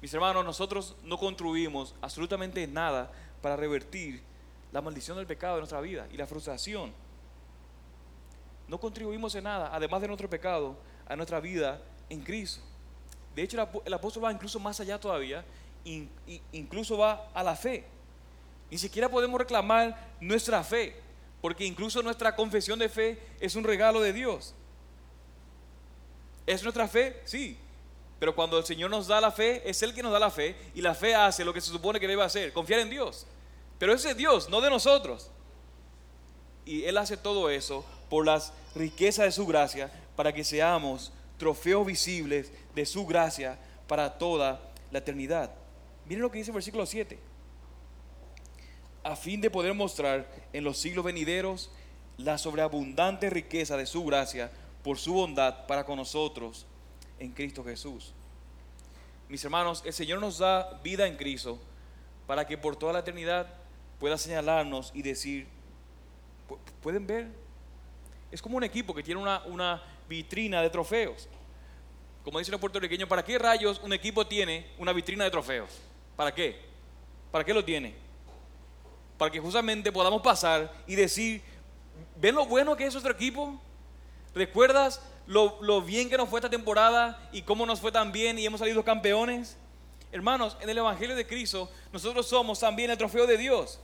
Mis 0.00 0.14
hermanos, 0.14 0.44
nosotros 0.44 0.96
no 1.02 1.18
contribuimos 1.18 1.94
absolutamente 2.00 2.66
nada 2.66 3.10
para 3.42 3.56
revertir 3.56 4.22
la 4.72 4.80
maldición 4.80 5.16
del 5.16 5.26
pecado 5.26 5.54
de 5.54 5.60
nuestra 5.60 5.80
vida 5.80 6.06
y 6.10 6.16
la 6.16 6.26
frustración. 6.26 6.92
No 8.68 8.78
contribuimos 8.78 9.34
en 9.34 9.44
nada, 9.44 9.70
además 9.72 10.00
de 10.00 10.06
nuestro 10.06 10.30
pecado, 10.30 10.76
a 11.06 11.16
nuestra 11.16 11.40
vida 11.40 11.82
en 12.08 12.20
Cristo. 12.22 12.62
De 13.34 13.42
hecho, 13.42 13.68
el 13.84 13.94
apóstol 13.94 14.24
va 14.24 14.32
incluso 14.32 14.58
más 14.58 14.80
allá 14.80 14.98
todavía, 14.98 15.44
incluso 16.52 16.96
va 16.96 17.30
a 17.34 17.42
la 17.42 17.56
fe. 17.56 17.84
Ni 18.70 18.78
siquiera 18.78 19.08
podemos 19.08 19.38
reclamar 19.38 20.14
nuestra 20.20 20.62
fe, 20.62 20.96
porque 21.40 21.64
incluso 21.64 22.02
nuestra 22.02 22.36
confesión 22.36 22.78
de 22.78 22.88
fe 22.88 23.20
es 23.40 23.56
un 23.56 23.64
regalo 23.64 24.00
de 24.00 24.12
Dios. 24.12 24.54
¿Es 26.46 26.62
nuestra 26.62 26.86
fe? 26.88 27.20
Sí. 27.24 27.58
Pero 28.20 28.34
cuando 28.34 28.58
el 28.58 28.64
Señor 28.64 28.90
nos 28.90 29.06
da 29.06 29.18
la 29.18 29.32
fe, 29.32 29.68
es 29.68 29.82
Él 29.82 29.94
que 29.94 30.02
nos 30.02 30.12
da 30.12 30.18
la 30.18 30.30
fe 30.30 30.54
y 30.74 30.82
la 30.82 30.94
fe 30.94 31.14
hace 31.14 31.42
lo 31.42 31.54
que 31.54 31.60
se 31.62 31.70
supone 31.70 31.98
que 31.98 32.06
debe 32.06 32.22
hacer, 32.22 32.52
confiar 32.52 32.80
en 32.80 32.90
Dios. 32.90 33.26
Pero 33.78 33.94
ese 33.94 34.10
es 34.10 34.16
Dios, 34.16 34.50
no 34.50 34.60
de 34.60 34.68
nosotros. 34.68 35.30
Y 36.66 36.84
Él 36.84 36.98
hace 36.98 37.16
todo 37.16 37.48
eso 37.48 37.82
por 38.10 38.26
las 38.26 38.52
riquezas 38.74 39.24
de 39.24 39.32
su 39.32 39.46
gracia 39.46 39.90
para 40.16 40.34
que 40.34 40.44
seamos 40.44 41.12
trofeos 41.38 41.86
visibles 41.86 42.52
de 42.74 42.84
su 42.84 43.06
gracia 43.06 43.58
para 43.88 44.18
toda 44.18 44.60
la 44.90 44.98
eternidad. 44.98 45.50
Miren 46.04 46.20
lo 46.20 46.30
que 46.30 46.38
dice 46.38 46.50
el 46.50 46.56
versículo 46.56 46.84
7. 46.84 47.18
A 49.02 49.16
fin 49.16 49.40
de 49.40 49.50
poder 49.50 49.72
mostrar 49.72 50.30
en 50.52 50.62
los 50.62 50.76
siglos 50.76 51.06
venideros 51.06 51.70
la 52.18 52.36
sobreabundante 52.36 53.30
riqueza 53.30 53.78
de 53.78 53.86
su 53.86 54.04
gracia 54.04 54.52
por 54.82 54.98
su 54.98 55.14
bondad 55.14 55.66
para 55.66 55.86
con 55.86 55.96
nosotros 55.96 56.66
en 57.20 57.30
Cristo 57.30 57.62
Jesús. 57.62 58.12
Mis 59.28 59.44
hermanos, 59.44 59.82
el 59.86 59.92
Señor 59.92 60.20
nos 60.20 60.38
da 60.38 60.80
vida 60.82 61.06
en 61.06 61.16
Cristo 61.16 61.58
para 62.26 62.46
que 62.46 62.58
por 62.58 62.74
toda 62.74 62.92
la 62.92 62.98
eternidad 62.98 63.46
pueda 64.00 64.18
señalarnos 64.18 64.90
y 64.94 65.02
decir, 65.02 65.46
¿pueden 66.82 67.06
ver? 67.06 67.28
Es 68.32 68.42
como 68.42 68.56
un 68.56 68.64
equipo 68.64 68.92
que 68.94 69.02
tiene 69.02 69.20
una, 69.20 69.42
una 69.44 69.82
vitrina 70.08 70.62
de 70.62 70.70
trofeos. 70.70 71.28
Como 72.24 72.38
dice 72.38 72.50
los 72.50 72.60
puertorriqueños, 72.60 73.08
¿para 73.08 73.24
qué 73.24 73.38
rayos 73.38 73.80
un 73.84 73.92
equipo 73.92 74.26
tiene 74.26 74.66
una 74.78 74.92
vitrina 74.92 75.24
de 75.24 75.30
trofeos? 75.30 75.78
¿Para 76.16 76.34
qué? 76.34 76.60
¿Para 77.30 77.44
qué 77.44 77.54
lo 77.54 77.64
tiene? 77.64 77.94
Para 79.16 79.30
que 79.30 79.38
justamente 79.38 79.92
podamos 79.92 80.22
pasar 80.22 80.72
y 80.86 80.94
decir, 80.94 81.42
¿ven 82.16 82.34
lo 82.34 82.46
bueno 82.46 82.76
que 82.76 82.86
es 82.86 82.94
nuestro 82.94 83.12
equipo? 83.12 83.60
¿Recuerdas 84.34 85.00
lo, 85.26 85.58
lo, 85.60 85.82
bien 85.82 86.08
que 86.08 86.16
nos 86.16 86.28
fue 86.28 86.40
esta 86.40 86.50
temporada 86.50 87.28
y 87.32 87.42
cómo 87.42 87.66
nos 87.66 87.80
fue 87.80 87.92
tan 87.92 88.12
bien 88.12 88.38
y 88.38 88.46
hemos 88.46 88.60
salido 88.60 88.84
campeones? 88.84 89.56
Hermanos, 90.12 90.56
en 90.60 90.68
el 90.68 90.78
Evangelio 90.78 91.14
de 91.14 91.26
Cristo, 91.26 91.70
nosotros 91.92 92.26
somos 92.26 92.58
también 92.58 92.90
el 92.90 92.98
trofeo 92.98 93.26
de 93.26 93.36
Dios. 93.36 93.78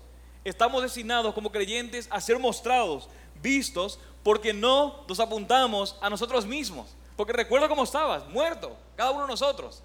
Estamos 0.44 0.82
designados 0.82 1.34
como 1.34 1.52
creyentes 1.52 2.08
a 2.10 2.20
ser 2.20 2.38
mostrados, 2.38 3.08
vistos, 3.42 3.98
porque 4.22 4.52
no 4.52 5.04
nos 5.08 5.20
apuntamos 5.20 5.96
a 6.00 6.10
nosotros 6.10 6.46
mismos. 6.46 6.96
Porque 7.16 7.32
recuerda 7.32 7.68
cómo 7.68 7.84
estabas, 7.84 8.26
muerto, 8.28 8.76
cada 8.96 9.12
uno 9.12 9.22
de 9.22 9.28
nosotros. 9.28 9.82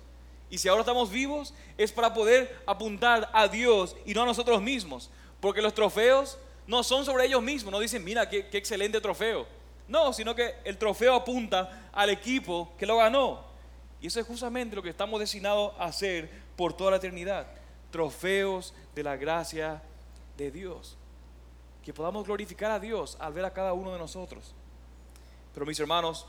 Y 0.49 0.57
si 0.57 0.67
ahora 0.67 0.81
estamos 0.81 1.09
vivos, 1.09 1.53
es 1.77 1.91
para 1.91 2.13
poder 2.13 2.61
apuntar 2.65 3.29
a 3.33 3.47
Dios 3.47 3.95
y 4.05 4.13
no 4.13 4.23
a 4.23 4.25
nosotros 4.25 4.61
mismos. 4.61 5.09
Porque 5.39 5.61
los 5.61 5.73
trofeos 5.73 6.37
no 6.67 6.83
son 6.83 7.05
sobre 7.05 7.25
ellos 7.25 7.41
mismos, 7.41 7.71
no 7.71 7.79
dicen, 7.79 8.03
mira, 8.03 8.27
qué, 8.27 8.47
qué 8.47 8.57
excelente 8.57 8.99
trofeo. 8.99 9.47
No, 9.91 10.13
sino 10.13 10.33
que 10.33 10.55
el 10.63 10.77
trofeo 10.77 11.13
apunta 11.13 11.89
al 11.91 12.09
equipo 12.09 12.71
que 12.77 12.85
lo 12.85 12.95
ganó. 12.95 13.43
Y 13.99 14.07
eso 14.07 14.21
es 14.21 14.25
justamente 14.25 14.73
lo 14.73 14.81
que 14.81 14.89
estamos 14.89 15.19
destinados 15.19 15.73
a 15.77 15.83
hacer 15.83 16.31
por 16.55 16.71
toda 16.71 16.91
la 16.91 16.97
eternidad. 16.97 17.45
Trofeos 17.91 18.73
de 18.95 19.03
la 19.03 19.17
gracia 19.17 19.81
de 20.37 20.49
Dios. 20.49 20.95
Que 21.83 21.93
podamos 21.93 22.25
glorificar 22.25 22.71
a 22.71 22.79
Dios 22.79 23.17
al 23.19 23.33
ver 23.33 23.43
a 23.43 23.51
cada 23.51 23.73
uno 23.73 23.91
de 23.91 23.99
nosotros. 23.99 24.53
Pero 25.53 25.65
mis 25.65 25.77
hermanos, 25.77 26.25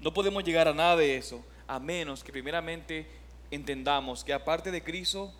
no 0.00 0.12
podemos 0.12 0.42
llegar 0.42 0.66
a 0.66 0.74
nada 0.74 0.96
de 0.96 1.16
eso 1.16 1.40
a 1.68 1.78
menos 1.78 2.24
que 2.24 2.32
primeramente 2.32 3.08
entendamos 3.52 4.24
que 4.24 4.32
aparte 4.32 4.72
de 4.72 4.82
Cristo 4.82 5.32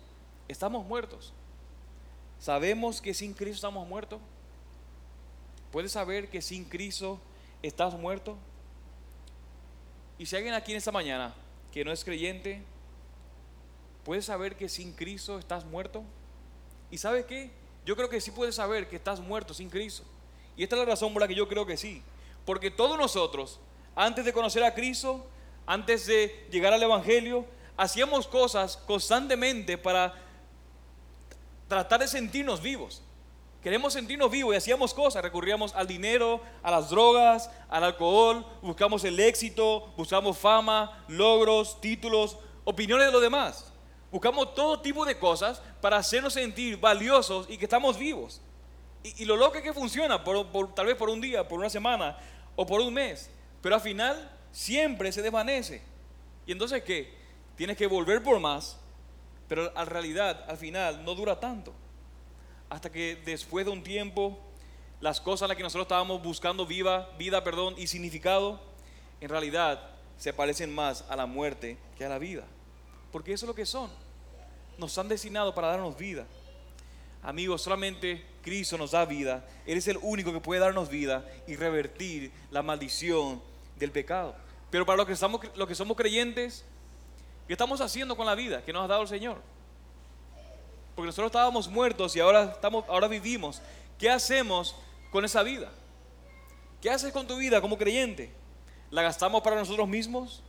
estamos 0.47 0.85
muertos. 0.85 1.33
¿Sabemos 2.39 3.01
que 3.01 3.13
sin 3.13 3.33
Cristo 3.33 3.55
estamos 3.55 3.85
muertos? 3.85 4.21
¿Puedes 5.71 5.91
saber 5.91 6.29
que 6.29 6.41
sin 6.41 6.65
Cristo 6.65 7.19
estás 7.61 7.93
muerto? 7.93 8.37
Y 10.17 10.25
si 10.25 10.35
alguien 10.35 10.53
aquí 10.53 10.71
en 10.71 10.77
esta 10.77 10.91
mañana 10.91 11.33
que 11.71 11.85
no 11.85 11.91
es 11.91 12.03
creyente, 12.03 12.63
¿puedes 14.03 14.25
saber 14.25 14.55
que 14.55 14.67
sin 14.67 14.93
Cristo 14.93 15.37
estás 15.37 15.65
muerto? 15.65 16.03
¿Y 16.91 16.97
sabes 16.97 17.25
qué? 17.25 17.51
Yo 17.85 17.95
creo 17.95 18.09
que 18.09 18.19
sí 18.19 18.31
puedes 18.31 18.55
saber 18.55 18.89
que 18.89 18.95
estás 18.95 19.19
muerto 19.19 19.53
sin 19.53 19.69
Cristo. 19.69 20.03
Y 20.57 20.63
esta 20.63 20.75
es 20.75 20.79
la 20.79 20.85
razón 20.85 21.13
por 21.13 21.21
la 21.21 21.27
que 21.27 21.35
yo 21.35 21.47
creo 21.47 21.65
que 21.65 21.77
sí. 21.77 22.01
Porque 22.45 22.71
todos 22.71 22.97
nosotros, 22.97 23.59
antes 23.95 24.25
de 24.25 24.33
conocer 24.33 24.63
a 24.63 24.73
Cristo, 24.73 25.25
antes 25.65 26.05
de 26.07 26.47
llegar 26.51 26.73
al 26.73 26.81
Evangelio, 26.81 27.45
hacíamos 27.77 28.27
cosas 28.27 28.75
constantemente 28.75 29.77
para 29.77 30.15
tratar 31.67 32.01
de 32.01 32.07
sentirnos 32.07 32.61
vivos. 32.61 33.03
Queremos 33.61 33.91
sentirnos 33.91 34.31
vivos 34.31 34.53
y 34.53 34.57
hacíamos 34.57 34.93
cosas, 34.93 35.21
recurríamos 35.21 35.75
al 35.75 35.85
dinero, 35.85 36.39
a 36.63 36.71
las 36.71 36.89
drogas, 36.89 37.51
al 37.67 37.83
alcohol, 37.83 38.45
buscamos 38.61 39.03
el 39.03 39.19
éxito, 39.19 39.91
buscamos 39.97 40.37
fama, 40.37 41.03
logros, 41.09 41.81
títulos, 41.81 42.37
opiniones 42.63 43.07
de 43.07 43.11
los 43.11 43.21
demás. 43.21 43.73
Buscamos 44.11 44.55
todo 44.55 44.79
tipo 44.79 45.05
de 45.05 45.19
cosas 45.19 45.61
para 45.81 45.97
hacernos 45.97 46.33
sentir 46.33 46.79
valiosos 46.79 47.47
y 47.49 47.57
que 47.57 47.65
estamos 47.65 47.97
vivos. 47.97 48.41
Y, 49.03 49.25
lo 49.25 49.35
loco 49.35 49.57
es 49.57 49.63
que 49.63 49.73
funciona, 49.73 50.23
por, 50.23 50.73
tal 50.73 50.85
vez 50.85 50.95
por 50.95 51.09
un 51.09 51.21
día, 51.21 51.47
por 51.47 51.59
una 51.59 51.69
semana 51.69 52.17
o 52.55 52.65
por 52.65 52.81
un 52.81 52.93
mes, 52.93 53.29
pero 53.61 53.75
al 53.75 53.81
final 53.81 54.31
siempre 54.51 55.11
se 55.11 55.21
desvanece. 55.21 55.81
¿Y 56.45 56.51
entonces 56.53 56.81
qué? 56.83 57.13
Tienes 57.55 57.77
que 57.77 57.87
volver 57.87 58.23
por 58.23 58.39
más, 58.39 58.77
pero 59.47 59.71
en 59.75 59.85
realidad 59.85 60.45
al 60.47 60.57
final 60.57 61.03
no 61.03 61.13
dura 61.13 61.39
tanto. 61.39 61.73
Hasta 62.69 62.91
que 62.91 63.21
después 63.25 63.65
de 63.65 63.71
un 63.71 63.83
tiempo, 63.83 64.37
las 65.01 65.19
cosas 65.19 65.43
en 65.43 65.47
las 65.49 65.57
que 65.57 65.63
nosotros 65.63 65.85
estábamos 65.85 66.21
buscando 66.21 66.65
viva, 66.65 67.09
vida 67.17 67.43
perdón, 67.43 67.75
y 67.77 67.87
significado, 67.87 68.59
en 69.21 69.29
realidad 69.29 69.89
se 70.17 70.33
parecen 70.33 70.73
más 70.73 71.05
a 71.09 71.15
la 71.15 71.25
muerte 71.25 71.77
que 71.97 72.05
a 72.05 72.09
la 72.09 72.19
vida. 72.19 72.43
Porque 73.11 73.33
eso 73.33 73.45
es 73.45 73.47
lo 73.47 73.55
que 73.55 73.65
son. 73.65 73.89
Nos 74.77 74.97
han 74.97 75.07
destinado 75.07 75.55
para 75.55 75.67
darnos 75.67 75.97
vida. 75.97 76.25
Amigos, 77.23 77.61
solamente 77.61 78.25
Cristo 78.41 78.77
nos 78.77 78.91
da 78.91 79.05
vida. 79.05 79.45
Él 79.65 79.77
es 79.77 79.87
el 79.87 79.97
único 80.01 80.31
que 80.31 80.39
puede 80.39 80.61
darnos 80.61 80.89
vida 80.89 81.25
y 81.47 81.55
revertir 81.55 82.31
la 82.51 82.61
maldición 82.61 83.41
del 83.77 83.91
pecado. 83.91 84.35
Pero 84.69 84.85
para 84.85 84.97
los 84.97 85.07
que, 85.07 85.13
estamos, 85.13 85.41
los 85.55 85.67
que 85.67 85.75
somos 85.75 85.97
creyentes, 85.97 86.63
¿qué 87.47 87.53
estamos 87.53 87.81
haciendo 87.81 88.15
con 88.15 88.25
la 88.25 88.35
vida 88.35 88.63
que 88.63 88.71
nos 88.71 88.85
ha 88.85 88.87
dado 88.87 89.01
el 89.01 89.07
Señor? 89.07 89.41
Porque 90.99 91.07
nosotros 91.07 91.29
estábamos 91.29 91.69
muertos 91.69 92.13
y 92.17 92.19
ahora, 92.19 92.51
estamos, 92.55 92.83
ahora 92.89 93.07
vivimos. 93.07 93.61
¿Qué 93.97 94.09
hacemos 94.09 94.75
con 95.11 95.23
esa 95.23 95.43
vida? 95.43 95.71
¿Qué 96.81 96.89
haces 96.89 97.13
con 97.13 97.25
tu 97.25 97.37
vida 97.37 97.61
como 97.61 97.77
creyente? 97.77 98.33
¿La 98.91 99.01
gastamos 99.01 99.41
para 99.41 99.55
nosotros 99.55 99.87
mismos? 99.87 100.43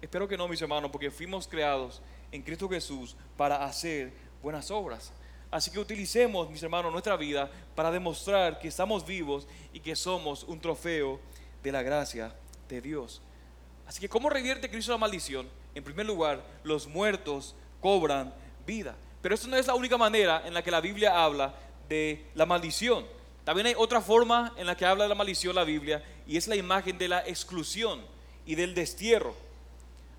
Espero 0.00 0.28
que 0.28 0.36
no, 0.36 0.46
mis 0.46 0.62
hermanos, 0.62 0.92
porque 0.92 1.10
fuimos 1.10 1.48
creados 1.48 2.02
en 2.30 2.40
Cristo 2.40 2.68
Jesús 2.68 3.16
para 3.36 3.64
hacer 3.64 4.12
buenas 4.40 4.70
obras. 4.70 5.12
Así 5.50 5.72
que 5.72 5.80
utilicemos, 5.80 6.48
mis 6.48 6.62
hermanos, 6.62 6.92
nuestra 6.92 7.16
vida 7.16 7.50
para 7.74 7.90
demostrar 7.90 8.60
que 8.60 8.68
estamos 8.68 9.04
vivos 9.04 9.48
y 9.72 9.80
que 9.80 9.96
somos 9.96 10.44
un 10.44 10.60
trofeo 10.60 11.18
de 11.64 11.72
la 11.72 11.82
gracia 11.82 12.32
de 12.68 12.80
Dios. 12.80 13.20
Así 13.88 14.00
que, 14.00 14.08
¿cómo 14.08 14.30
revierte 14.30 14.70
Cristo 14.70 14.92
la 14.92 14.98
maldición? 14.98 15.48
En 15.74 15.82
primer 15.82 16.06
lugar, 16.06 16.44
los 16.62 16.86
muertos 16.86 17.56
cobran 17.80 18.32
vida. 18.66 18.96
Pero 19.22 19.34
eso 19.34 19.48
no 19.48 19.56
es 19.56 19.66
la 19.66 19.74
única 19.74 19.96
manera 19.96 20.42
en 20.44 20.54
la 20.54 20.62
que 20.62 20.70
la 20.70 20.80
Biblia 20.80 21.24
habla 21.24 21.54
de 21.88 22.26
la 22.34 22.46
maldición. 22.46 23.06
También 23.44 23.66
hay 23.66 23.74
otra 23.76 24.00
forma 24.00 24.52
en 24.56 24.66
la 24.66 24.76
que 24.76 24.86
habla 24.86 25.04
de 25.04 25.08
la 25.08 25.14
maldición 25.14 25.54
la 25.54 25.64
Biblia 25.64 26.02
y 26.26 26.36
es 26.36 26.48
la 26.48 26.56
imagen 26.56 26.98
de 26.98 27.08
la 27.08 27.26
exclusión 27.26 28.00
y 28.46 28.54
del 28.54 28.74
destierro. 28.74 29.34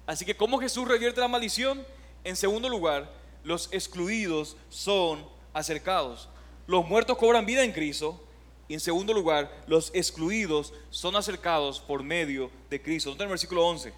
Así 0.06 0.26
que, 0.26 0.36
¿cómo 0.36 0.60
Jesús 0.60 0.88
revierte 0.88 1.20
la 1.22 1.28
maldición? 1.28 1.86
En 2.24 2.36
segundo 2.36 2.70
lugar, 2.70 3.12
los 3.44 3.70
excluidos 3.72 4.58
son 4.70 5.26
acercados. 5.54 6.30
Los 6.68 6.88
muertos 6.88 7.18
cobran 7.18 7.46
vida 7.46 7.64
en 7.64 7.72
Cristo 7.72 8.22
y 8.68 8.74
en 8.74 8.80
segundo 8.80 9.14
lugar, 9.14 9.52
los 9.68 9.92
excluidos 9.94 10.74
son 10.90 11.16
acercados 11.16 11.80
por 11.80 12.02
medio 12.02 12.50
de 12.70 12.82
Cristo. 12.82 13.12
Nota 13.12 13.24
el 13.24 13.30
versículo 13.30 13.66
11. 13.68 13.94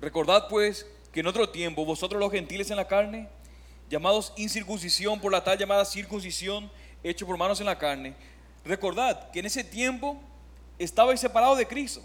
Recordad 0.00 0.48
pues 0.48 0.86
que 1.14 1.20
en 1.20 1.28
otro 1.28 1.48
tiempo 1.48 1.84
vosotros 1.84 2.18
los 2.18 2.32
gentiles 2.32 2.68
en 2.70 2.76
la 2.76 2.88
carne, 2.88 3.28
llamados 3.88 4.32
incircuncisión 4.36 5.20
por 5.20 5.30
la 5.30 5.44
tal 5.44 5.56
llamada 5.56 5.84
circuncisión, 5.84 6.68
hecho 7.04 7.24
por 7.24 7.38
manos 7.38 7.60
en 7.60 7.66
la 7.66 7.78
carne, 7.78 8.16
recordad 8.64 9.30
que 9.30 9.38
en 9.38 9.46
ese 9.46 9.62
tiempo 9.62 10.20
estabais 10.76 11.20
separados 11.20 11.56
de 11.56 11.68
Cristo. 11.68 12.02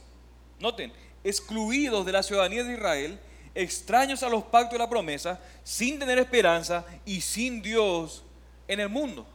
Noten, 0.60 0.94
excluidos 1.24 2.06
de 2.06 2.12
la 2.12 2.22
ciudadanía 2.22 2.64
de 2.64 2.74
Israel, 2.74 3.20
extraños 3.56 4.22
a 4.22 4.30
los 4.30 4.44
pactos 4.44 4.74
de 4.74 4.78
la 4.78 4.90
promesa, 4.90 5.42
sin 5.64 5.98
tener 5.98 6.20
esperanza 6.20 6.86
y 7.04 7.20
sin 7.22 7.64
Dios 7.64 8.24
en 8.68 8.80
el 8.80 8.90
mundo. 8.90 9.26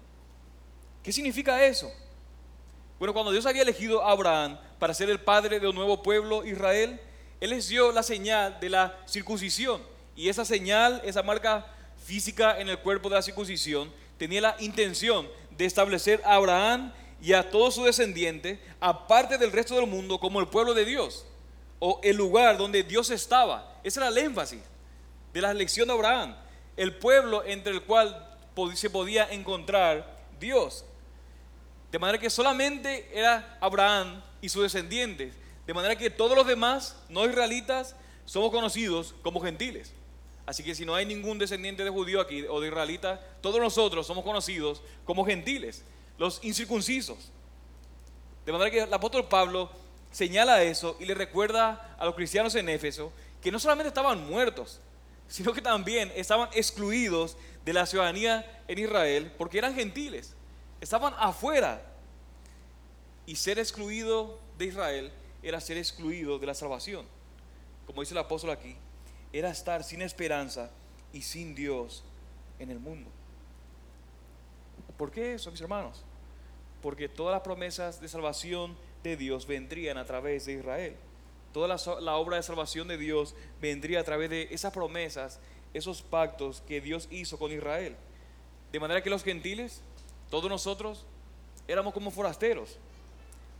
¿Qué 1.02 1.10
significa 1.10 1.64
eso? 1.64 1.92
Bueno, 3.00 3.12
cuando 3.12 3.32
Dios 3.32 3.44
había 3.44 3.62
elegido 3.62 4.04
a 4.04 4.12
Abraham 4.12 4.56
para 4.78 4.94
ser 4.94 5.10
el 5.10 5.18
padre 5.18 5.58
de 5.58 5.66
un 5.66 5.74
nuevo 5.74 6.00
pueblo, 6.00 6.44
Israel, 6.46 7.00
Él 7.44 7.50
les 7.50 7.68
dio 7.68 7.92
la 7.92 8.02
señal 8.02 8.58
de 8.58 8.70
la 8.70 8.98
circuncisión. 9.06 9.82
Y 10.16 10.30
esa 10.30 10.46
señal, 10.46 11.02
esa 11.04 11.22
marca 11.22 11.66
física 12.02 12.58
en 12.58 12.70
el 12.70 12.78
cuerpo 12.78 13.10
de 13.10 13.16
la 13.16 13.22
circuncisión, 13.22 13.92
tenía 14.16 14.40
la 14.40 14.56
intención 14.60 15.28
de 15.50 15.66
establecer 15.66 16.22
a 16.24 16.36
Abraham 16.36 16.90
y 17.20 17.34
a 17.34 17.50
todos 17.50 17.74
sus 17.74 17.84
descendientes, 17.84 18.58
aparte 18.80 19.36
del 19.36 19.52
resto 19.52 19.74
del 19.74 19.86
mundo, 19.86 20.18
como 20.18 20.40
el 20.40 20.48
pueblo 20.48 20.72
de 20.72 20.86
Dios, 20.86 21.26
o 21.80 22.00
el 22.02 22.16
lugar 22.16 22.56
donde 22.56 22.82
Dios 22.82 23.10
estaba. 23.10 23.78
Ese 23.84 24.00
era 24.00 24.08
el 24.08 24.16
énfasis 24.16 24.62
de 25.34 25.42
la 25.42 25.50
elección 25.50 25.86
de 25.86 25.92
Abraham, 25.92 26.34
el 26.78 26.96
pueblo 26.96 27.44
entre 27.44 27.74
el 27.74 27.82
cual 27.82 28.38
se 28.74 28.88
podía 28.88 29.30
encontrar 29.30 30.18
Dios. 30.40 30.86
De 31.92 31.98
manera 31.98 32.18
que 32.18 32.30
solamente 32.30 33.06
era 33.12 33.58
Abraham 33.60 34.22
y 34.40 34.48
sus 34.48 34.62
descendientes. 34.62 35.43
De 35.66 35.74
manera 35.74 35.96
que 35.96 36.10
todos 36.10 36.36
los 36.36 36.46
demás, 36.46 36.96
no 37.08 37.24
israelitas, 37.24 37.96
somos 38.24 38.50
conocidos 38.50 39.14
como 39.22 39.40
gentiles. 39.40 39.92
Así 40.46 40.62
que 40.62 40.74
si 40.74 40.84
no 40.84 40.94
hay 40.94 41.06
ningún 41.06 41.38
descendiente 41.38 41.84
de 41.84 41.90
judío 41.90 42.20
aquí 42.20 42.42
o 42.42 42.60
de 42.60 42.68
israelita, 42.68 43.20
todos 43.40 43.60
nosotros 43.60 44.06
somos 44.06 44.24
conocidos 44.24 44.82
como 45.04 45.24
gentiles, 45.24 45.84
los 46.18 46.42
incircuncisos. 46.44 47.30
De 48.44 48.52
manera 48.52 48.70
que 48.70 48.82
el 48.82 48.92
apóstol 48.92 49.26
Pablo 49.26 49.70
señala 50.12 50.62
eso 50.62 50.96
y 51.00 51.06
le 51.06 51.14
recuerda 51.14 51.96
a 51.98 52.04
los 52.04 52.14
cristianos 52.14 52.54
en 52.54 52.68
Éfeso 52.68 53.10
que 53.40 53.50
no 53.50 53.58
solamente 53.58 53.88
estaban 53.88 54.26
muertos, 54.26 54.80
sino 55.28 55.54
que 55.54 55.62
también 55.62 56.12
estaban 56.14 56.50
excluidos 56.52 57.38
de 57.64 57.72
la 57.72 57.86
ciudadanía 57.86 58.62
en 58.68 58.78
Israel 58.78 59.32
porque 59.38 59.58
eran 59.58 59.74
gentiles 59.74 60.34
estaban 60.84 61.14
afuera. 61.18 61.82
Y 63.26 63.36
ser 63.36 63.58
excluido 63.58 64.38
de 64.58 64.66
Israel 64.66 65.10
era 65.44 65.60
ser 65.60 65.76
excluido 65.76 66.38
de 66.38 66.46
la 66.46 66.54
salvación. 66.54 67.06
Como 67.86 68.00
dice 68.00 68.14
el 68.14 68.18
apóstol 68.18 68.50
aquí, 68.50 68.76
era 69.32 69.50
estar 69.50 69.84
sin 69.84 70.02
esperanza 70.02 70.70
y 71.12 71.22
sin 71.22 71.54
Dios 71.54 72.02
en 72.58 72.70
el 72.70 72.78
mundo. 72.78 73.10
¿Por 74.96 75.10
qué 75.10 75.34
eso, 75.34 75.50
mis 75.50 75.60
hermanos? 75.60 76.02
Porque 76.82 77.08
todas 77.08 77.32
las 77.32 77.42
promesas 77.42 78.00
de 78.00 78.08
salvación 78.08 78.76
de 79.02 79.16
Dios 79.16 79.46
vendrían 79.46 79.98
a 79.98 80.04
través 80.04 80.46
de 80.46 80.54
Israel. 80.54 80.96
Toda 81.52 81.68
la, 81.68 82.00
la, 82.00 82.16
obra 82.16 82.36
de 82.36 82.42
salvación 82.42 82.88
de 82.88 82.98
Dios 82.98 83.34
vendría 83.60 84.00
a 84.00 84.04
través 84.04 84.30
de 84.30 84.48
esas 84.50 84.72
promesas, 84.72 85.38
esos 85.72 86.02
pactos 86.02 86.62
que 86.66 86.80
Dios 86.80 87.06
hizo 87.10 87.38
con 87.38 87.52
Israel. 87.52 87.96
De 88.72 88.80
manera 88.80 89.02
que 89.02 89.10
los 89.10 89.22
gentiles 89.22 89.82
todos 90.34 90.50
nosotros 90.50 91.04
éramos 91.68 91.94
como 91.94 92.10
forasteros. 92.10 92.76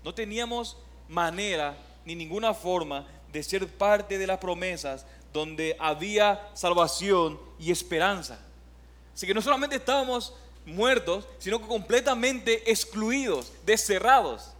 No 0.02 0.12
teníamos 0.12 0.76
manera 1.08 1.76
ni 2.04 2.14
ninguna 2.14 2.54
forma 2.54 3.06
de 3.32 3.42
ser 3.42 3.66
parte 3.66 4.18
de 4.18 4.26
las 4.26 4.38
promesas 4.38 5.06
donde 5.32 5.76
había 5.80 6.48
salvación 6.54 7.38
y 7.58 7.70
esperanza. 7.70 8.38
Así 9.14 9.26
que 9.26 9.34
no 9.34 9.42
solamente 9.42 9.76
estábamos 9.76 10.32
muertos, 10.66 11.26
sino 11.38 11.60
que 11.60 11.66
completamente 11.66 12.70
excluidos, 12.70 13.52
deserrados. 13.66 14.50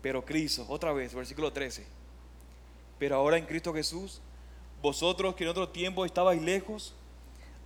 Pero 0.00 0.24
Cristo, 0.24 0.64
otra 0.68 0.92
vez, 0.92 1.14
versículo 1.14 1.52
13. 1.52 1.86
Pero 2.98 3.16
ahora 3.16 3.36
en 3.36 3.46
Cristo 3.46 3.74
Jesús, 3.74 4.20
vosotros 4.80 5.34
que 5.34 5.44
en 5.44 5.50
otro 5.50 5.68
tiempo 5.68 6.04
estabais 6.04 6.40
lejos, 6.40 6.94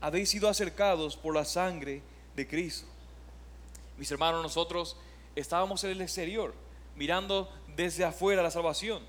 habéis 0.00 0.30
sido 0.30 0.48
acercados 0.48 1.16
por 1.16 1.34
la 1.34 1.44
sangre 1.44 2.02
de 2.34 2.48
Cristo. 2.48 2.86
Mis 3.98 4.10
hermanos, 4.10 4.42
nosotros 4.42 4.96
estábamos 5.36 5.82
en 5.84 5.90
el 5.90 6.00
exterior, 6.00 6.54
mirando 6.96 7.50
desde 7.76 8.04
afuera 8.04 8.42
la 8.42 8.50
salvación, 8.50 9.02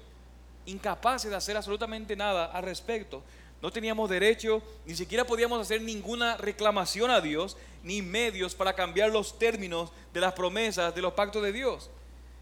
incapaces 0.65 1.29
de 1.29 1.38
hacer 1.38 1.57
absolutamente 1.57 2.15
nada 2.15 2.45
al 2.45 2.63
respecto. 2.63 3.23
No 3.62 3.71
teníamos 3.71 4.09
derecho, 4.09 4.62
ni 4.86 4.95
siquiera 4.95 5.25
podíamos 5.25 5.62
hacer 5.62 5.81
ninguna 5.81 6.36
reclamación 6.38 7.12
a 7.12 7.21
Dios, 7.21 7.55
ni 7.81 8.01
medios 8.01 8.55
para 8.55 8.73
cambiar 8.73 9.09
los 9.09 9.39
términos 9.39 9.91
de 10.13 10.21
las 10.21 10.33
promesas 10.33 10.93
de 10.93 11.01
los 11.01 11.13
pactos 11.13 11.43
de 11.43 11.53
Dios. 11.53 11.89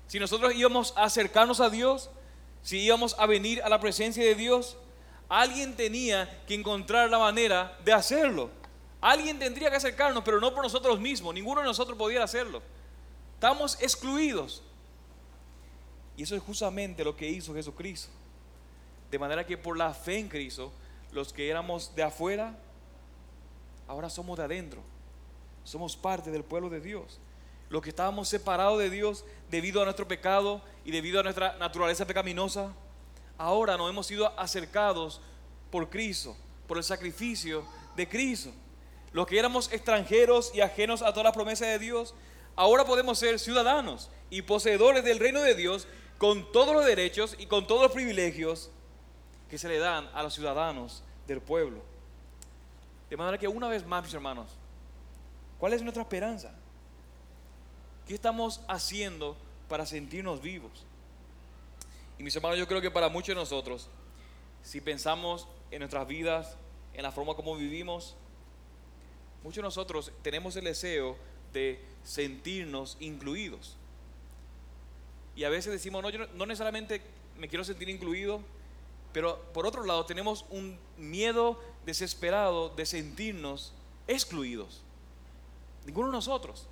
Si 0.08 0.20
nosotros 0.20 0.54
íbamos 0.56 0.94
a 0.98 1.04
acercarnos 1.04 1.60
a 1.60 1.70
Dios, 1.70 2.10
si 2.64 2.80
íbamos 2.80 3.16
a 3.18 3.26
venir 3.26 3.62
a 3.64 3.70
la 3.70 3.80
presencia 3.80 4.24
de 4.24 4.36
Dios, 4.36 4.78
alguien 5.30 5.76
tenía 5.76 6.44
que 6.48 6.56
encontrar 6.56 7.10
la 7.10 7.20
manera 7.20 7.78
de 7.86 7.94
hacerlo. 7.94 8.50
Alguien 9.00 9.40
tendría 9.40 9.70
que 9.70 9.78
acercarnos, 9.78 10.24
pero 10.24 10.40
no 10.40 10.54
por 10.54 10.64
nosotros 10.64 11.00
mismos. 11.00 11.34
Ninguno 11.34 11.62
de 11.62 11.68
nosotros 11.68 11.98
podía 11.98 12.24
hacerlo. 12.24 12.62
Estamos 13.42 13.76
excluidos. 13.82 14.62
Y 16.16 16.22
eso 16.22 16.36
es 16.36 16.44
justamente 16.44 17.04
lo 17.04 17.18
que 17.18 17.28
hizo 17.28 17.56
Jesucristo. 17.56 18.12
De 19.10 19.18
manera 19.18 19.48
que 19.48 19.58
por 19.58 19.76
la 19.76 19.96
fe 19.96 20.20
en 20.20 20.30
Cristo, 20.30 20.72
los 21.12 21.34
que 21.34 21.50
éramos 21.50 21.96
de 21.96 22.04
afuera, 22.04 22.56
ahora 23.88 24.12
somos 24.12 24.38
de 24.38 24.44
adentro. 24.44 24.84
Somos 25.64 25.98
parte 25.98 26.30
del 26.30 26.44
pueblo 26.44 26.70
de 26.70 26.82
Dios. 26.82 27.20
Los 27.72 27.82
que 27.82 27.90
estábamos 27.90 28.30
separados 28.30 28.78
de 28.78 28.92
Dios 28.92 29.26
debido 29.50 29.82
a 29.82 29.86
nuestro 29.86 30.08
pecado 30.08 30.62
y 30.86 30.92
debido 30.92 31.20
a 31.20 31.24
nuestra 31.24 31.58
naturaleza 31.58 32.06
pecaminosa, 32.06 32.72
ahora 33.40 33.76
nos 33.76 33.90
hemos 33.90 34.06
sido 34.06 34.40
acercados 34.40 35.20
por 35.72 35.90
Cristo, 35.90 36.38
por 36.68 36.78
el 36.78 36.84
sacrificio 36.84 37.66
de 37.96 38.08
Cristo. 38.08 38.52
Los 39.14 39.26
que 39.26 39.40
éramos 39.40 39.74
extranjeros 39.74 40.52
y 40.54 40.62
ajenos 40.62 41.02
a 41.02 41.10
todas 41.10 41.24
las 41.24 41.34
promesas 41.34 41.70
de 41.70 41.80
Dios, 41.80 42.14
ahora 42.56 42.86
podemos 42.86 43.20
ser 43.20 43.40
ciudadanos 43.40 44.10
y 44.30 44.42
poseedores 44.42 45.04
del 45.04 45.20
reino 45.20 45.42
de 45.42 45.56
Dios 45.56 45.88
con 46.18 46.52
todos 46.52 46.74
los 46.74 46.86
derechos 46.86 47.36
y 47.40 47.48
con 47.48 47.68
todos 47.68 47.82
los 47.84 47.92
privilegios 47.92 48.70
que 49.50 49.58
se 49.58 49.68
le 49.68 49.80
dan 49.80 50.10
a 50.14 50.24
los 50.24 50.34
ciudadanos 50.34 51.04
del 51.28 51.42
pueblo. 51.42 51.82
De 53.10 53.18
manera 53.18 53.38
que 53.38 53.48
una 53.48 53.68
vez 53.68 53.86
más, 53.86 54.04
mis 54.04 54.14
hermanos, 54.14 54.52
¿cuál 55.60 55.74
es 55.74 55.82
nuestra 55.82 56.04
esperanza? 56.04 56.54
¿Qué 58.08 58.14
estamos 58.14 58.62
haciendo 58.68 59.36
para 59.68 59.86
sentirnos 59.86 60.42
vivos? 60.42 60.86
Y 62.18 62.24
mis 62.24 62.36
hermanos, 62.36 62.58
yo 62.58 62.68
creo 62.68 62.82
que 62.82 62.92
para 62.92 63.10
muchos 63.10 63.30
de 63.30 63.36
nosotros, 63.36 63.90
si 64.64 64.80
pensamos 64.80 65.48
en 65.72 65.80
nuestras 65.80 66.08
vidas, 66.08 66.56
en 66.94 67.04
la 67.04 67.12
forma 67.12 67.34
como 67.34 67.56
vivimos, 67.56 68.16
muchos 69.44 69.58
de 69.58 69.64
nosotros 69.64 70.12
tenemos 70.22 70.56
el 70.56 70.66
deseo 70.66 71.18
de 71.54 71.80
sentirnos 72.04 72.98
incluidos. 73.00 73.76
Y 75.36 75.44
a 75.44 75.50
veces 75.50 75.72
decimos, 75.72 76.02
no, 76.02 76.10
yo 76.10 76.28
no, 76.28 76.46
necesariamente 76.46 77.02
me 77.38 77.48
quiero 77.48 77.64
sentir 77.64 77.90
incluido, 77.90 78.42
pero 79.14 79.42
por 79.54 79.66
otro 79.66 79.86
lado 79.86 80.06
tenemos 80.06 80.46
un 80.50 80.78
miedo 80.98 81.60
desesperado 81.86 82.70
de 82.70 82.86
sentirnos 82.86 83.74
excluidos. 84.08 84.82
Ninguno 85.86 86.08
de 86.08 86.14
nosotros 86.14 86.68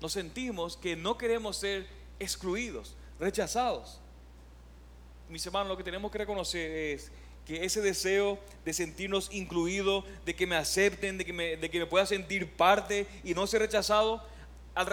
nos 0.00 0.12
sentimos 0.12 0.76
que 0.76 0.96
no 0.96 1.16
queremos 1.16 1.56
ser 1.56 1.86
excluidos, 2.18 2.94
rechazados. 3.18 3.98
Mis 5.28 5.44
hermanos, 5.46 5.68
lo 5.68 5.76
que 5.76 5.84
tenemos 5.84 6.10
que 6.10 6.18
reconocer 6.18 6.70
es 6.70 7.10
que 7.46 7.64
ese 7.64 7.80
deseo 7.80 8.38
de 8.64 8.72
sentirnos 8.72 9.28
incluidos, 9.32 10.04
de 10.24 10.34
que 10.34 10.46
me 10.46 10.56
acepten, 10.56 11.18
de 11.18 11.24
que 11.24 11.32
me, 11.32 11.86
pueda 11.86 12.06
sentir 12.06 12.48
parte 12.52 13.06
y 13.24 13.34
no 13.34 13.46
ser 13.46 13.62
rechazado, 13.62 14.24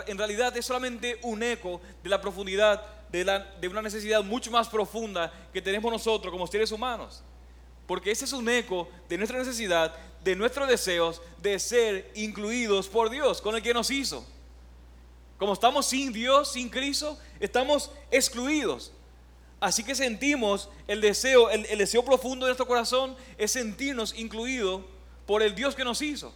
en 0.08 0.18
realidad 0.18 0.56
es 0.58 0.66
solamente 0.66 1.20
un 1.22 1.44
eco 1.44 1.80
de 2.04 2.10
la 2.10 2.20
profundidad 2.20 2.84
de 3.12 3.68
una 3.68 3.82
necesidad 3.82 4.24
mucho 4.24 4.52
más 4.52 4.68
profunda 4.70 5.32
que 5.52 5.62
tenemos 5.62 5.92
nosotros 5.92 6.32
como 6.32 6.48
seres 6.48 6.72
humanos. 6.72 7.24
Porque 7.88 8.12
ese 8.12 8.26
es 8.26 8.34
un 8.34 8.48
eco 8.50 8.88
de 9.08 9.18
nuestra 9.18 9.40
necesidad, 9.40 9.96
de 10.24 10.36
nuestros 10.36 10.68
deseos 10.68 11.22
de 11.42 11.58
ser 11.58 12.12
incluidos 12.14 12.88
por 12.88 13.10
Dios, 13.10 13.42
con 13.42 13.56
el 13.56 13.64
que 13.64 13.74
nos 13.74 13.90
hizo. 13.90 14.26
Como 15.40 15.54
estamos 15.54 15.88
sin 15.88 16.12
Dios, 16.12 16.52
sin 16.52 16.70
Cristo, 16.70 17.18
estamos 17.40 17.92
excluidos. 18.12 18.92
Así 19.60 19.84
que 19.84 19.94
sentimos 19.94 20.70
el 20.88 21.02
deseo, 21.02 21.50
el, 21.50 21.78
deseo 21.78 22.04
profundo 22.04 22.46
de 22.46 22.52
nuestro 22.52 22.68
corazón 22.68 23.16
es 23.38 23.52
sentirnos 23.52 24.18
incluidos 24.18 24.84
por 25.26 25.44
el 25.44 25.54
Dios 25.54 25.76
que 25.76 25.84
nos 25.84 26.02
hizo 26.02 26.34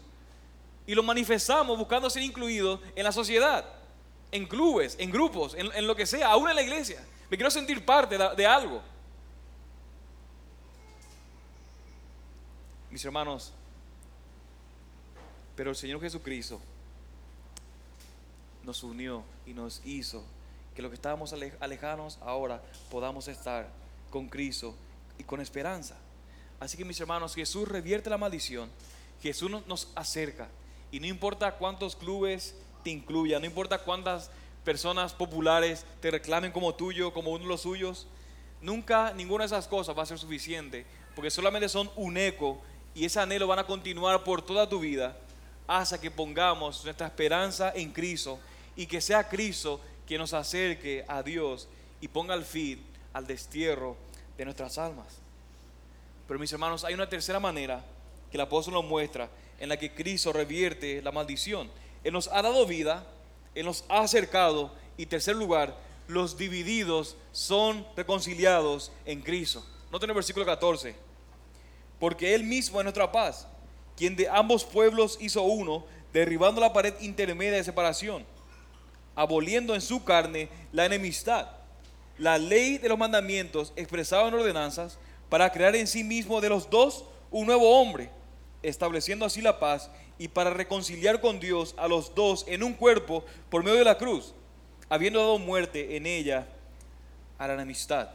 y 0.85 0.93
lo 0.93 1.03
manifestamos 1.03 1.77
buscando 1.77 2.09
ser 2.09 2.23
incluidos 2.23 2.81
en 2.95 3.05
la 3.05 3.13
sociedad, 3.13 3.65
en 4.31 4.45
clubes, 4.45 4.97
en 4.99 5.09
grupos, 5.09 5.55
en, 5.55 5.87
lo 5.87 5.95
que 5.95 6.05
sea, 6.05 6.31
aún 6.31 6.49
en 6.49 6.55
la 6.55 6.61
iglesia. 6.61 7.05
Me 7.29 7.37
quiero 7.37 7.49
sentir 7.49 7.85
parte 7.85 8.17
de 8.17 8.45
algo. 8.45 8.81
Mis 12.91 13.03
hermanos, 13.05 13.53
pero 15.55 15.69
el 15.69 15.75
Señor 15.75 16.01
Jesucristo 16.01 16.59
nos 18.63 18.83
unió 18.83 19.23
y 19.45 19.53
nos 19.53 19.81
hizo 19.85 20.23
que 20.75 20.81
los 20.81 20.89
que 20.89 20.95
estábamos 20.95 21.33
alejados 21.59 22.17
ahora 22.21 22.61
podamos 22.89 23.27
estar 23.27 23.69
con 24.09 24.27
Cristo 24.27 24.75
y 25.17 25.23
con 25.23 25.41
esperanza. 25.41 25.95
Así 26.59 26.77
que 26.77 26.85
mis 26.85 26.99
hermanos, 26.99 27.35
Jesús 27.35 27.67
revierte 27.67 28.09
la 28.09 28.17
maldición, 28.17 28.69
Jesús 29.21 29.51
nos 29.67 29.89
acerca 29.95 30.47
y 30.91 30.99
no 30.99 31.07
importa 31.07 31.55
cuántos 31.57 31.95
clubes 31.95 32.55
te 32.83 32.89
incluyan, 32.89 33.41
no 33.41 33.47
importa 33.47 33.79
cuántas 33.79 34.29
personas 34.63 35.13
populares 35.13 35.85
te 36.01 36.11
reclamen 36.11 36.51
como 36.51 36.75
tuyo, 36.75 37.13
como 37.13 37.31
uno 37.31 37.43
de 37.43 37.49
los 37.49 37.61
suyos, 37.61 38.07
nunca 38.61 39.13
ninguna 39.13 39.43
de 39.43 39.47
esas 39.47 39.67
cosas 39.67 39.97
va 39.97 40.03
a 40.03 40.07
ser 40.07 40.19
suficiente, 40.19 40.85
porque 41.15 41.29
solamente 41.29 41.69
son 41.69 41.89
un 41.95 42.17
eco 42.17 42.61
y 42.95 43.05
ese 43.05 43.19
anhelo 43.19 43.47
van 43.47 43.59
a 43.59 43.65
continuar 43.65 44.23
por 44.23 44.41
toda 44.41 44.69
tu 44.69 44.79
vida 44.79 45.17
hasta 45.67 45.99
que 45.99 46.11
pongamos 46.11 46.83
nuestra 46.83 47.07
esperanza 47.07 47.71
en 47.75 47.91
Cristo 47.91 48.39
y 48.75 48.85
que 48.85 49.01
sea 49.01 49.27
Cristo 49.27 49.79
quien 50.07 50.19
nos 50.19 50.33
acerque 50.33 51.05
a 51.07 51.23
Dios 51.23 51.67
y 52.01 52.07
ponga 52.07 52.33
el 52.33 52.43
fin 52.43 52.83
al 53.13 53.27
destierro 53.27 53.95
de 54.37 54.45
nuestras 54.45 54.77
almas. 54.77 55.07
Pero 56.27 56.39
mis 56.39 56.51
hermanos, 56.51 56.83
hay 56.83 56.93
una 56.93 57.09
tercera 57.09 57.39
manera 57.39 57.83
que 58.31 58.37
el 58.37 58.41
apóstol 58.41 58.73
nos 58.73 58.85
muestra 58.85 59.29
en 59.59 59.69
la 59.69 59.77
que 59.77 59.93
Cristo 59.93 60.33
revierte 60.33 61.01
la 61.01 61.11
maldición. 61.11 61.69
Él 62.03 62.13
nos 62.13 62.27
ha 62.27 62.41
dado 62.41 62.65
vida, 62.65 63.05
Él 63.55 63.65
nos 63.65 63.85
ha 63.89 64.01
acercado 64.01 64.71
y 64.97 65.05
tercer 65.05 65.35
lugar, 65.35 65.77
los 66.07 66.37
divididos 66.37 67.15
son 67.31 67.85
reconciliados 67.95 68.91
en 69.05 69.21
Cristo. 69.21 69.65
Noten 69.91 70.09
el 70.09 70.15
versículo 70.15 70.45
14. 70.45 70.95
Porque 71.99 72.33
Él 72.33 72.43
mismo 72.43 72.79
es 72.79 72.83
nuestra 72.83 73.11
paz, 73.11 73.47
quien 73.95 74.15
de 74.15 74.27
ambos 74.27 74.65
pueblos 74.65 75.17
hizo 75.21 75.43
uno, 75.43 75.85
derribando 76.11 76.59
la 76.59 76.73
pared 76.73 76.93
intermedia 76.99 77.53
de 77.53 77.63
separación, 77.63 78.25
aboliendo 79.15 79.75
en 79.75 79.81
su 79.81 80.03
carne 80.03 80.49
la 80.71 80.85
enemistad, 80.85 81.47
la 82.17 82.37
ley 82.37 82.77
de 82.77 82.89
los 82.89 82.97
mandamientos 82.97 83.73
expresada 83.75 84.27
en 84.27 84.33
ordenanzas, 84.33 84.97
para 85.29 85.51
crear 85.51 85.75
en 85.75 85.87
sí 85.87 86.03
mismo 86.03 86.41
de 86.41 86.49
los 86.49 86.69
dos 86.69 87.05
un 87.31 87.47
nuevo 87.47 87.79
hombre 87.79 88.09
estableciendo 88.61 89.25
así 89.25 89.41
la 89.41 89.59
paz 89.59 89.89
y 90.17 90.27
para 90.27 90.51
reconciliar 90.51 91.19
con 91.19 91.39
Dios 91.39 91.73
a 91.77 91.87
los 91.87 92.13
dos 92.13 92.45
en 92.47 92.63
un 92.63 92.73
cuerpo 92.73 93.25
por 93.49 93.63
medio 93.63 93.79
de 93.79 93.85
la 93.85 93.97
cruz, 93.97 94.33
habiendo 94.89 95.19
dado 95.19 95.39
muerte 95.39 95.95
en 95.95 96.05
ella 96.05 96.47
a 97.37 97.47
la 97.47 97.55
enemistad. 97.55 98.09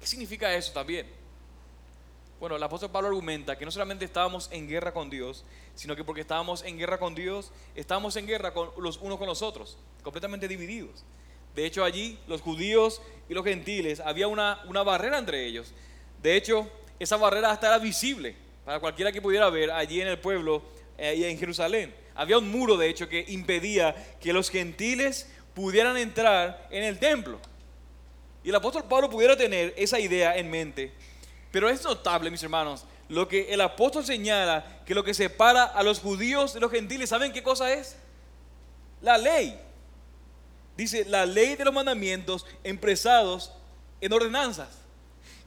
¿Qué 0.00 0.06
significa 0.06 0.54
eso 0.54 0.72
también? 0.72 1.17
Bueno, 2.40 2.54
el 2.54 2.62
apóstol 2.62 2.90
Pablo 2.90 3.08
argumenta 3.08 3.58
que 3.58 3.64
no 3.64 3.70
solamente 3.72 4.04
estábamos 4.04 4.48
en 4.52 4.68
guerra 4.68 4.92
con 4.92 5.10
Dios, 5.10 5.44
sino 5.74 5.96
que 5.96 6.04
porque 6.04 6.20
estábamos 6.20 6.62
en 6.62 6.78
guerra 6.78 6.98
con 6.98 7.14
Dios, 7.16 7.50
estábamos 7.74 8.14
en 8.16 8.26
guerra 8.26 8.54
con 8.54 8.70
los 8.78 8.98
unos 8.98 9.18
con 9.18 9.26
los 9.26 9.42
otros, 9.42 9.76
completamente 10.04 10.46
divididos. 10.46 11.04
De 11.56 11.66
hecho, 11.66 11.82
allí 11.82 12.16
los 12.28 12.40
judíos 12.40 13.02
y 13.28 13.34
los 13.34 13.44
gentiles, 13.44 13.98
había 13.98 14.28
una, 14.28 14.62
una 14.68 14.84
barrera 14.84 15.18
entre 15.18 15.46
ellos. 15.46 15.72
De 16.22 16.36
hecho, 16.36 16.70
esa 17.00 17.16
barrera 17.16 17.50
hasta 17.50 17.66
era 17.66 17.78
visible 17.78 18.36
para 18.64 18.78
cualquiera 18.78 19.10
que 19.10 19.20
pudiera 19.20 19.50
ver 19.50 19.72
allí 19.72 20.00
en 20.00 20.06
el 20.06 20.18
pueblo 20.20 20.62
eh, 20.96 21.28
en 21.28 21.38
Jerusalén. 21.38 21.92
Había 22.14 22.38
un 22.38 22.50
muro, 22.50 22.76
de 22.76 22.88
hecho, 22.88 23.08
que 23.08 23.24
impedía 23.28 23.96
que 24.20 24.32
los 24.32 24.50
gentiles 24.50 25.28
pudieran 25.54 25.96
entrar 25.96 26.68
en 26.70 26.84
el 26.84 26.98
templo. 26.98 27.40
Y 28.44 28.50
el 28.50 28.54
apóstol 28.54 28.84
Pablo 28.88 29.10
pudiera 29.10 29.36
tener 29.36 29.74
esa 29.76 29.98
idea 29.98 30.36
en 30.36 30.50
mente. 30.50 30.92
Pero 31.50 31.68
es 31.68 31.82
notable, 31.84 32.30
mis 32.30 32.42
hermanos, 32.42 32.84
lo 33.08 33.26
que 33.26 33.52
el 33.52 33.60
apóstol 33.60 34.04
señala, 34.04 34.82
que 34.84 34.94
lo 34.94 35.02
que 35.02 35.14
separa 35.14 35.64
a 35.64 35.82
los 35.82 36.00
judíos 36.00 36.52
de 36.54 36.60
los 36.60 36.70
gentiles, 36.70 37.08
¿saben 37.08 37.32
qué 37.32 37.42
cosa 37.42 37.72
es? 37.72 37.96
La 39.00 39.16
ley. 39.16 39.58
Dice, 40.76 41.04
la 41.06 41.26
ley 41.26 41.56
de 41.56 41.64
los 41.64 41.74
mandamientos 41.74 42.46
empresados 42.62 43.52
en 44.00 44.12
ordenanzas. 44.12 44.68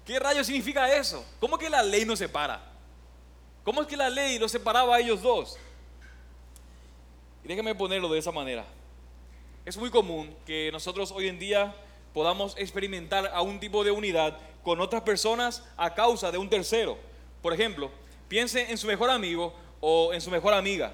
¿Qué 0.05 0.19
rayos 0.19 0.47
significa 0.47 0.93
eso? 0.93 1.23
¿Cómo 1.39 1.57
que 1.57 1.69
la 1.69 1.83
ley 1.83 2.03
nos 2.03 2.19
separa? 2.19 2.61
¿Cómo 3.63 3.81
es 3.81 3.87
que 3.87 3.95
la 3.95 4.09
ley 4.09 4.39
los 4.39 4.51
separaba 4.51 4.95
a 4.95 4.99
ellos 4.99 5.21
dos? 5.21 5.57
Y 7.43 7.47
déjenme 7.47 7.75
ponerlo 7.75 8.09
de 8.09 8.19
esa 8.19 8.31
manera. 8.31 8.65
Es 9.63 9.77
muy 9.77 9.91
común 9.91 10.35
que 10.45 10.69
nosotros 10.71 11.11
hoy 11.11 11.27
en 11.27 11.37
día 11.37 11.73
podamos 12.13 12.55
experimentar 12.57 13.31
a 13.33 13.41
un 13.41 13.59
tipo 13.59 13.83
de 13.83 13.91
unidad 13.91 14.37
con 14.63 14.79
otras 14.81 15.01
personas 15.03 15.63
a 15.77 15.93
causa 15.93 16.31
de 16.31 16.37
un 16.37 16.49
tercero. 16.49 16.97
Por 17.41 17.53
ejemplo, 17.53 17.91
piense 18.27 18.71
en 18.71 18.77
su 18.77 18.87
mejor 18.87 19.09
amigo 19.09 19.53
o 19.79 20.13
en 20.13 20.21
su 20.21 20.29
mejor 20.29 20.53
amiga. 20.53 20.93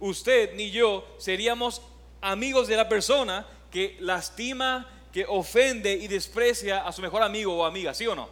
Usted 0.00 0.54
ni 0.54 0.70
yo 0.70 1.06
seríamos 1.18 1.80
amigos 2.20 2.68
de 2.68 2.76
la 2.76 2.88
persona 2.88 3.46
que 3.70 3.96
lastima, 4.00 4.90
que 5.12 5.24
ofende 5.26 5.92
y 5.92 6.08
desprecia 6.08 6.86
a 6.86 6.92
su 6.92 7.00
mejor 7.02 7.22
amigo 7.22 7.56
o 7.56 7.64
amiga, 7.64 7.94
¿sí 7.94 8.06
o 8.06 8.14
no? 8.14 8.28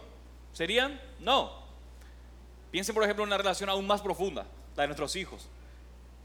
¿Serían? 0.53 1.01
No. 1.19 1.65
Piensen, 2.71 2.93
por 2.93 3.03
ejemplo, 3.03 3.23
en 3.23 3.29
una 3.29 3.37
relación 3.37 3.69
aún 3.69 3.87
más 3.87 4.01
profunda, 4.01 4.45
la 4.75 4.83
de 4.83 4.87
nuestros 4.87 5.15
hijos. 5.15 5.47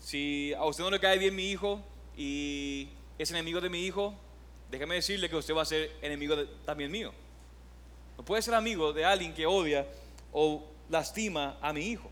Si 0.01 0.53
a 0.55 0.65
usted 0.65 0.83
no 0.85 0.91
le 0.91 1.01
cae 1.01 1.19
bien 1.19 1.35
mi 1.35 1.51
hijo 1.51 1.81
y 2.17 2.89
es 3.19 3.31
enemigo 3.31 3.61
de 3.61 3.69
mi 3.69 3.85
hijo, 3.85 4.15
déjeme 4.71 4.95
decirle 4.95 5.29
que 5.29 5.37
usted 5.37 5.55
va 5.55 5.63
a 5.63 5.67
ser 5.67 5.91
enemigo 6.01 6.37
también 6.65 6.91
mío. 6.91 7.13
No 8.17 8.25
puede 8.25 8.43
ser 8.43 8.55
amigo 8.55 8.93
de 8.93 9.05
alguien 9.05 9.35
que 9.35 9.47
odia 9.47 9.87
o 10.33 10.65
lastima 10.89 11.59
a 11.61 11.73
mi 11.73 11.81
hijo. 11.81 12.11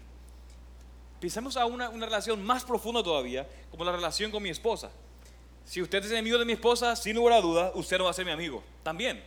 Pensemos 1.21 1.57
a 1.57 1.67
una, 1.67 1.91
relación 1.91 2.43
más 2.45 2.65
profunda 2.65 3.03
todavía, 3.03 3.47
como 3.71 3.85
la 3.85 3.93
relación 3.93 4.31
con 4.31 4.43
mi 4.43 4.51
esposa. 4.51 4.91
Si 5.65 5.83
usted 5.83 6.05
es 6.05 6.11
enemigo 6.11 6.39
de 6.39 6.45
mi 6.45 6.53
esposa, 6.53 6.97
sin 6.97 7.17
lugar 7.17 7.35
a 7.35 7.41
duda, 7.41 7.73
usted 7.75 7.99
no 7.99 8.05
va 8.05 8.11
a 8.11 8.15
ser 8.15 8.25
mi 8.25 8.31
amigo. 8.31 8.63
También. 8.83 9.23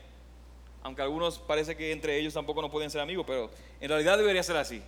Aunque 0.84 1.02
algunos 1.02 1.38
parece 1.38 1.78
que 1.78 1.92
entre 1.92 2.18
ellos 2.18 2.34
tampoco 2.34 2.62
no 2.62 2.72
pueden 2.72 2.90
ser 2.90 3.02
amigos, 3.02 3.26
pero 3.28 3.52
en 3.80 3.90
realidad 3.90 4.18
debería 4.18 4.42
ser 4.42 4.58
así. 4.58 4.82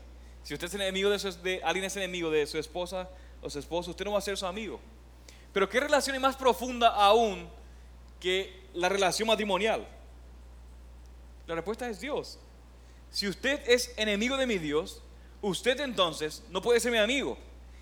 Si 0.44 0.54
usted 0.54 0.68
es 0.68 0.74
enemigo 0.74 1.10
de, 1.10 1.20
su, 1.20 1.28
alguien 1.64 1.86
es 1.86 1.96
enemigo 1.96 2.32
de 2.32 2.48
su 2.48 2.58
esposa 2.58 3.08
o 3.42 3.50
su 3.50 3.60
esposo, 3.60 3.92
usted 3.92 4.06
no 4.06 4.14
va 4.14 4.18
a 4.18 4.22
ser 4.22 4.36
su 4.36 4.46
amigo. 4.46 4.80
Pero 5.54 5.70
¿qué 5.70 5.80
relación 5.80 6.16
es 6.16 6.22
más 6.22 6.36
profunda 6.36 6.90
aún 6.90 7.48
que 8.24 8.52
la 8.74 8.90
relación 8.90 9.28
matrimonial? 9.28 9.88
La 11.46 11.54
respuesta 11.54 11.88
es 11.88 12.00
Dios. 12.00 12.40
Si 13.12 13.28
usted 13.28 13.62
es 13.70 13.94
enemigo 13.98 14.36
de 14.36 14.48
mi 14.48 14.58
Dios, 14.58 15.04
usted 15.44 15.80
entonces 15.82 16.42
no 16.50 16.60
puede 16.60 16.80
ser 16.80 16.92
mi 16.92 16.98
amigo. 16.98 17.38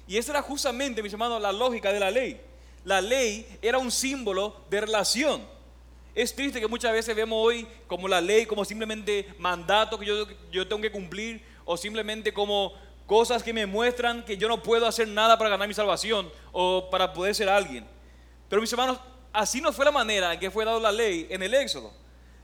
Y 0.05 0.17
esa 0.17 0.33
era 0.33 0.41
justamente, 0.41 1.01
mis 1.01 1.13
hermanos, 1.13 1.41
la 1.41 1.53
lógica 1.53 1.93
de 1.93 1.99
la 2.01 2.11
ley 2.11 2.41
la 2.83 3.01
ley 3.01 3.45
era 3.61 3.77
un 3.77 3.91
símbolo 3.91 4.55
de 4.69 4.81
relación. 4.81 5.41
Es 6.13 6.35
triste 6.35 6.59
que 6.59 6.67
muchas 6.67 6.91
veces 6.91 7.15
vemos 7.15 7.37
hoy 7.39 7.67
como 7.87 8.07
la 8.07 8.19
ley, 8.19 8.45
como 8.45 8.65
simplemente 8.65 9.33
mandato 9.37 9.97
que 9.97 10.05
yo, 10.05 10.27
yo 10.51 10.67
tengo 10.67 10.81
que 10.81 10.91
cumplir, 10.91 11.41
o 11.63 11.77
simplemente 11.77 12.33
como 12.33 12.73
cosas 13.05 13.43
que 13.43 13.53
me 13.53 13.65
muestran 13.65 14.25
que 14.25 14.35
yo 14.35 14.47
no 14.47 14.61
puedo 14.61 14.87
hacer 14.87 15.07
nada 15.07 15.37
para 15.37 15.51
ganar 15.51 15.67
mi 15.67 15.73
salvación 15.73 16.29
o 16.51 16.89
para 16.89 17.13
poder 17.13 17.35
ser 17.35 17.49
alguien. 17.49 17.85
Pero 18.49 18.61
mis 18.61 18.71
hermanos, 18.71 18.99
así 19.33 19.61
no 19.61 19.71
fue 19.73 19.85
la 19.85 19.91
manera 19.91 20.33
en 20.33 20.39
que 20.39 20.51
fue 20.51 20.65
dado 20.65 20.79
la 20.79 20.91
ley 20.91 21.27
en 21.29 21.43
el 21.43 21.53
Éxodo. 21.53 21.93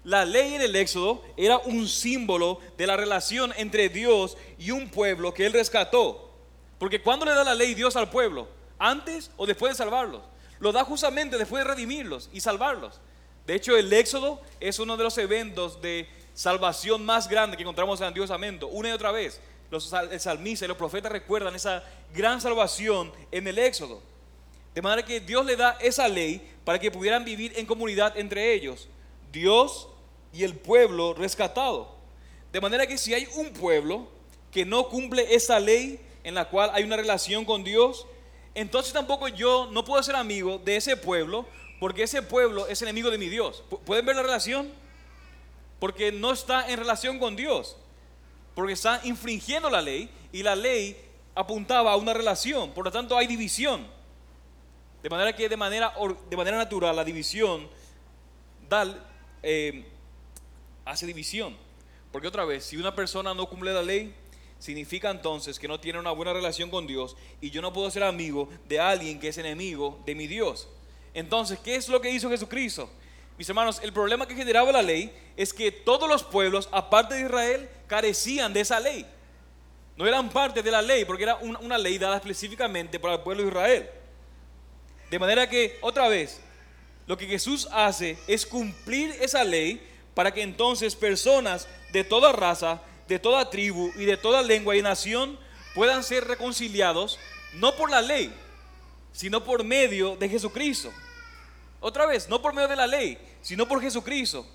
La 0.03 0.23
ley 0.23 0.55
en 0.55 0.61
el 0.61 0.75
Éxodo 0.75 1.23
era 1.35 1.57
un 1.57 1.87
símbolo 1.87 2.59
de 2.77 2.87
la 2.87 2.95
relación 2.95 3.53
entre 3.57 3.89
Dios 3.89 4.37
y 4.57 4.71
un 4.71 4.89
pueblo 4.89 5.33
que 5.33 5.45
Él 5.45 5.53
rescató. 5.53 6.31
Porque 6.79 7.01
cuando 7.01 7.25
le 7.25 7.31
da 7.31 7.43
la 7.43 7.55
ley 7.55 7.73
Dios 7.73 7.95
al 7.95 8.09
pueblo, 8.09 8.47
antes 8.79 9.31
o 9.37 9.45
después 9.45 9.73
de 9.73 9.77
salvarlos. 9.77 10.21
Lo 10.59 10.71
da 10.71 10.83
justamente 10.83 11.37
después 11.37 11.63
de 11.63 11.69
redimirlos 11.69 12.29
y 12.33 12.41
salvarlos. 12.41 12.99
De 13.45 13.55
hecho, 13.55 13.77
el 13.77 13.91
Éxodo 13.93 14.41
es 14.59 14.79
uno 14.79 14.97
de 14.97 15.03
los 15.03 15.17
eventos 15.17 15.81
de 15.81 16.07
salvación 16.33 17.05
más 17.05 17.27
grande 17.27 17.55
que 17.55 17.63
encontramos 17.63 17.99
en 17.99 18.05
el 18.05 18.07
Antiguo 18.09 18.25
Testamento. 18.25 18.67
Una 18.67 18.89
y 18.89 18.91
otra 18.91 19.11
vez, 19.11 19.39
los, 19.69 19.91
el 19.93 20.19
salmista 20.19 20.65
y 20.65 20.67
los 20.67 20.77
profetas 20.77 21.11
recuerdan 21.11 21.55
esa 21.55 21.83
gran 22.13 22.41
salvación 22.41 23.11
en 23.31 23.47
el 23.47 23.57
Éxodo. 23.57 24.01
De 24.77 24.81
manera 24.83 25.03
que 25.03 25.19
Dios 25.19 25.43
le 25.43 25.55
da 25.55 25.75
esa 25.81 26.07
ley 26.07 26.39
para 26.63 26.77
que 26.77 26.91
pudieran 26.91 27.25
vivir 27.25 27.51
en 27.55 27.65
comunidad 27.65 28.15
entre 28.15 28.53
ellos. 28.53 28.87
Dios 29.31 29.87
y 30.31 30.43
el 30.43 30.53
pueblo 30.53 31.15
rescatado. 31.15 31.95
De 32.51 32.61
manera 32.61 32.85
que 32.85 32.99
si 32.99 33.11
hay 33.11 33.27
un 33.37 33.53
pueblo 33.53 34.07
que 34.51 34.65
no 34.65 34.87
cumple 34.87 35.33
esa 35.33 35.59
ley 35.59 35.99
en 36.23 36.35
la 36.35 36.47
cual 36.49 36.69
hay 36.75 36.83
una 36.83 36.95
relación 36.95 37.43
con 37.43 37.63
Dios, 37.63 38.05
entonces 38.53 38.93
tampoco 38.93 39.27
yo 39.29 39.67
no 39.71 39.83
puedo 39.83 40.03
ser 40.03 40.15
amigo 40.15 40.59
de 40.59 40.75
ese 40.75 40.95
pueblo 40.95 41.47
porque 41.79 42.03
ese 42.03 42.21
pueblo 42.21 42.67
es 42.67 42.79
enemigo 42.83 43.09
de 43.09 43.17
mi 43.17 43.29
Dios. 43.29 43.63
¿Pueden 43.83 44.05
ver 44.05 44.15
la 44.15 44.21
relación? 44.21 44.71
Porque 45.79 46.11
no 46.11 46.31
está 46.33 46.69
en 46.69 46.77
relación 46.77 47.17
con 47.17 47.35
Dios, 47.35 47.77
porque 48.53 48.73
está 48.73 49.01
infringiendo 49.05 49.71
la 49.71 49.81
ley 49.81 50.07
y 50.31 50.43
la 50.43 50.55
ley 50.55 50.95
apuntaba 51.33 51.93
a 51.93 51.95
una 51.95 52.13
relación, 52.13 52.69
por 52.73 52.85
lo 52.85 52.91
tanto 52.91 53.17
hay 53.17 53.25
división. 53.25 53.96
De 55.03 55.09
manera 55.09 55.35
que 55.35 55.47
de 55.47 55.57
manera, 55.57 55.93
de 56.29 56.37
manera 56.37 56.57
natural 56.57 56.95
la 56.95 57.03
división 57.03 57.67
da, 58.69 58.85
eh, 59.43 59.85
hace 60.85 61.05
división. 61.05 61.55
Porque 62.11 62.27
otra 62.27 62.45
vez, 62.45 62.65
si 62.65 62.77
una 62.77 62.95
persona 62.95 63.33
no 63.33 63.47
cumple 63.47 63.73
la 63.73 63.83
ley, 63.83 64.13
significa 64.59 65.09
entonces 65.09 65.59
que 65.59 65.67
no 65.67 65.79
tiene 65.79 65.99
una 65.99 66.11
buena 66.11 66.33
relación 66.33 66.69
con 66.69 66.87
Dios 66.87 67.15
y 67.41 67.51
yo 67.51 67.61
no 67.61 67.73
puedo 67.73 67.91
ser 67.91 68.03
amigo 68.03 68.49
de 68.67 68.79
alguien 68.79 69.19
que 69.19 69.27
es 69.27 69.37
enemigo 69.37 69.99
de 70.05 70.15
mi 70.15 70.27
Dios. 70.27 70.67
Entonces, 71.13 71.59
¿qué 71.59 71.75
es 71.75 71.89
lo 71.89 72.01
que 72.01 72.09
hizo 72.09 72.29
Jesucristo? 72.29 72.89
Mis 73.37 73.47
hermanos, 73.47 73.79
el 73.83 73.93
problema 73.93 74.27
que 74.27 74.35
generaba 74.35 74.71
la 74.71 74.81
ley 74.81 75.11
es 75.35 75.53
que 75.53 75.71
todos 75.71 76.09
los 76.09 76.23
pueblos, 76.23 76.67
aparte 76.71 77.15
de 77.15 77.21
Israel, 77.21 77.69
carecían 77.85 78.51
de 78.51 78.61
esa 78.61 78.79
ley. 78.79 79.05
No 79.95 80.07
eran 80.07 80.29
parte 80.29 80.61
de 80.61 80.71
la 80.71 80.81
ley, 80.81 81.05
porque 81.05 81.23
era 81.23 81.35
una, 81.35 81.77
ley 81.77 81.97
dada 81.97 82.17
específicamente 82.17 82.99
para 82.99 83.15
el 83.15 83.21
pueblo 83.21 83.43
de 83.43 83.49
Israel. 83.49 83.89
De 85.09 85.19
manera 85.19 85.49
que, 85.49 85.77
otra 85.81 86.07
vez, 86.07 86.39
lo 87.05 87.17
que 87.17 87.27
Jesús 87.27 87.67
hace 87.71 88.17
es 88.27 88.45
cumplir 88.45 89.11
esa 89.21 89.43
ley 89.43 89.81
para 90.13 90.33
que 90.33 90.41
entonces 90.41 90.95
personas 90.95 91.67
de 91.91 92.03
toda 92.03 92.31
raza 92.31 92.81
de 93.07 93.19
toda 93.19 93.49
tribu 93.49 93.91
y 93.95 94.05
de 94.05 94.17
toda 94.17 94.41
lengua 94.41 94.75
y 94.75 94.81
nación 94.81 95.39
puedan 95.73 96.03
ser 96.03 96.25
reconciliados, 96.25 97.19
no 97.53 97.75
por 97.75 97.89
la 97.89 98.01
ley, 98.01 98.33
sino 99.11 99.43
por 99.43 99.63
medio 99.63 100.15
de 100.15 100.29
Jesucristo. 100.29 100.91
Otra 101.79 102.05
vez, 102.05 102.27
no 102.27 102.41
por 102.41 102.53
medio 102.53 102.67
de 102.67 102.75
la 102.75 102.87
ley, 102.87 103.17
sino 103.41 103.67
por 103.67 103.81
Jesucristo. 103.81 104.45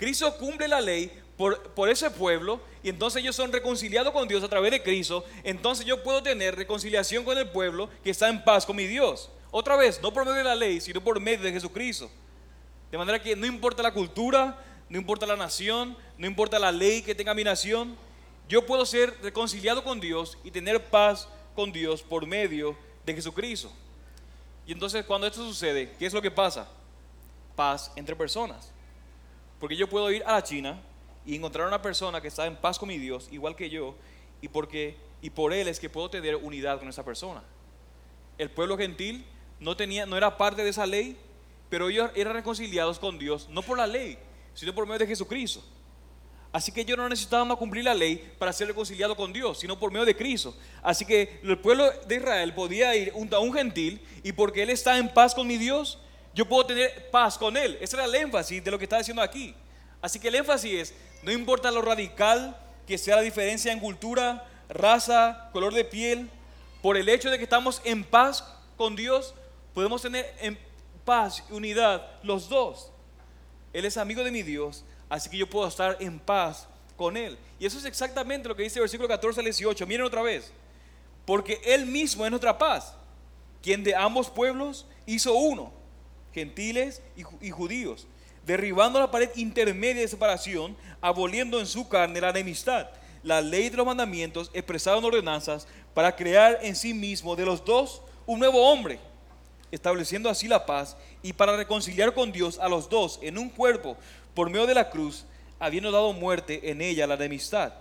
Cristo 0.00 0.34
cumple 0.38 0.66
la 0.66 0.80
ley 0.80 1.12
por, 1.36 1.62
por, 1.74 1.90
ese 1.90 2.10
pueblo 2.10 2.58
y 2.82 2.88
entonces 2.88 3.20
ellos 3.20 3.36
son 3.36 3.52
reconciliados 3.52 4.14
con 4.14 4.26
Dios 4.26 4.42
a 4.42 4.48
través 4.48 4.70
de 4.70 4.82
Cristo. 4.82 5.26
Entonces 5.44 5.84
yo 5.84 6.02
puedo 6.02 6.22
tener 6.22 6.56
reconciliación 6.56 7.22
con 7.22 7.36
el 7.36 7.50
pueblo 7.50 7.90
que 8.02 8.08
está 8.08 8.30
en 8.30 8.42
paz 8.42 8.64
con 8.64 8.76
mi 8.76 8.86
Dios. 8.86 9.28
Otra 9.50 9.76
vez, 9.76 10.00
no 10.00 10.10
por 10.10 10.24
medio 10.24 10.38
de 10.38 10.44
la 10.44 10.54
ley, 10.54 10.80
sino 10.80 11.02
por 11.02 11.20
medio 11.20 11.44
de 11.44 11.52
Jesucristo. 11.52 12.10
De 12.90 12.96
manera 12.96 13.22
que 13.22 13.36
no 13.36 13.44
importa 13.44 13.82
la 13.82 13.92
cultura, 13.92 14.58
no 14.88 14.96
importa 14.96 15.26
la 15.26 15.36
nación, 15.36 15.94
no 16.16 16.26
importa 16.26 16.58
la 16.58 16.72
ley 16.72 17.02
que 17.02 17.14
tenga 17.14 17.34
mi 17.34 17.44
nación, 17.44 17.94
yo 18.48 18.64
puedo 18.64 18.86
ser 18.86 19.14
reconciliado 19.20 19.84
con 19.84 20.00
Dios 20.00 20.38
y 20.42 20.50
tener 20.50 20.82
paz 20.82 21.28
con 21.54 21.72
Dios 21.72 22.00
por 22.00 22.24
medio 22.24 22.74
de 23.04 23.12
Jesucristo. 23.12 23.70
Y 24.66 24.72
entonces 24.72 25.04
cuando 25.04 25.26
esto 25.26 25.44
sucede, 25.44 25.92
¿qué 25.98 26.06
es 26.06 26.14
lo 26.14 26.22
que 26.22 26.30
pasa? 26.30 26.66
Paz 27.54 27.92
entre 27.96 28.16
personas. 28.16 28.72
Porque 29.60 29.76
yo 29.76 29.88
puedo 29.88 30.10
ir 30.10 30.24
a 30.24 30.32
la 30.32 30.42
China 30.42 30.80
y 31.24 31.36
encontrar 31.36 31.66
a 31.66 31.68
una 31.68 31.82
persona 31.82 32.20
que 32.20 32.28
está 32.28 32.46
en 32.46 32.56
paz 32.56 32.78
con 32.78 32.88
mi 32.88 32.98
Dios, 32.98 33.28
igual 33.30 33.54
que 33.54 33.68
yo, 33.68 33.94
y, 34.40 34.48
porque, 34.48 34.96
y 35.20 35.30
por 35.30 35.52
él 35.52 35.68
es 35.68 35.78
que 35.78 35.90
puedo 35.90 36.08
tener 36.10 36.34
unidad 36.34 36.78
con 36.78 36.88
esa 36.88 37.04
persona. 37.04 37.42
El 38.38 38.50
pueblo 38.50 38.78
gentil 38.78 39.24
no, 39.60 39.76
tenía, 39.76 40.06
no 40.06 40.16
era 40.16 40.38
parte 40.38 40.64
de 40.64 40.70
esa 40.70 40.86
ley, 40.86 41.16
pero 41.68 41.90
ellos 41.90 42.10
eran 42.14 42.32
reconciliados 42.32 42.98
con 42.98 43.18
Dios, 43.18 43.48
no 43.50 43.62
por 43.62 43.76
la 43.76 43.86
ley, 43.86 44.18
sino 44.54 44.74
por 44.74 44.86
medio 44.86 45.00
de 45.00 45.06
Jesucristo. 45.06 45.62
Así 46.52 46.72
que 46.72 46.84
yo 46.84 46.96
no 46.96 47.08
necesitaba 47.08 47.54
cumplir 47.54 47.84
la 47.84 47.94
ley 47.94 48.32
para 48.38 48.52
ser 48.52 48.66
reconciliado 48.66 49.14
con 49.14 49.32
Dios, 49.32 49.60
sino 49.60 49.78
por 49.78 49.92
medio 49.92 50.04
de 50.04 50.16
Cristo. 50.16 50.56
Así 50.82 51.04
que 51.04 51.38
el 51.44 51.58
pueblo 51.58 51.88
de 52.08 52.16
Israel 52.16 52.52
podía 52.54 52.96
ir 52.96 53.12
a 53.30 53.38
un 53.38 53.52
gentil 53.52 54.00
y 54.24 54.32
porque 54.32 54.64
él 54.64 54.70
está 54.70 54.98
en 54.98 55.12
paz 55.12 55.32
con 55.32 55.46
mi 55.46 55.58
Dios, 55.58 55.98
yo 56.34 56.46
puedo 56.46 56.66
tener 56.66 57.10
paz 57.10 57.36
con 57.36 57.56
él. 57.56 57.78
Ese 57.80 57.96
era 57.96 58.04
el 58.04 58.14
énfasis 58.14 58.62
de 58.62 58.70
lo 58.70 58.78
que 58.78 58.84
está 58.84 58.98
diciendo 58.98 59.22
aquí. 59.22 59.54
Así 60.00 60.18
que 60.18 60.28
el 60.28 60.36
énfasis 60.36 60.72
es, 60.72 60.94
no 61.22 61.32
importa 61.32 61.70
lo 61.70 61.82
radical 61.82 62.56
que 62.86 62.98
sea 62.98 63.16
la 63.16 63.22
diferencia 63.22 63.72
en 63.72 63.80
cultura, 63.80 64.48
raza, 64.68 65.50
color 65.52 65.74
de 65.74 65.84
piel, 65.84 66.30
por 66.82 66.96
el 66.96 67.08
hecho 67.08 67.30
de 67.30 67.38
que 67.38 67.44
estamos 67.44 67.82
en 67.84 68.04
paz 68.04 68.44
con 68.76 68.96
Dios, 68.96 69.34
podemos 69.74 70.02
tener 70.02 70.34
en 70.40 70.58
paz 71.04 71.44
y 71.50 71.52
unidad 71.52 72.06
los 72.22 72.48
dos. 72.48 72.90
Él 73.72 73.84
es 73.84 73.96
amigo 73.96 74.24
de 74.24 74.30
mi 74.30 74.42
Dios, 74.42 74.84
así 75.08 75.28
que 75.28 75.36
yo 75.36 75.48
puedo 75.48 75.68
estar 75.68 75.96
en 76.00 76.18
paz 76.18 76.66
con 76.96 77.16
Él. 77.16 77.38
Y 77.58 77.66
eso 77.66 77.78
es 77.78 77.84
exactamente 77.84 78.48
lo 78.48 78.56
que 78.56 78.62
dice 78.62 78.78
el 78.78 78.82
versículo 78.82 79.08
14 79.08 79.40
al 79.40 79.44
18. 79.44 79.86
Miren 79.86 80.06
otra 80.06 80.22
vez. 80.22 80.52
Porque 81.26 81.60
Él 81.64 81.86
mismo 81.86 82.24
es 82.24 82.30
nuestra 82.30 82.58
paz, 82.58 82.94
quien 83.62 83.84
de 83.84 83.94
ambos 83.94 84.30
pueblos 84.30 84.86
hizo 85.06 85.34
uno. 85.34 85.79
Gentiles 86.34 87.02
y, 87.40 87.50
judíos, 87.50 88.06
derribando 88.46 88.98
la 88.98 89.10
pared 89.10 89.30
intermedia 89.36 90.02
de 90.02 90.08
separación, 90.08 90.76
aboliendo 91.00 91.60
en 91.60 91.66
su 91.66 91.88
carne 91.88 92.20
la 92.20 92.30
enemistad, 92.30 92.88
la 93.22 93.40
ley 93.40 93.68
de 93.68 93.76
los 93.76 93.86
mandamientos 93.86 94.50
expresada 94.54 94.98
en 94.98 95.04
ordenanzas, 95.04 95.66
para 95.94 96.14
crear 96.16 96.58
en 96.62 96.76
sí 96.76 96.94
mismo 96.94 97.36
de 97.36 97.44
los 97.44 97.64
dos 97.64 98.02
un 98.26 98.38
nuevo 98.38 98.70
hombre, 98.70 98.98
estableciendo 99.70 100.28
así 100.28 100.48
la 100.48 100.66
paz 100.66 100.96
y 101.22 101.32
para 101.32 101.56
reconciliar 101.56 102.14
con 102.14 102.32
Dios 102.32 102.58
a 102.58 102.68
los 102.68 102.88
dos 102.88 103.18
en 103.22 103.38
un 103.38 103.50
cuerpo 103.50 103.96
por 104.34 104.50
medio 104.50 104.66
de 104.66 104.74
la 104.74 104.90
cruz, 104.90 105.24
habiendo 105.58 105.90
dado 105.90 106.12
muerte 106.12 106.70
en 106.70 106.80
ella 106.80 107.06
la 107.06 107.14
enemistad. 107.14 107.74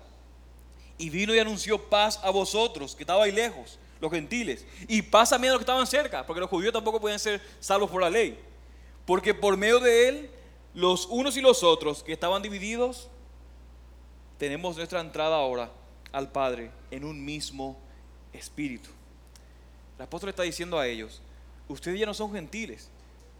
Y 0.97 1.09
vino 1.09 1.33
y 1.33 1.39
anunció 1.39 1.89
paz 1.89 2.19
a 2.23 2.29
vosotros 2.29 2.95
que 2.95 3.03
estabais 3.03 3.33
lejos 3.33 3.79
los 3.99 4.11
gentiles, 4.11 4.65
y 4.87 5.01
paz 5.01 5.29
también 5.29 5.51
a 5.51 5.53
los 5.53 5.59
que 5.59 5.63
estaban 5.63 5.87
cerca, 5.87 6.25
porque 6.25 6.39
los 6.39 6.49
judíos 6.49 6.73
tampoco 6.73 7.01
pueden 7.01 7.19
ser 7.19 7.41
salvos 7.59 7.89
por 7.89 8.01
la 8.01 8.09
ley. 8.09 8.39
Porque 9.05 9.33
por 9.33 9.57
medio 9.57 9.79
de 9.79 10.07
él, 10.07 10.29
los 10.73 11.07
unos 11.07 11.35
y 11.35 11.41
los 11.41 11.63
otros 11.63 12.03
que 12.03 12.13
estaban 12.13 12.41
divididos, 12.41 13.09
tenemos 14.37 14.77
nuestra 14.77 15.01
entrada 15.01 15.35
ahora 15.35 15.71
al 16.11 16.31
Padre 16.31 16.71
en 16.91 17.03
un 17.03 17.23
mismo 17.23 17.77
espíritu. 18.31 18.89
El 19.97 20.03
apóstol 20.03 20.29
está 20.29 20.43
diciendo 20.43 20.79
a 20.79 20.87
ellos, 20.87 21.21
ustedes 21.67 21.99
ya 21.99 22.05
no 22.05 22.13
son 22.13 22.31
gentiles, 22.31 22.89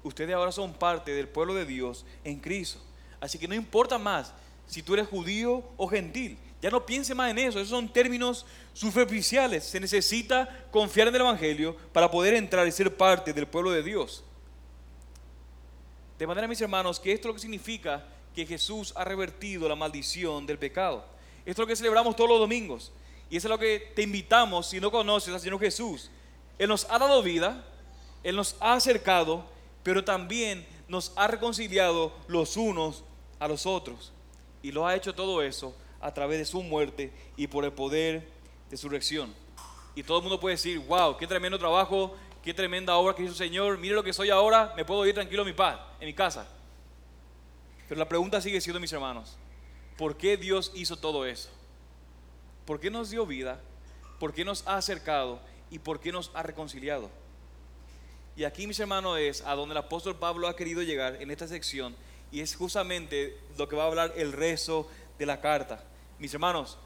ustedes 0.04 0.36
ahora 0.36 0.52
son 0.52 0.74
parte 0.74 1.12
del 1.14 1.28
pueblo 1.28 1.54
de 1.54 1.66
Dios 1.66 2.06
en 2.24 2.40
Cristo. 2.40 2.80
Así 3.22 3.38
que 3.38 3.48
no 3.48 3.56
importa 3.56 3.98
más 3.98 4.34
si 4.68 4.84
tú 4.84 4.94
eres 4.94 5.08
judío 5.08 5.64
o 5.78 5.88
gentil, 5.88 6.38
ya 6.62 6.70
no 6.70 6.86
piense 6.86 7.16
más 7.16 7.32
en 7.32 7.40
eso, 7.40 7.60
esos 7.60 7.70
son 7.70 7.88
términos 7.88 8.46
superficiales. 8.74 9.64
Se 9.64 9.80
necesita 9.80 10.68
confiar 10.72 11.08
en 11.08 11.16
el 11.16 11.22
Evangelio 11.22 11.76
para 11.94 12.12
poder 12.12 12.34
entrar 12.34 12.68
y 12.68 12.72
ser 12.72 12.96
parte 12.96 13.32
del 13.32 13.48
pueblo 13.48 13.72
de 13.72 13.82
Dios. 13.82 14.24
De 16.18 16.28
manera, 16.28 16.50
mis 16.50 16.60
hermanos, 16.60 17.00
que 17.00 17.14
esto 17.14 17.28
es 17.28 17.30
lo 17.30 17.34
que 17.36 17.40
significa 17.40 18.06
que 18.36 18.46
Jesús 18.46 18.92
ha 18.98 19.06
revertido 19.06 19.70
la 19.70 19.76
maldición 19.76 20.46
del 20.46 20.60
pecado. 20.60 21.06
Esto 21.46 21.52
es 21.52 21.58
lo 21.60 21.68
que 21.68 21.76
celebramos 21.78 22.16
todos 22.18 22.30
los 22.30 22.40
domingos. 22.40 22.92
Y 23.30 23.38
eso 23.38 23.48
es 23.48 23.52
lo 23.52 23.60
que 23.60 23.94
te 23.96 24.02
invitamos 24.02 24.68
si 24.68 24.82
no 24.82 24.92
conoces 24.92 25.34
al 25.34 25.40
Señor 25.40 25.62
Jesús. 25.62 26.12
Él 26.58 26.68
nos 26.68 26.86
ha 26.90 27.00
dado 27.00 27.24
vida, 27.24 27.66
Él 28.22 28.36
nos 28.36 28.58
ha 28.60 28.74
acercado, 28.74 29.46
pero 29.82 30.04
también 30.04 30.68
nos 30.90 31.14
ha 31.16 31.28
reconciliado 31.28 32.14
los 32.28 32.58
unos 32.58 33.06
a 33.40 33.48
los 33.48 33.66
otros. 33.66 34.12
Y 34.62 34.74
lo 34.74 34.86
ha 34.86 34.96
hecho 34.96 35.16
todo 35.16 35.42
eso 35.42 35.74
a 36.02 36.14
través 36.14 36.40
de 36.40 36.46
su 36.46 36.62
muerte 36.64 37.12
y 37.36 37.48
por 37.48 37.66
el 37.66 37.72
poder 37.72 38.28
de 38.70 38.78
su 38.78 38.88
resurrección. 38.90 39.34
Y 39.96 40.04
todo 40.04 40.18
el 40.18 40.24
mundo 40.24 40.40
puede 40.40 40.56
decir, 40.56 40.80
wow, 40.80 41.18
qué 41.18 41.28
tremendo 41.28 41.58
trabajo, 41.58 42.16
qué 42.44 42.54
tremenda 42.54 42.96
obra 42.96 43.16
que 43.16 43.24
hizo 43.24 43.32
el 43.32 43.38
Señor, 43.38 43.78
mire 43.78 43.96
lo 43.96 44.04
que 44.04 44.14
soy 44.14 44.30
ahora, 44.30 44.74
me 44.76 44.86
puedo 44.86 45.06
ir 45.06 45.14
tranquilo 45.14 45.42
en 45.42 45.48
mi 45.48 45.54
paz, 45.54 45.80
en 46.00 46.08
mi 46.08 46.14
casa. 46.14 46.48
Pero 47.88 48.00
la 48.00 48.08
pregunta 48.08 48.40
sigue 48.40 48.62
siendo, 48.62 48.80
mis 48.80 48.94
hermanos, 48.94 49.38
¿por 49.98 50.16
qué 50.16 50.38
Dios 50.38 50.72
hizo 50.76 50.96
todo 50.96 51.26
eso? 51.26 51.50
¿Por 52.66 52.80
qué 52.80 52.90
nos 52.92 53.10
dio 53.10 53.26
vida? 53.26 53.60
¿Por 54.20 54.34
qué 54.34 54.46
nos 54.46 54.66
ha 54.68 54.78
acercado? 54.78 55.40
¿Y 55.72 55.80
por 55.80 56.00
qué 56.00 56.12
nos 56.12 56.32
ha 56.36 56.44
reconciliado? 56.44 57.10
Y 58.36 58.44
aquí, 58.44 58.68
mis 58.68 58.80
hermanos, 58.80 59.18
es 59.20 59.42
a 59.42 59.56
donde 59.56 59.74
el 59.74 59.80
apóstol 59.80 60.16
Pablo 60.16 60.48
ha 60.48 60.56
querido 60.56 60.82
llegar 60.82 61.22
en 61.22 61.32
esta 61.32 61.48
sección 61.48 61.96
y 62.32 62.42
es 62.42 62.56
justamente 62.56 63.38
lo 63.58 63.68
que 63.68 63.76
va 63.76 63.84
a 63.84 63.88
hablar 63.88 64.14
el 64.16 64.32
rezo 64.32 64.88
de 65.20 65.26
la 65.26 65.40
carta. 65.40 65.84
Mis 66.18 66.34
hermanos, 66.34 66.78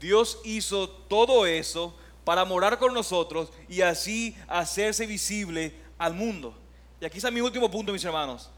Dios 0.00 0.40
hizo 0.44 0.88
todo 0.88 1.46
eso 1.46 1.94
para 2.24 2.44
morar 2.44 2.78
con 2.78 2.92
nosotros 2.92 3.50
y 3.68 3.82
así 3.82 4.36
hacerse 4.48 5.06
visible 5.06 5.72
al 5.98 6.14
mundo. 6.14 6.56
Y 7.00 7.04
aquí 7.04 7.18
está 7.18 7.30
mi 7.30 7.40
último 7.40 7.70
punto, 7.70 7.92
mis 7.92 8.04
hermanos. 8.04 8.50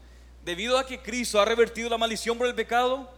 Debido 0.43 0.77
a 0.77 0.85
que 0.85 1.01
Cristo 1.01 1.39
ha 1.39 1.45
revertido 1.45 1.89
la 1.89 1.97
maldición 1.97 2.37
por 2.37 2.47
el 2.47 2.55
pecado, 2.55 3.11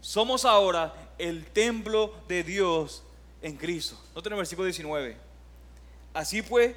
somos 0.00 0.44
ahora 0.44 0.94
el 1.18 1.44
templo 1.46 2.14
de 2.28 2.44
Dios 2.44 3.02
en 3.42 3.56
Cristo. 3.56 4.00
Noten 4.14 4.32
el 4.32 4.38
versículo 4.38 4.64
19. 4.64 5.16
Así 6.14 6.40
pues, 6.40 6.74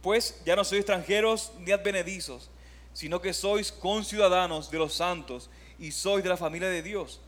pues 0.00 0.40
ya 0.46 0.54
no 0.56 0.64
sois 0.64 0.80
extranjeros 0.80 1.52
ni 1.58 1.72
advenedizos, 1.72 2.48
sino 2.92 3.20
que 3.20 3.34
sois 3.34 3.72
conciudadanos 3.72 4.70
de 4.70 4.78
los 4.78 4.94
santos 4.94 5.50
y 5.78 5.90
sois 5.90 6.22
de 6.22 6.28
la 6.30 6.36
familia 6.36 6.68
de 6.68 6.82
Dios 6.82 7.20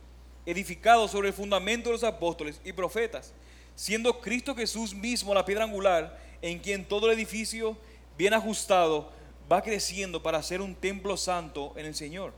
edificado 0.47 1.09
sobre 1.09 1.28
el 1.28 1.34
fundamento 1.34 1.88
de 1.88 1.95
los 1.95 2.05
apóstoles 2.05 2.61
y 2.64 2.72
profetas, 2.72 3.32
siendo 3.74 4.20
Cristo 4.20 4.55
Jesús 4.55 4.95
mismo 4.95 5.34
la 5.34 5.45
piedra 5.45 5.64
angular, 5.64 6.18
en 6.40 6.59
quien 6.59 6.84
todo 6.84 7.07
el 7.07 7.16
edificio, 7.16 7.76
bien 8.18 8.34
ajustado, 8.34 9.11
va 9.51 9.62
creciendo 9.62 10.22
para 10.22 10.43
ser 10.43 10.61
un 10.61 10.74
templo 10.74 11.16
santo 11.16 11.72
en 11.76 11.86
el 11.86 11.95
Señor, 11.95 12.32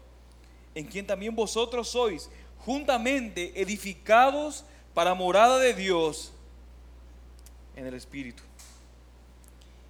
en 0.74 0.86
quien 0.86 1.06
también 1.06 1.34
vosotros 1.34 1.88
sois 1.88 2.28
juntamente 2.58 3.52
edificados 3.60 4.64
para 4.94 5.14
morada 5.14 5.58
de 5.58 5.74
Dios 5.74 6.32
en 7.76 7.86
el 7.86 7.94
Espíritu. 7.94 8.42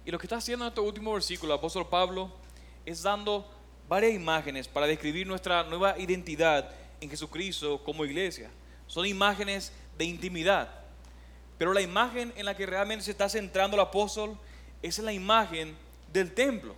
Y 0.05 0.11
lo 0.11 0.19
que 0.19 0.27
está 0.27 0.37
haciendo 0.37 0.65
en 0.65 0.69
este 0.69 0.81
último 0.81 1.13
versículo 1.13 1.53
el 1.53 1.59
apóstol 1.59 1.87
Pablo 1.87 2.31
es 2.85 3.01
dando 3.01 3.49
varias 3.89 4.13
imágenes 4.13 4.67
para 4.67 4.87
describir 4.87 5.25
nuestra 5.25 5.63
nueva 5.63 5.97
identidad 5.97 6.69
en 7.01 7.09
Jesucristo 7.09 7.81
como 7.83 8.05
iglesia. 8.05 8.49
Son 8.87 9.05
imágenes 9.05 9.71
de 9.97 10.05
intimidad. 10.05 10.69
Pero 11.57 11.73
la 11.73 11.81
imagen 11.81 12.33
en 12.35 12.45
la 12.45 12.55
que 12.55 12.65
realmente 12.65 13.05
se 13.05 13.11
está 13.11 13.29
centrando 13.29 13.75
el 13.75 13.81
apóstol 13.81 14.37
es 14.81 14.99
la 14.99 15.13
imagen 15.13 15.75
del 16.11 16.33
templo. 16.33 16.75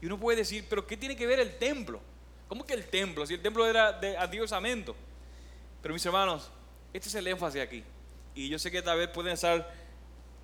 Y 0.00 0.06
uno 0.06 0.18
puede 0.18 0.38
decir, 0.38 0.64
pero 0.68 0.86
¿qué 0.86 0.96
tiene 0.96 1.16
que 1.16 1.26
ver 1.26 1.40
el 1.40 1.58
templo? 1.58 2.00
¿Cómo 2.46 2.64
que 2.64 2.74
el 2.74 2.86
templo? 2.86 3.26
Si 3.26 3.34
el 3.34 3.42
templo 3.42 3.66
era 3.66 3.92
de 3.92 4.16
adiosamento. 4.16 4.94
Pero 5.82 5.92
mis 5.92 6.06
hermanos, 6.06 6.50
este 6.92 7.08
es 7.08 7.14
el 7.16 7.26
énfasis 7.26 7.60
aquí. 7.60 7.84
Y 8.34 8.48
yo 8.48 8.58
sé 8.58 8.70
que 8.70 8.80
tal 8.80 8.98
vez 8.98 9.08
pueden 9.08 9.32
estar 9.32 9.70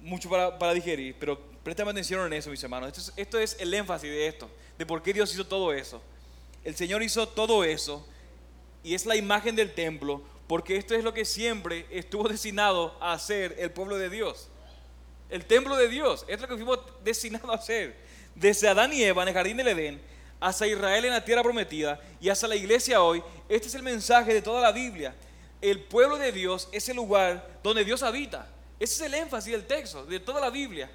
mucho 0.01 0.29
para, 0.29 0.75
digerir, 0.75 1.17
pero 1.19 1.41
préstame 1.63 1.93
atención 1.93 2.27
en 2.27 2.33
eso, 2.35 2.51
mis 2.51 2.63
hermanos. 2.63 2.89
Esto 2.89 3.01
es, 3.01 3.13
esto 3.17 3.39
es 3.39 3.57
el 3.61 3.73
énfasis 3.73 4.11
de 4.11 4.27
esto, 4.27 4.51
de 4.77 4.85
por 4.85 5.03
qué 5.03 5.13
Dios 5.13 5.33
hizo 5.33 5.47
todo 5.47 5.73
eso. 5.73 6.03
El 6.63 6.75
Señor 6.75 7.03
hizo 7.03 7.29
todo 7.29 7.65
eso 7.65 8.07
y 8.85 8.95
es 8.95 9.07
la 9.07 9.17
imagen 9.17 9.57
del 9.57 9.75
templo, 9.75 10.23
porque 10.47 10.77
esto 10.77 10.95
es 10.95 11.03
lo 11.03 11.13
que 11.13 11.25
siempre 11.25 11.87
estuvo 11.91 12.29
destinado 12.29 12.97
a 13.01 13.15
hacer 13.15 13.57
el 13.59 13.73
pueblo 13.73 13.97
de 13.97 14.11
Dios. 14.11 14.49
El 15.31 15.47
templo 15.47 15.75
de 15.77 15.89
Dios, 15.89 16.25
es 16.29 16.41
lo 16.41 16.47
que 16.47 16.55
fuimos 16.55 16.79
destinados 17.03 17.51
a 17.51 17.55
hacer. 17.55 17.97
Desde 18.35 18.69
Adán 18.69 18.93
y 18.93 19.03
Eva 19.03 19.23
en 19.23 19.29
el 19.29 19.35
jardín 19.35 19.57
del 19.57 19.69
Edén, 19.69 20.01
hasta 20.39 20.67
Israel 20.67 21.07
en 21.07 21.13
la 21.13 21.25
tierra 21.25 21.43
prometida 21.43 21.99
y 22.21 22.29
hasta 22.29 22.47
la 22.47 22.57
iglesia 22.57 23.03
hoy, 23.03 23.23
este 23.49 23.69
es 23.69 23.75
el 23.75 23.83
mensaje 23.83 24.35
de 24.35 24.43
toda 24.43 24.61
la 24.61 24.71
Biblia. 24.71 25.15
El 25.63 25.81
pueblo 25.81 26.19
de 26.19 26.31
Dios 26.31 26.69
es 26.73 26.89
el 26.91 26.97
lugar 26.97 27.59
donde 27.63 27.85
Dios 27.85 28.03
habita. 28.03 28.47
Ese 28.79 28.95
es 28.95 29.01
el 29.01 29.15
énfasis 29.15 29.53
del 29.53 29.67
texto, 29.67 30.05
de 30.05 30.21
toda 30.21 30.41
la 30.41 30.51
Biblia. 30.51 30.91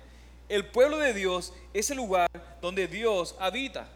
El 0.47 0.67
pueblo 0.67 0.97
de 0.97 1.13
Dios 1.13 1.53
es 1.73 1.89
el 1.89 1.97
lugar 1.97 2.29
donde 2.61 2.87
Dios 2.87 3.35
habita. 3.39 3.87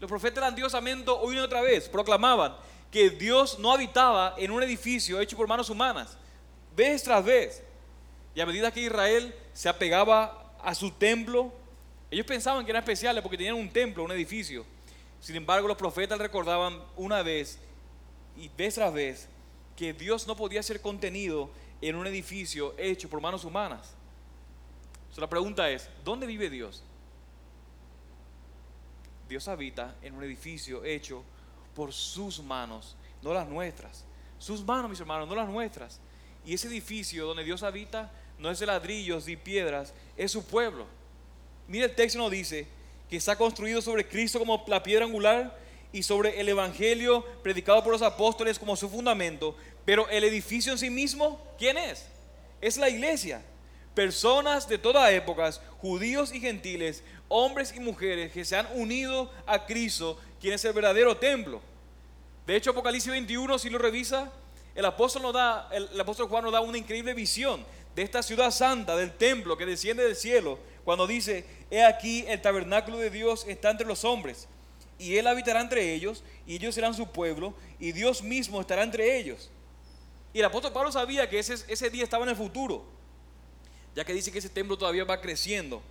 Los 0.00 0.08
profetas 0.08 0.36
del 0.36 0.44
Antiguo 0.44 0.68
Testamento 0.68 1.20
hoy 1.20 1.36
y 1.36 1.38
otra 1.38 1.60
vez 1.60 1.88
proclamaban 1.88 2.56
que 2.90 3.10
Dios 3.10 3.58
no 3.58 3.72
habitaba 3.72 4.34
en 4.38 4.50
un 4.50 4.62
edificio 4.62 5.20
hecho 5.20 5.36
por 5.36 5.48
manos 5.48 5.70
humanas, 5.70 6.16
vez 6.74 7.02
tras 7.02 7.24
vez. 7.24 7.62
Y 8.34 8.40
a 8.40 8.46
medida 8.46 8.70
que 8.70 8.80
Israel 8.80 9.34
se 9.52 9.68
apegaba 9.68 10.54
a 10.62 10.74
su 10.74 10.90
templo, 10.90 11.52
ellos 12.10 12.26
pensaban 12.26 12.64
que 12.64 12.70
era 12.70 12.80
especial 12.80 13.20
porque 13.22 13.36
tenían 13.36 13.56
un 13.56 13.70
templo, 13.70 14.04
un 14.04 14.12
edificio. 14.12 14.64
Sin 15.20 15.36
embargo, 15.36 15.66
los 15.66 15.76
profetas 15.76 16.18
recordaban 16.18 16.80
una 16.96 17.22
vez 17.22 17.58
y 18.36 18.48
vez 18.48 18.74
tras 18.74 18.92
vez 18.92 19.28
que 19.76 19.92
Dios 19.92 20.26
no 20.26 20.36
podía 20.36 20.62
ser 20.62 20.80
contenido 20.80 21.50
en 21.80 21.96
un 21.96 22.06
edificio 22.06 22.74
hecho 22.78 23.08
por 23.08 23.20
manos 23.20 23.44
humanas. 23.44 23.94
la 25.16 25.28
pregunta 25.28 25.70
es, 25.70 25.88
¿dónde 26.04 26.26
vive 26.26 26.50
Dios? 26.50 26.82
Dios 29.28 29.48
habita 29.48 29.96
en 30.02 30.14
un 30.14 30.22
edificio 30.22 30.84
hecho 30.84 31.16
por 31.18 31.35
sus 31.92 32.42
manos, 32.42 32.96
no 33.22 33.34
las 33.34 33.48
nuestras. 33.48 34.04
Sus 34.38 34.64
manos, 34.64 34.90
mis 34.90 35.00
hermanos, 35.00 35.28
no 35.28 35.34
las 35.34 35.48
nuestras. 35.48 36.00
Y 36.44 36.54
ese 36.54 36.68
edificio 36.68 37.26
donde 37.26 37.44
Dios 37.44 37.62
habita 37.62 38.10
no 38.38 38.50
es 38.50 38.58
de 38.58 38.66
ladrillos 38.66 39.28
y 39.28 39.36
piedras, 39.36 39.92
es 40.16 40.32
su 40.32 40.44
pueblo. 40.44 40.86
Mira 41.68 41.86
el 41.86 41.94
texto 41.94 42.18
nos 42.18 42.30
dice 42.30 42.66
que 43.08 43.16
está 43.16 43.36
construido 43.36 43.80
sobre 43.80 44.06
Cristo 44.06 44.38
como 44.38 44.64
la 44.68 44.82
piedra 44.82 45.04
angular 45.04 45.58
y 45.92 46.02
sobre 46.02 46.40
el 46.40 46.48
Evangelio 46.48 47.24
predicado 47.42 47.82
por 47.82 47.92
los 47.92 48.02
apóstoles 48.02 48.58
como 48.58 48.76
su 48.76 48.88
fundamento. 48.88 49.56
Pero 49.84 50.08
el 50.08 50.24
edificio 50.24 50.72
en 50.72 50.78
sí 50.78 50.90
mismo, 50.90 51.40
¿quién 51.58 51.76
es? 51.78 52.06
Es 52.60 52.76
la 52.76 52.88
iglesia. 52.88 53.42
Personas 53.94 54.68
de 54.68 54.78
todas 54.78 55.10
épocas, 55.12 55.60
judíos 55.78 56.34
y 56.34 56.40
gentiles, 56.40 57.02
hombres 57.28 57.72
y 57.74 57.80
mujeres 57.80 58.32
que 58.32 58.44
se 58.44 58.56
han 58.56 58.66
unido 58.74 59.32
a 59.46 59.64
Cristo 59.64 60.20
quién 60.40 60.54
es 60.54 60.64
el 60.64 60.72
verdadero 60.72 61.16
templo. 61.16 61.60
De 62.46 62.56
hecho, 62.56 62.70
Apocalipsis 62.70 63.10
21, 63.10 63.58
si 63.58 63.70
lo 63.70 63.78
revisa, 63.78 64.30
el 64.74 64.84
apóstol, 64.84 65.22
nos 65.22 65.32
da, 65.32 65.68
el, 65.72 66.00
apóstol 66.00 66.28
Juan 66.28 66.44
nos 66.44 66.52
da 66.52 66.60
una 66.60 66.78
increíble 66.78 67.14
visión 67.14 67.64
de 67.94 68.02
esta 68.02 68.22
ciudad 68.22 68.50
santa, 68.50 68.94
del 68.94 69.12
templo 69.12 69.56
que 69.56 69.64
desciende 69.64 70.04
del 70.04 70.14
cielo, 70.14 70.58
cuando 70.84 71.06
dice, 71.06 71.46
he 71.70 71.82
aquí 71.82 72.24
el 72.28 72.40
tabernáculo 72.42 72.98
de 72.98 73.10
Dios 73.10 73.46
está 73.48 73.70
entre 73.70 73.86
los 73.86 74.04
hombres, 74.04 74.46
y 74.98 75.16
Él 75.16 75.26
habitará 75.26 75.60
entre 75.60 75.94
ellos, 75.94 76.22
y 76.46 76.56
ellos 76.56 76.74
serán 76.74 76.94
su 76.94 77.10
pueblo, 77.10 77.54
y 77.80 77.92
Dios 77.92 78.22
mismo 78.22 78.60
estará 78.60 78.82
entre 78.82 79.18
ellos. 79.18 79.50
Y 80.34 80.40
el 80.40 80.44
apóstol 80.44 80.72
Pablo 80.72 80.92
sabía 80.92 81.28
que 81.28 81.38
ese, 81.38 81.54
ese 81.54 81.88
día 81.88 82.04
estaba 82.04 82.24
en 82.24 82.30
el 82.30 82.36
futuro, 82.36 82.84
ya 83.94 84.04
que 84.04 84.12
dice 84.12 84.30
que 84.30 84.38
ese 84.38 84.50
templo 84.50 84.76
todavía 84.76 85.04
va 85.04 85.20
creciendo, 85.20 85.82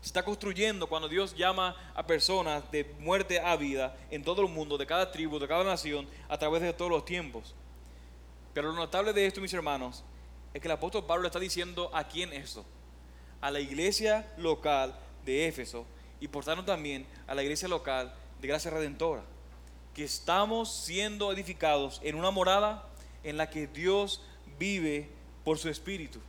se 0.00 0.06
está 0.06 0.24
construyendo 0.24 0.86
cuando 0.86 1.08
Dios 1.08 1.34
llama 1.36 1.76
a 1.94 2.06
personas 2.06 2.70
de 2.70 2.84
muerte 2.98 3.38
a 3.38 3.56
vida 3.56 3.96
en 4.10 4.24
todo 4.24 4.42
el 4.42 4.48
mundo, 4.48 4.78
de 4.78 4.86
cada 4.86 5.12
tribu, 5.12 5.38
de 5.38 5.48
cada 5.48 5.64
nación, 5.64 6.08
a 6.28 6.38
través 6.38 6.62
de 6.62 6.72
todos 6.72 6.90
los 6.90 7.04
tiempos. 7.04 7.54
Pero 8.54 8.68
lo 8.68 8.74
notable 8.74 9.12
de 9.12 9.26
esto, 9.26 9.40
mis 9.40 9.52
hermanos, 9.52 10.02
es 10.54 10.60
que 10.60 10.68
el 10.68 10.72
apóstol 10.72 11.04
Pablo 11.06 11.26
está 11.26 11.38
diciendo 11.38 11.90
a 11.92 12.04
quién 12.04 12.32
esto, 12.32 12.64
a 13.40 13.50
la 13.50 13.60
iglesia 13.60 14.32
local 14.36 14.98
de 15.24 15.46
Éfeso 15.46 15.86
y 16.18 16.28
por 16.28 16.44
tanto 16.44 16.64
también 16.64 17.06
a 17.26 17.34
la 17.34 17.42
iglesia 17.42 17.68
local 17.68 18.12
de 18.40 18.48
Gracia 18.48 18.70
Redentora, 18.70 19.22
que 19.94 20.04
estamos 20.04 20.74
siendo 20.74 21.32
edificados 21.32 22.00
en 22.02 22.14
una 22.14 22.30
morada 22.30 22.88
en 23.22 23.36
la 23.36 23.50
que 23.50 23.66
Dios 23.66 24.22
vive 24.58 25.10
por 25.44 25.58
su 25.58 25.68
espíritu. 25.68 26.20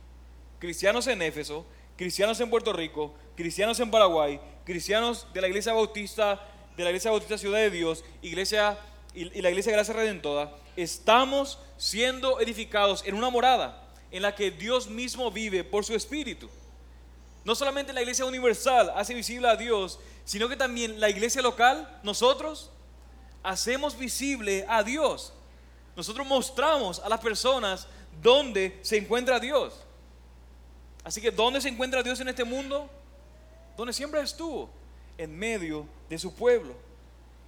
Cristianos 0.58 1.06
en 1.06 1.22
Éfeso, 1.22 1.66
cristianos 1.96 2.40
en 2.40 2.50
Puerto 2.50 2.72
Rico, 2.72 3.14
cristianos 3.36 3.78
en 3.80 3.90
Paraguay, 3.90 4.40
cristianos 4.64 5.26
de 5.32 5.40
la 5.40 5.48
iglesia 5.48 5.72
bautista, 5.72 6.40
de 6.76 6.84
la 6.84 6.90
iglesia 6.90 7.10
bautista 7.10 7.38
Ciudad 7.38 7.58
de 7.58 7.70
Dios, 7.70 8.04
iglesia 8.22 8.78
y, 9.14 9.24
la 9.40 9.50
iglesia 9.50 9.72
Gracia 9.72 9.94
Redentora, 9.94 10.56
estamos 10.76 11.58
siendo 11.76 12.40
edificados 12.40 13.04
en 13.06 13.14
una 13.14 13.30
morada 13.30 13.82
en 14.10 14.22
la 14.22 14.34
que 14.34 14.50
Dios 14.50 14.88
mismo 14.88 15.30
vive 15.30 15.64
por 15.64 15.84
su 15.84 15.94
espíritu. 15.94 16.48
No 17.44 17.54
solamente 17.54 17.92
la 17.92 18.02
iglesia 18.02 18.24
universal 18.24 18.92
hace 18.94 19.14
visible 19.14 19.48
a 19.48 19.56
Dios, 19.56 19.98
sino 20.24 20.48
que 20.48 20.56
también 20.56 21.00
la 21.00 21.10
iglesia 21.10 21.42
local, 21.42 22.00
nosotros 22.02 22.70
hacemos 23.42 23.98
visible 23.98 24.64
a 24.68 24.82
Dios. 24.82 25.32
Nosotros 25.96 26.26
mostramos 26.26 27.00
a 27.00 27.08
las 27.08 27.20
personas 27.20 27.86
dónde 28.22 28.78
se 28.82 28.96
encuentra 28.96 29.40
Dios. 29.40 29.74
Así 31.04 31.20
que 31.20 31.30
¿dónde 31.30 31.60
se 31.60 31.68
encuentra 31.68 32.02
Dios 32.02 32.20
en 32.20 32.28
este 32.28 32.44
mundo? 32.44 32.88
Donde 33.76 33.92
siempre 33.92 34.20
estuvo, 34.20 34.70
en 35.18 35.36
medio 35.36 35.86
de 36.08 36.18
su 36.18 36.34
pueblo. 36.34 36.74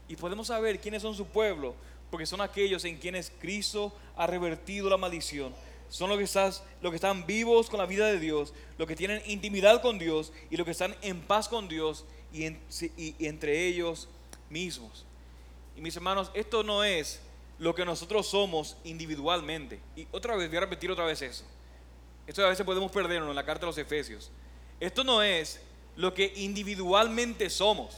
Y 0.08 0.16
podemos 0.16 0.48
saber 0.48 0.80
quiénes 0.80 1.02
son 1.02 1.14
su 1.14 1.26
pueblo, 1.26 1.74
porque 2.10 2.26
son 2.26 2.40
aquellos 2.40 2.84
en 2.84 2.96
quienes 2.96 3.32
Cristo 3.40 3.92
ha 4.16 4.26
revertido 4.26 4.88
la 4.88 4.96
maldición 4.96 5.54
son 5.94 6.10
los 6.10 6.18
que, 6.18 6.96
están 6.96 7.24
vivos 7.24 7.70
con 7.70 7.78
la 7.78 7.86
vida 7.86 8.06
de 8.06 8.18
Dios, 8.18 8.52
los 8.78 8.88
que 8.88 8.96
tienen 8.96 9.22
intimidad 9.26 9.80
con 9.80 9.96
Dios 9.96 10.32
y 10.50 10.56
los 10.56 10.64
que 10.64 10.72
están 10.72 10.96
en 11.02 11.20
paz 11.20 11.48
con 11.48 11.68
Dios 11.68 12.04
y, 12.32 12.56
entre 13.24 13.66
ellos 13.68 14.08
mismos. 14.50 15.04
Y 15.76 15.80
mis 15.80 15.94
hermanos, 15.94 16.32
esto 16.34 16.64
no 16.64 16.82
es 16.82 17.20
lo 17.60 17.76
que 17.76 17.84
nosotros 17.84 18.26
somos 18.26 18.76
individualmente. 18.82 19.78
Y 19.94 20.08
otra 20.10 20.34
vez, 20.34 20.48
voy 20.48 20.56
a 20.56 20.62
repetir 20.62 20.90
otra 20.90 21.04
vez 21.04 21.22
eso. 21.22 21.44
Esto 22.26 22.44
a 22.44 22.48
veces 22.48 22.64
podemos 22.64 22.90
perdernos 22.90 23.28
en 23.28 23.36
la 23.36 23.44
carta 23.44 23.60
de 23.60 23.66
los 23.66 23.78
Efesios. 23.78 24.30
Esto 24.80 25.04
no 25.04 25.22
es 25.22 25.60
lo 25.96 26.14
que 26.14 26.32
individualmente 26.36 27.50
somos, 27.50 27.96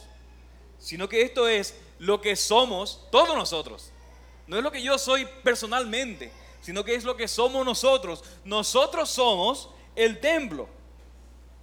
sino 0.79 1.07
que 1.07 1.21
esto 1.21 1.47
es 1.47 1.75
lo 1.99 2.21
que 2.21 2.35
somos 2.35 3.07
todos 3.11 3.35
nosotros. 3.35 3.91
No 4.45 4.57
es 4.57 4.63
lo 4.63 4.71
que 4.71 4.81
yo 4.81 4.97
soy 4.97 5.27
personalmente, 5.43 6.31
sino 6.61 6.83
que 6.83 6.95
es 6.95 7.03
lo 7.03 7.15
que 7.15 7.27
somos 7.27 7.65
nosotros. 7.65 8.23
Nosotros 8.43 9.09
somos 9.09 9.69
el 9.95 10.19
templo. 10.19 10.69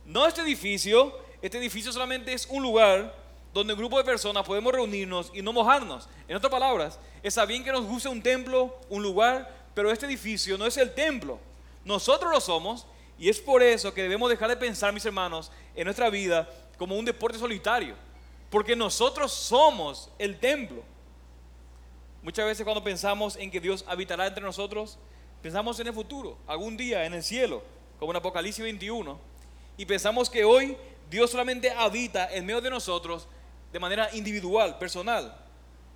No 0.05 0.27
este 0.27 0.43
edificio, 0.43 1.19
este 1.41 1.59
edificio 1.59 1.93
solamente 1.93 2.33
es 2.33 2.47
un 2.47 2.63
lugar 2.63 3.15
donde 3.55 3.73
un 3.73 3.79
grupo 3.79 3.97
de 3.99 4.05
personas 4.05 4.45
podemos 4.45 4.73
reunirnos 4.73 5.31
y 5.33 5.41
no 5.41 5.53
mojarnos. 5.53 6.09
En 6.27 6.37
otras 6.37 6.51
palabras, 6.51 6.99
está 7.23 7.47
bien 7.47 7.63
que 7.63 7.73
nos 7.73 7.87
guste 7.87 8.09
un 8.09 8.23
templo, 8.23 8.79
un 8.89 9.03
lugar, 9.03 9.71
pero 9.75 9.91
este 9.91 10.07
edificio 10.07 10.59
no 10.59 10.67
es 10.67 10.77
el 10.77 10.93
templo. 10.93 11.39
Nosotros 11.85 12.33
lo 12.33 12.41
somos 12.41 12.87
y 13.19 13.29
es 13.29 13.41
por 13.41 13.63
eso 13.63 13.95
que 13.95 14.03
debemos 14.03 14.31
dejar 14.31 14.49
de 14.49 14.57
pensar, 14.57 14.93
mis 14.93 15.05
hermanos, 15.05 15.51
en 15.75 15.85
nuestra 15.85 16.11
vida 16.11 16.49
como 16.79 16.97
un 16.97 17.05
deporte 17.05 17.39
solitario. 17.39 17.95
Porque 18.51 18.77
nosotros 18.77 19.33
somos 19.33 20.11
el 20.19 20.39
templo. 20.39 20.83
Muchas 22.23 22.47
veces 22.47 22.65
cuando 22.65 22.83
pensamos 22.83 23.37
en 23.37 23.51
que 23.51 23.61
Dios 23.61 23.85
habitará 23.87 24.27
entre 24.27 24.43
nosotros, 24.43 24.99
pensamos 25.43 25.79
en 25.81 25.89
el 25.89 25.93
futuro, 25.93 26.39
algún 26.47 26.77
día 26.77 27.05
en 27.05 27.13
el 27.13 27.23
cielo, 27.23 27.63
como 27.99 28.13
en 28.13 28.17
Apocalipsis 28.17 28.63
21, 28.63 29.19
y 29.77 29.85
pensamos 29.85 30.31
que 30.31 30.45
hoy 30.45 30.77
Dios 31.11 31.31
solamente 31.31 31.71
habita 31.71 32.33
en 32.33 32.47
medio 32.47 32.61
de 32.61 32.71
nosotros 32.71 33.29
de 33.73 33.79
manera 33.79 34.09
individual, 34.15 34.79
personal. 34.79 35.37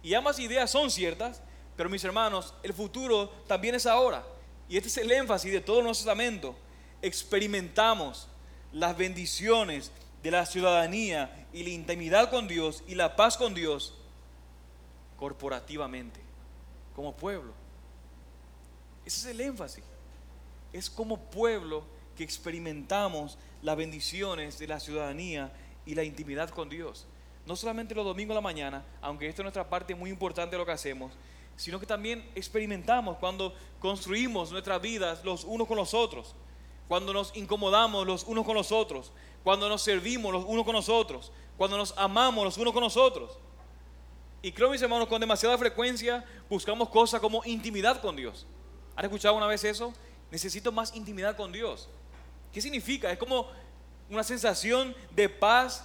Y 0.03 0.15
ambas 0.15 0.39
ideas 0.39 0.71
son 0.71 0.91
ciertas, 0.91 1.43
pero 1.77 1.89
mis 1.89 2.05
hermanos, 2.05 2.55
el 2.63 2.75
futuro 2.75 3.29
también 3.47 3.75
es 3.75 3.87
ahora. 3.87 4.25
Y 4.69 4.77
este 4.77 4.89
es 4.89 4.97
el 4.99 5.11
énfasis 5.11 5.53
de 5.53 5.61
todo 5.61 5.83
nuestro 5.83 6.05
testamento. 6.05 6.57
Experimentamos 7.01 8.29
las 8.73 8.97
bendiciones 8.97 9.91
de 10.23 10.31
la 10.31 10.45
ciudadanía 10.47 11.47
y 11.53 11.63
la 11.63 11.71
intimidad 11.71 12.31
con 12.31 12.49
Dios 12.49 12.85
y 12.87 12.95
la 12.95 13.17
paz 13.17 13.37
con 13.37 13.55
Dios 13.55 13.95
corporativamente, 15.17 16.21
como 16.95 17.17
pueblo. 17.17 17.53
Ese 19.05 19.21
es 19.21 19.35
el 19.35 19.41
énfasis. 19.41 19.85
Es 20.73 20.91
como 20.91 21.17
pueblo 21.31 21.83
que 22.17 22.25
experimentamos 22.25 23.39
las 23.63 23.77
bendiciones 23.77 24.59
de 24.59 24.67
la 24.67 24.81
ciudadanía 24.81 25.53
y 25.87 25.95
la 25.95 26.05
intimidad 26.05 26.51
con 26.51 26.69
Dios. 26.69 27.07
No 27.47 27.57
solamente 27.57 27.95
los 27.95 28.05
domingos 28.05 28.35
a 28.35 28.37
la 28.37 28.41
mañana, 28.43 28.85
aunque 29.01 29.29
esto 29.29 29.41
es 29.41 29.45
nuestra 29.45 29.71
parte 29.71 29.95
muy 29.95 30.11
importante 30.11 30.57
de 30.57 30.59
lo 30.59 30.67
que 30.67 30.73
hacemos, 30.73 31.13
sino 31.59 31.81
que 31.81 31.87
también 31.87 32.25
experimentamos 32.37 33.17
cuando 33.19 33.53
construimos 33.81 34.53
nuestras 34.53 34.81
vidas 34.81 35.25
los 35.25 35.43
unos 35.43 35.67
con 35.67 35.77
los 35.77 35.93
otros, 35.93 36.37
cuando 36.87 37.13
nos 37.13 37.37
incomodamos 37.37 38.07
los 38.07 38.23
unos 38.25 38.47
con 38.47 38.55
los 38.55 38.71
otros, 38.71 39.11
cuando 39.43 39.69
nos 39.69 39.83
servimos 39.83 40.33
los 40.33 40.45
unos 40.45 40.65
con 40.65 40.75
los 40.75 40.89
otros, 40.89 41.33
cuando 41.57 41.77
nos 41.77 41.93
amamos 41.99 42.45
los 42.45 42.57
unos 42.59 42.73
con 42.73 42.85
los 42.85 42.97
otros. 42.97 43.39
Y 44.41 44.53
creo, 44.53 44.71
mis 44.71 44.81
hermanos, 44.81 45.09
con 45.09 45.21
demasiada 45.21 45.59
frecuencia 45.59 46.25
buscamos 46.49 46.91
cosas 46.91 47.21
como 47.21 47.45
intimidad 47.45 48.01
con 48.01 48.15
Dios. 48.15 48.47
¿Han 48.95 49.05
escuchado 49.05 49.35
una 49.35 49.49
vez 49.49 49.65
eso? 49.65 49.93
Necesito 50.31 50.71
más 50.71 50.95
intimidad 50.95 51.37
con 51.37 51.51
Dios. 51.51 51.89
¿Qué 52.53 52.63
significa? 52.63 53.11
Es 53.11 53.19
como 53.19 53.49
una 54.09 54.23
sensación 54.23 54.95
de 55.11 55.29
paz 55.29 55.85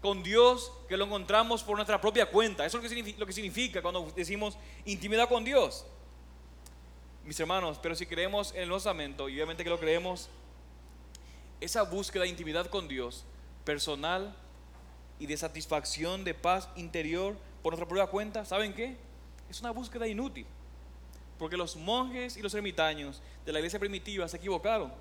con 0.00 0.22
Dios 0.22 0.72
que 0.88 0.96
lo 0.96 1.04
encontramos 1.04 1.62
por 1.62 1.76
nuestra 1.76 2.00
propia 2.00 2.26
cuenta. 2.26 2.64
Eso 2.64 2.78
es 2.78 3.18
lo 3.18 3.26
que 3.26 3.32
significa, 3.32 3.82
cuando 3.82 4.10
decimos 4.14 4.56
intimidad 4.84 5.28
con 5.28 5.44
Dios. 5.44 5.84
Mis 7.24 7.38
hermanos, 7.40 7.78
pero 7.82 7.94
si 7.94 8.06
creemos 8.06 8.54
en 8.54 8.62
el 8.62 8.68
Nuevo 8.68 9.28
y 9.28 9.34
obviamente 9.34 9.64
que 9.64 9.70
lo 9.70 9.78
creemos, 9.78 10.28
esa 11.60 11.82
búsqueda 11.82 12.22
de 12.22 12.30
intimidad 12.30 12.66
con 12.68 12.88
Dios, 12.88 13.24
personal 13.64 14.34
y 15.18 15.26
de 15.26 15.36
satisfacción 15.36 16.24
de 16.24 16.34
paz 16.34 16.68
interior, 16.76 17.36
por 17.62 17.72
nuestra 17.72 17.88
propia 17.88 18.06
cuenta, 18.06 18.44
¿saben 18.44 18.72
qué? 18.72 18.96
Es 19.50 19.60
una 19.60 19.72
búsqueda 19.72 20.06
inútil. 20.06 20.46
Porque 21.38 21.56
los 21.56 21.76
monjes 21.76 22.36
y 22.36 22.42
los 22.42 22.54
ermitaños 22.54 23.20
de 23.44 23.52
la 23.52 23.58
iglesia 23.58 23.78
primitiva 23.78 24.28
se 24.28 24.36
equivocaron. 24.36 24.92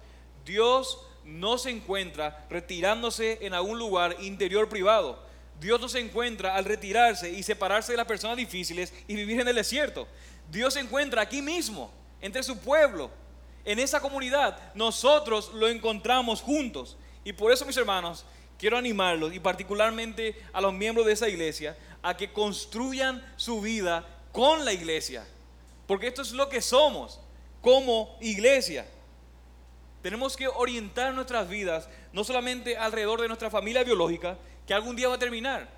Dios 0.45 1.06
no 1.28 1.57
se 1.57 1.69
encuentra 1.69 2.45
retirándose 2.49 3.38
en 3.41 3.53
algún 3.53 3.78
lugar 3.78 4.15
interior 4.21 4.69
privado. 4.69 5.21
Dios 5.59 5.80
no 5.82 5.89
se 5.89 5.99
encuentra 5.99 6.55
al 6.55 6.65
retirarse 6.65 7.30
y 7.30 7.43
separarse 7.43 7.91
de 7.91 7.97
las 7.97 8.07
personas 8.07 8.38
difíciles 8.38 8.93
y 9.07 9.15
vivir 9.15 9.41
en 9.41 9.47
el 9.47 9.55
desierto. 9.55 10.07
Dios 10.49 10.73
se 10.73 10.80
encuentra 10.80 11.21
aquí 11.21 11.41
mismo, 11.41 11.91
entre 12.21 12.43
su 12.43 12.57
pueblo, 12.59 13.11
en 13.65 13.80
esa 13.80 13.99
comunidad. 13.99 14.73
Nosotros 14.75 15.51
lo 15.53 15.67
encontramos 15.67 16.41
juntos. 16.41 16.95
Y 17.25 17.34
por 17.34 17.51
eso, 17.51 17.65
mis 17.65 17.78
hermanos, 17.78 18.23
quiero 18.57 18.78
animarlos, 18.78 19.34
y 19.34 19.39
particularmente 19.39 20.41
a 20.53 20.61
los 20.61 20.73
miembros 20.73 21.05
de 21.05 21.13
esa 21.13 21.28
iglesia, 21.28 21.78
a 22.01 22.15
que 22.15 22.32
construyan 22.32 23.21
su 23.36 23.59
vida 23.59 24.07
con 24.32 24.63
la 24.63 24.71
iglesia. 24.71 25.25
Porque 25.88 26.07
esto 26.07 26.21
es 26.21 26.32
lo 26.32 26.47
que 26.47 26.61
somos 26.61 27.19
como 27.61 28.17
iglesia. 28.21 28.86
Tenemos 30.02 30.38
que 30.38 30.48
orientar 30.48 31.14
nuestras 31.14 31.50
vidas 31.50 31.89
no 32.14 32.24
solamente 32.24 32.78
alrededor 32.78 33.22
de 33.22 33.28
nuestra 33.28 33.50
familia 33.50 33.84
biológica, 33.84 34.38
que 34.66 34.74
algún 34.74 34.95
día 34.95 35.08
va 35.08 35.16
a 35.16 35.20
terminar, 35.20 35.70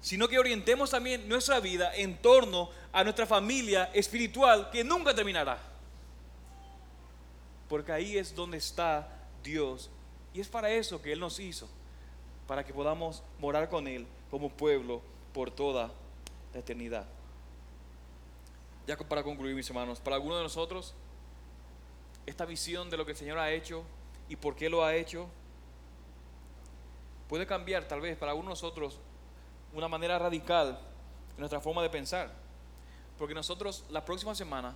sino 0.00 0.28
que 0.28 0.38
orientemos 0.38 0.90
también 0.90 1.28
nuestra 1.28 1.60
vida 1.60 1.94
en 1.94 2.16
torno 2.18 2.70
a 2.92 3.02
nuestra 3.02 3.26
familia 3.26 3.90
espiritual 3.94 4.70
que 4.70 4.84
nunca 4.84 5.14
terminará. 5.14 5.58
Porque 7.68 7.92
ahí 7.92 8.16
es 8.18 8.34
donde 8.34 8.58
está 8.58 9.08
Dios. 9.42 9.90
Y 10.32 10.40
es 10.40 10.48
para 10.48 10.70
eso 10.70 11.00
que 11.00 11.12
Él 11.12 11.20
nos 11.20 11.40
hizo, 11.40 11.68
para 12.46 12.64
que 12.64 12.74
podamos 12.74 13.22
morar 13.38 13.68
con 13.68 13.88
Él 13.88 14.06
como 14.30 14.50
pueblo 14.50 15.00
por 15.32 15.50
toda 15.50 15.90
la 16.52 16.60
eternidad. 16.60 17.06
Ya 18.86 18.98
para 18.98 19.22
concluir, 19.22 19.54
mis 19.54 19.68
hermanos, 19.68 20.00
para 20.00 20.16
algunos 20.16 20.38
de 20.38 20.44
nosotros, 20.44 20.94
esta 22.26 22.44
visión 22.44 22.90
de 22.90 22.96
lo 22.96 23.04
que 23.04 23.12
el 23.12 23.18
Señor 23.18 23.38
ha 23.38 23.50
hecho 23.50 23.84
y 24.28 24.36
por 24.36 24.56
qué 24.56 24.68
lo 24.68 24.84
ha 24.84 24.94
hecho, 24.94 25.28
puede 27.28 27.46
cambiar 27.46 27.86
tal 27.86 28.00
vez 28.00 28.16
para 28.16 28.32
algunos 28.32 28.50
de 28.50 28.66
nosotros 28.66 28.98
una 29.72 29.88
manera 29.88 30.18
radical 30.18 30.78
en 31.32 31.38
nuestra 31.38 31.60
forma 31.60 31.82
de 31.82 31.90
pensar. 31.90 32.30
Porque 33.18 33.34
nosotros 33.34 33.84
la 33.90 34.04
próxima 34.04 34.34
semana 34.34 34.74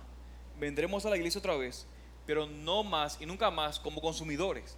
vendremos 0.59 1.05
a 1.05 1.09
la 1.09 1.17
iglesia 1.17 1.39
otra 1.39 1.55
vez, 1.55 1.87
pero 2.25 2.45
no 2.45 2.83
más 2.83 3.19
y 3.19 3.25
nunca 3.25 3.49
más 3.49 3.79
como 3.79 4.01
consumidores. 4.01 4.77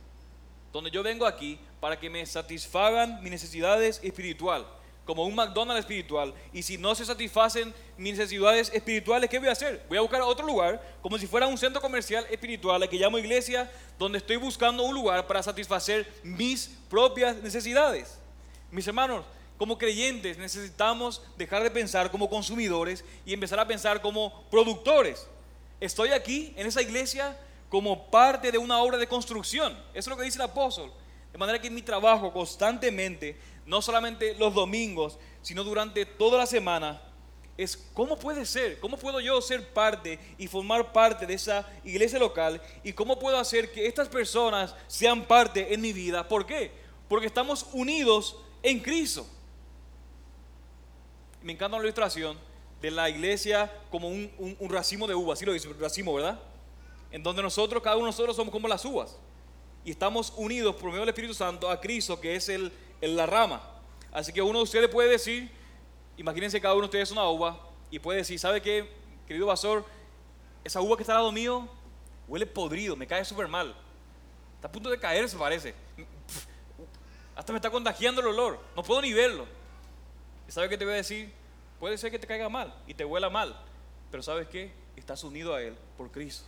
Donde 0.72 0.91
yo 0.91 1.03
vengo 1.03 1.26
aquí 1.26 1.59
para 1.80 1.99
que 1.99 2.09
me 2.09 2.26
satisfagan 2.26 3.22
mis 3.22 3.32
necesidades 3.32 3.99
espirituales, 4.03 4.67
como 5.05 5.26
un 5.26 5.36
McDonald's 5.36 5.82
espiritual. 5.82 6.34
Y 6.53 6.63
si 6.63 6.78
no 6.78 6.95
se 6.95 7.05
satisfacen 7.05 7.74
mis 8.01 8.17
necesidades 8.17 8.71
espirituales, 8.73 9.29
¿qué 9.29 9.37
voy 9.37 9.47
a 9.47 9.51
hacer? 9.51 9.85
Voy 9.87 9.95
a 9.95 10.01
buscar 10.01 10.21
otro 10.21 10.43
lugar, 10.43 10.81
como 11.03 11.19
si 11.19 11.27
fuera 11.27 11.45
un 11.45 11.57
centro 11.57 11.79
comercial 11.79 12.25
espiritual, 12.31 12.81
al 12.81 12.89
que 12.89 12.97
llamo 12.97 13.19
iglesia, 13.19 13.71
donde 13.99 14.17
estoy 14.17 14.37
buscando 14.37 14.81
un 14.81 14.95
lugar 14.95 15.27
para 15.27 15.43
satisfacer 15.43 16.11
mis 16.23 16.71
propias 16.89 17.35
necesidades. 17.37 18.17
Mis 18.71 18.87
hermanos, 18.87 19.23
como 19.55 19.77
creyentes 19.77 20.39
necesitamos 20.39 21.21
dejar 21.37 21.61
de 21.61 21.69
pensar 21.69 22.09
como 22.09 22.27
consumidores 22.27 23.05
y 23.23 23.33
empezar 23.33 23.59
a 23.59 23.67
pensar 23.67 24.01
como 24.01 24.45
productores. 24.49 25.27
Estoy 25.79 26.09
aquí 26.09 26.55
en 26.57 26.65
esa 26.65 26.81
iglesia 26.81 27.37
como 27.69 28.09
parte 28.09 28.51
de 28.51 28.57
una 28.57 28.79
obra 28.79 28.97
de 28.97 29.05
construcción. 29.05 29.73
Eso 29.93 29.99
es 29.99 30.07
lo 30.07 30.17
que 30.17 30.23
dice 30.23 30.39
el 30.39 30.45
apóstol. 30.45 30.91
De 31.31 31.37
manera 31.37 31.61
que 31.61 31.69
mi 31.69 31.83
trabajo 31.83 32.33
constantemente, 32.33 33.37
no 33.67 33.79
solamente 33.79 34.33
los 34.33 34.55
domingos, 34.55 35.19
sino 35.43 35.63
durante 35.63 36.07
toda 36.07 36.39
la 36.39 36.47
semana, 36.47 36.99
es 37.57 37.77
cómo 37.93 38.17
puede 38.17 38.45
ser, 38.45 38.79
cómo 38.79 38.97
puedo 38.97 39.19
yo 39.19 39.41
ser 39.41 39.73
parte 39.73 40.19
y 40.37 40.47
formar 40.47 40.91
parte 40.91 41.25
de 41.25 41.33
esa 41.33 41.67
iglesia 41.83 42.17
local 42.19 42.61
y 42.83 42.93
cómo 42.93 43.19
puedo 43.19 43.37
hacer 43.37 43.71
que 43.71 43.85
estas 43.85 44.07
personas 44.07 44.73
sean 44.87 45.25
parte 45.25 45.73
en 45.73 45.81
mi 45.81 45.93
vida. 45.93 46.27
¿Por 46.27 46.45
qué? 46.45 46.71
Porque 47.07 47.27
estamos 47.27 47.67
unidos 47.73 48.37
en 48.63 48.79
Cristo 48.79 49.25
me 51.43 51.53
encanta 51.53 51.77
la 51.77 51.83
ilustración 51.83 52.37
de 52.81 52.91
la 52.91 53.09
iglesia 53.09 53.71
como 53.89 54.07
un, 54.07 54.57
racimo 54.69 55.07
de 55.07 55.15
uvas, 55.15 55.37
así 55.37 55.45
lo 55.45 55.53
dice, 55.53 55.69
racimo, 55.79 56.13
¿verdad? 56.13 56.39
En 57.11 57.21
donde 57.23 57.41
nosotros, 57.41 57.81
cada 57.83 57.95
uno 57.95 58.05
de 58.05 58.11
nosotros 58.11 58.35
somos 58.35 58.51
como 58.51 58.67
las 58.67 58.83
uvas. 58.85 59.17
Y 59.83 59.91
estamos 59.91 60.33
unidos 60.37 60.75
por 60.75 60.85
medio 60.85 61.01
del 61.01 61.09
Espíritu 61.09 61.33
Santo 61.33 61.69
a 61.69 61.79
Cristo, 61.79 62.19
que 62.19 62.35
es 62.35 62.49
el, 62.49 62.71
la 63.01 63.25
rama. 63.25 63.61
Así 64.11 64.31
que 64.31 64.41
uno 64.41 64.59
de 64.59 64.63
ustedes 64.63 64.89
puede 64.89 65.09
decir, 65.09 65.51
imagínense 66.18 66.62
cada 66.62 66.74
uno 66.74 66.82
de 66.82 66.86
ustedes 66.86 67.09
es 67.09 67.12
una 67.12 67.28
uva, 67.30 67.59
y 67.89 67.99
puede 67.99 68.20
decir, 68.20 68.39
¿sabe 68.39 68.62
qué, 68.62 68.89
querido 69.28 69.47
pastor? 69.47 69.86
Esa 70.64 70.82
uva 70.82 70.95
que 70.95 71.03
está 71.03 71.14
al 71.14 71.20
lado 71.20 71.32
mío 71.32 71.68
huele 72.28 72.45
podrido, 72.45 72.95
me 72.95 73.05
cae 73.05 73.26
súper 73.26 73.47
mal. 73.47 73.76
Está 74.55 74.68
a 74.68 74.72
punto 74.72 74.89
de 74.89 74.99
caerse, 74.99 75.38
parece. 75.38 75.76
Hasta 77.36 77.51
me 77.51 77.57
está 77.57 77.70
contagiando 77.70 78.22
el 78.22 78.28
olor, 78.28 78.59
no 78.76 78.84
puedo 78.84 79.01
ni 79.01 79.12
verlo. 79.12 79.45
¿Sabe 80.47 80.70
qué 80.70 80.78
te 80.78 80.86
voy 80.86 80.93
a 80.93 80.97
decir? 80.97 81.32
Puede 81.80 81.97
ser 81.97 82.12
que 82.12 82.20
te 82.20 82.28
caiga 82.28 82.47
mal 82.49 82.74
y 82.88 82.93
te 82.93 83.03
huela 83.03 83.30
mal, 83.30 83.55
pero 84.12 84.22
¿sabes 84.22 84.47
qué? 84.47 84.72
Estás 84.95 85.24
unido 85.24 85.55
a 85.55 85.62
Él 85.62 85.76
por 85.97 86.12
Cristo. 86.12 86.45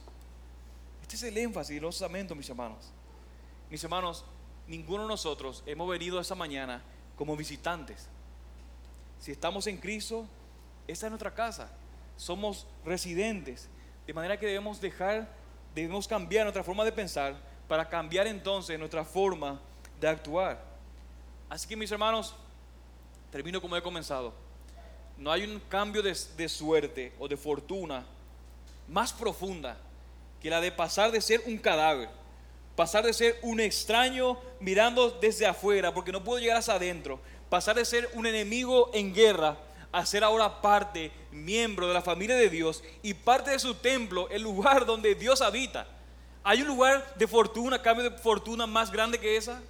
Este 1.01 1.15
es 1.15 1.23
el 1.23 1.37
énfasis 1.37 1.75
de 1.75 1.81
los 1.81 1.95
sacramentos, 1.95 2.37
mis 2.37 2.49
hermanos. 2.49 2.91
Mis 3.69 3.83
hermanos, 3.83 4.25
ninguno 4.67 5.03
de 5.03 5.09
nosotros 5.09 5.63
hemos 5.65 5.89
venido 5.89 6.19
esa 6.19 6.35
mañana 6.35 6.83
como 7.17 7.35
visitantes. 7.35 8.07
Si 9.23 9.31
estamos 9.31 9.67
en 9.67 9.77
Cristo, 9.77 10.27
esta 10.85 11.05
es 11.05 11.09
nuestra 11.09 11.33
casa. 11.33 11.71
Somos 12.17 12.67
residentes. 12.83 13.69
De 14.05 14.13
manera 14.13 14.37
que 14.37 14.45
debemos 14.45 14.81
dejar, 14.81 15.29
debemos 15.73 16.09
cambiar 16.09 16.43
nuestra 16.43 16.61
forma 16.61 16.83
de 16.83 16.91
pensar 16.91 17.37
para 17.69 17.87
cambiar 17.87 18.27
entonces 18.27 18.77
nuestra 18.77 19.05
forma 19.05 19.61
de 20.01 20.09
actuar. 20.09 20.61
Así 21.49 21.69
que 21.69 21.77
mis 21.77 21.89
hermanos, 21.89 22.35
termino 23.31 23.61
como 23.61 23.77
he 23.77 23.81
comenzado. 23.81 24.33
No 25.17 25.31
hay 25.31 25.45
un 25.45 25.57
cambio 25.69 26.01
de, 26.01 26.49
suerte 26.49 27.13
o 27.17 27.29
de 27.29 27.37
fortuna 27.37 28.05
más 28.89 29.13
profunda 29.13 29.77
que 30.41 30.49
la 30.49 30.59
de 30.59 30.69
pasar 30.69 31.13
de 31.13 31.21
ser 31.21 31.41
un 31.45 31.57
cadáver, 31.59 32.09
pasar 32.75 33.05
de 33.05 33.13
ser 33.13 33.39
un 33.41 33.61
extraño 33.61 34.37
mirando 34.59 35.11
desde 35.11 35.45
afuera 35.45 35.93
porque 35.93 36.11
no 36.11 36.25
puedo 36.25 36.39
llegar 36.39 36.57
hacia 36.57 36.73
adentro, 36.73 37.21
pasar 37.53 37.75
de 37.75 37.85
ser 37.85 38.09
un 38.15 38.25
enemigo 38.25 38.89
en 38.95 39.13
guerra 39.13 39.59
a 39.91 40.03
ser 40.07 40.23
ahora 40.23 40.59
parte, 40.59 41.11
miembro 41.31 41.87
de 41.87 41.93
la 41.93 42.01
familia 42.01 42.35
de 42.35 42.49
Dios 42.49 42.83
y 43.03 43.13
parte 43.13 43.51
de 43.51 43.59
su 43.59 43.75
templo, 43.75 44.27
el 44.31 44.41
lugar 44.41 44.85
donde 44.87 45.13
Dios 45.13 45.39
habita. 45.39 45.85
¿Hay 46.43 46.63
un 46.63 46.67
lugar 46.67 47.13
de 47.13 47.27
fortuna, 47.27 47.79
cambio 47.79 48.09
de 48.09 48.17
fortuna 48.17 48.65
más 48.65 48.91
grande 48.91 49.19
que 49.19 49.37
esa? 49.37 49.61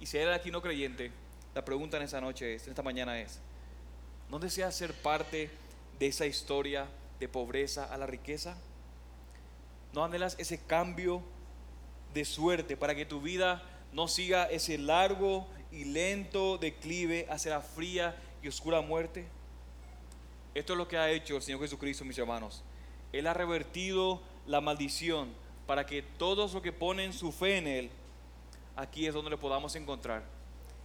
Y 0.00 0.04
si 0.04 0.18
eres 0.18 0.36
aquí 0.36 0.50
no 0.50 0.60
creyente, 0.60 1.10
la 1.54 1.64
pregunta 1.64 1.96
en 1.96 2.02
esta 2.02 2.20
noche, 2.20 2.56
en 2.56 2.68
esta 2.68 2.82
mañana 2.82 3.18
es, 3.18 3.40
¿no 4.28 4.38
deseas 4.38 4.74
ser 4.74 4.92
parte 4.92 5.48
de 5.98 6.08
esa 6.08 6.26
historia 6.26 6.86
de 7.18 7.26
pobreza 7.26 7.86
a 7.86 7.96
la 7.96 8.04
riqueza? 8.04 8.54
¿No 9.94 10.04
anhelas 10.04 10.36
ese 10.38 10.62
cambio 10.62 11.22
de 12.12 12.26
suerte 12.26 12.76
para 12.76 12.94
que 12.94 13.06
tu 13.06 13.22
vida 13.22 13.62
no 13.96 14.08
siga 14.08 14.44
ese 14.44 14.76
largo 14.76 15.46
y 15.72 15.86
lento 15.86 16.58
declive 16.58 17.26
hacia 17.30 17.52
la 17.52 17.60
fría 17.62 18.14
y 18.42 18.48
oscura 18.48 18.82
muerte? 18.82 19.26
Esto 20.54 20.74
es 20.74 20.76
lo 20.76 20.86
que 20.86 20.98
ha 20.98 21.10
hecho 21.10 21.36
el 21.36 21.42
Señor 21.42 21.62
Jesucristo, 21.62 22.04
mis 22.04 22.18
hermanos. 22.18 22.62
Él 23.10 23.26
ha 23.26 23.32
revertido 23.32 24.20
la 24.46 24.60
maldición 24.60 25.30
para 25.66 25.86
que 25.86 26.02
todos 26.02 26.52
los 26.52 26.62
que 26.62 26.72
ponen 26.72 27.14
su 27.14 27.32
fe 27.32 27.56
en 27.56 27.66
Él 27.66 27.90
aquí 28.76 29.06
es 29.06 29.14
donde 29.14 29.30
le 29.30 29.38
podamos 29.38 29.74
encontrar, 29.76 30.22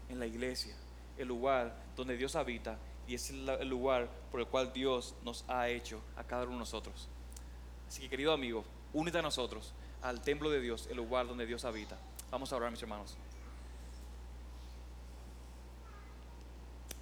en 0.07 0.17
la 0.17 0.25
iglesia, 0.25 0.73
el 1.17 1.27
lugar 1.27 1.75
donde 1.97 2.15
Dios 2.15 2.37
habita 2.37 2.79
y 3.07 3.15
es 3.15 3.29
el 3.29 3.67
lugar 3.67 4.09
por 4.31 4.39
el 4.39 4.47
cual 4.47 4.71
Dios 4.71 5.15
nos 5.25 5.43
ha 5.49 5.67
hecho 5.67 6.01
a 6.15 6.23
cada 6.23 6.43
uno 6.43 6.53
de 6.53 6.59
nosotros. 6.59 7.09
Así 7.89 8.03
que 8.03 8.09
querido 8.09 8.31
amigo, 8.31 8.63
únete 8.93 9.17
a 9.17 9.21
nosotros, 9.21 9.73
al 10.01 10.21
templo 10.21 10.49
de 10.49 10.61
Dios, 10.61 10.87
el 10.89 10.95
lugar 10.95 11.27
donde 11.27 11.45
Dios 11.45 11.65
habita. 11.65 11.97
Vamos 12.31 12.51
a 12.51 12.55
orar, 12.55 12.71
mis 12.71 12.81
hermanos. 12.81 13.17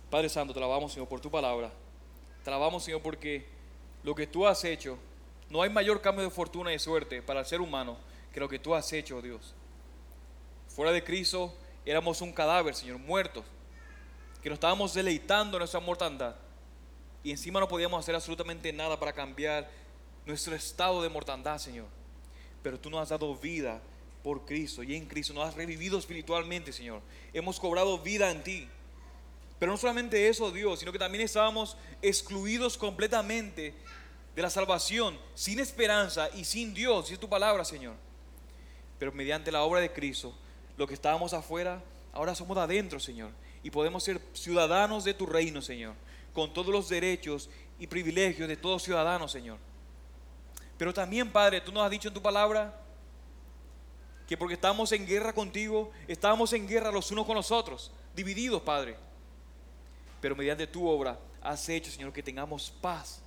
Padre 0.09 0.27
Santo, 0.27 0.53
te 0.53 0.59
alabamos, 0.59 0.91
Señor, 0.91 1.07
por 1.07 1.21
tu 1.21 1.29
palabra. 1.29 1.71
Te 2.43 2.49
alabamos, 2.49 2.83
Señor, 2.83 3.03
porque 3.03 3.47
lo 4.01 4.15
que 4.15 4.25
tú 4.25 4.47
has 4.47 4.63
hecho, 4.63 4.97
no 5.49 5.61
hay 5.61 5.69
mayor 5.69 6.01
cambio 6.01 6.23
de 6.23 6.31
fortuna 6.31 6.73
y 6.73 6.79
suerte 6.79 7.21
para 7.21 7.41
el 7.41 7.45
ser 7.45 7.61
humano 7.61 7.95
que 8.33 8.39
lo 8.39 8.49
que 8.49 8.57
tú 8.57 8.73
has 8.73 8.91
hecho, 8.91 9.21
Dios. 9.21 9.53
Fuera 10.67 10.91
de 10.91 11.03
Cristo 11.03 11.53
éramos 11.85 12.21
un 12.21 12.33
cadáver, 12.33 12.73
Señor, 12.73 12.97
muertos, 12.97 13.45
que 14.41 14.49
nos 14.49 14.57
estábamos 14.57 14.95
deleitando 14.95 15.57
en 15.57 15.59
nuestra 15.59 15.79
mortandad. 15.79 16.35
Y 17.23 17.29
encima 17.29 17.59
no 17.59 17.67
podíamos 17.67 17.99
hacer 17.99 18.15
absolutamente 18.15 18.73
nada 18.73 18.99
para 18.99 19.13
cambiar 19.13 19.69
nuestro 20.25 20.55
estado 20.55 21.03
de 21.03 21.09
mortandad, 21.09 21.59
Señor. 21.59 21.87
Pero 22.63 22.79
tú 22.79 22.89
nos 22.89 23.01
has 23.01 23.09
dado 23.09 23.35
vida 23.35 23.79
por 24.23 24.45
Cristo 24.45 24.83
y 24.83 24.95
en 24.95 25.05
Cristo 25.05 25.33
nos 25.33 25.47
has 25.47 25.55
revivido 25.55 25.97
espiritualmente, 25.97 26.73
Señor. 26.73 27.01
Hemos 27.33 27.59
cobrado 27.59 27.99
vida 27.99 28.29
en 28.31 28.43
ti. 28.43 28.67
Pero 29.59 29.71
no 29.71 29.77
solamente 29.77 30.27
eso, 30.27 30.51
Dios, 30.51 30.79
sino 30.79 30.91
que 30.91 30.99
también 30.99 31.23
estábamos 31.23 31.75
excluidos 32.01 32.77
completamente 32.77 33.73
de 34.35 34.41
la 34.41 34.49
salvación, 34.49 35.19
sin 35.35 35.59
esperanza 35.59 36.29
y 36.33 36.45
sin 36.45 36.73
Dios, 36.73 37.09
y 37.09 37.13
es 37.13 37.19
tu 37.19 37.27
palabra, 37.27 37.65
Señor. 37.65 37.95
Pero 38.97 39.11
mediante 39.11 39.51
la 39.51 39.63
obra 39.63 39.81
de 39.81 39.91
Cristo, 39.91 40.33
lo 40.77 40.87
que 40.87 40.93
estábamos 40.93 41.33
afuera, 41.33 41.81
ahora 42.13 42.35
somos 42.35 42.55
de 42.55 42.63
adentro, 42.63 42.99
Señor. 42.99 43.31
Y 43.63 43.69
podemos 43.69 44.03
ser 44.03 44.21
ciudadanos 44.33 45.03
de 45.03 45.13
tu 45.13 45.25
reino, 45.25 45.61
Señor. 45.61 45.93
Con 46.33 46.53
todos 46.53 46.71
los 46.71 46.87
derechos 46.87 47.49
y 47.79 47.87
privilegios 47.87 48.47
de 48.47 48.55
todos 48.55 48.83
ciudadanos, 48.83 49.31
Señor. 49.31 49.57
Pero 50.77 50.93
también, 50.93 51.31
Padre, 51.31 51.59
tú 51.59 51.73
nos 51.73 51.83
has 51.83 51.91
dicho 51.91 52.07
en 52.07 52.13
tu 52.13 52.21
palabra 52.21 52.73
que 54.29 54.37
porque 54.37 54.53
estamos 54.53 54.91
en 54.91 55.07
guerra 55.07 55.33
contigo, 55.33 55.91
estamos 56.07 56.53
en 56.53 56.67
guerra 56.67 56.91
los 56.91 57.09
unos 57.09 57.25
con 57.25 57.35
los 57.35 57.49
otros, 57.49 57.91
divididos, 58.15 58.61
Padre. 58.61 58.95
Pero 60.21 60.35
mediante 60.35 60.67
tu 60.67 60.87
obra 60.87 61.19
has 61.41 61.67
hecho, 61.67 61.91
Señor, 61.91 62.13
que 62.13 62.21
tengamos 62.21 62.69
paz. 62.69 63.21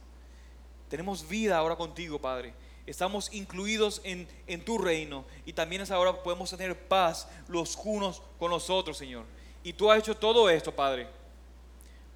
Tenemos 0.89 1.29
vida 1.29 1.59
ahora 1.59 1.75
contigo, 1.75 2.21
Padre 2.21 2.55
estamos 2.87 3.33
incluidos 3.33 4.01
en, 4.05 4.27
tu 4.65 4.79
reino 4.79 5.25
y 5.47 5.53
también 5.53 5.83
es 5.83 5.91
ahora 5.91 6.23
podemos 6.23 6.51
tener 6.51 6.89
paz 6.89 7.29
los 7.49 7.79
unos 7.83 8.23
con 8.39 8.51
los 8.51 8.71
otros, 8.71 8.97
Señor. 8.99 9.25
Y 9.63 9.73
tú 9.73 9.91
has 9.91 10.01
hecho 10.01 10.17
todo 10.17 10.51
esto, 10.51 10.75
Padre, 10.75 11.07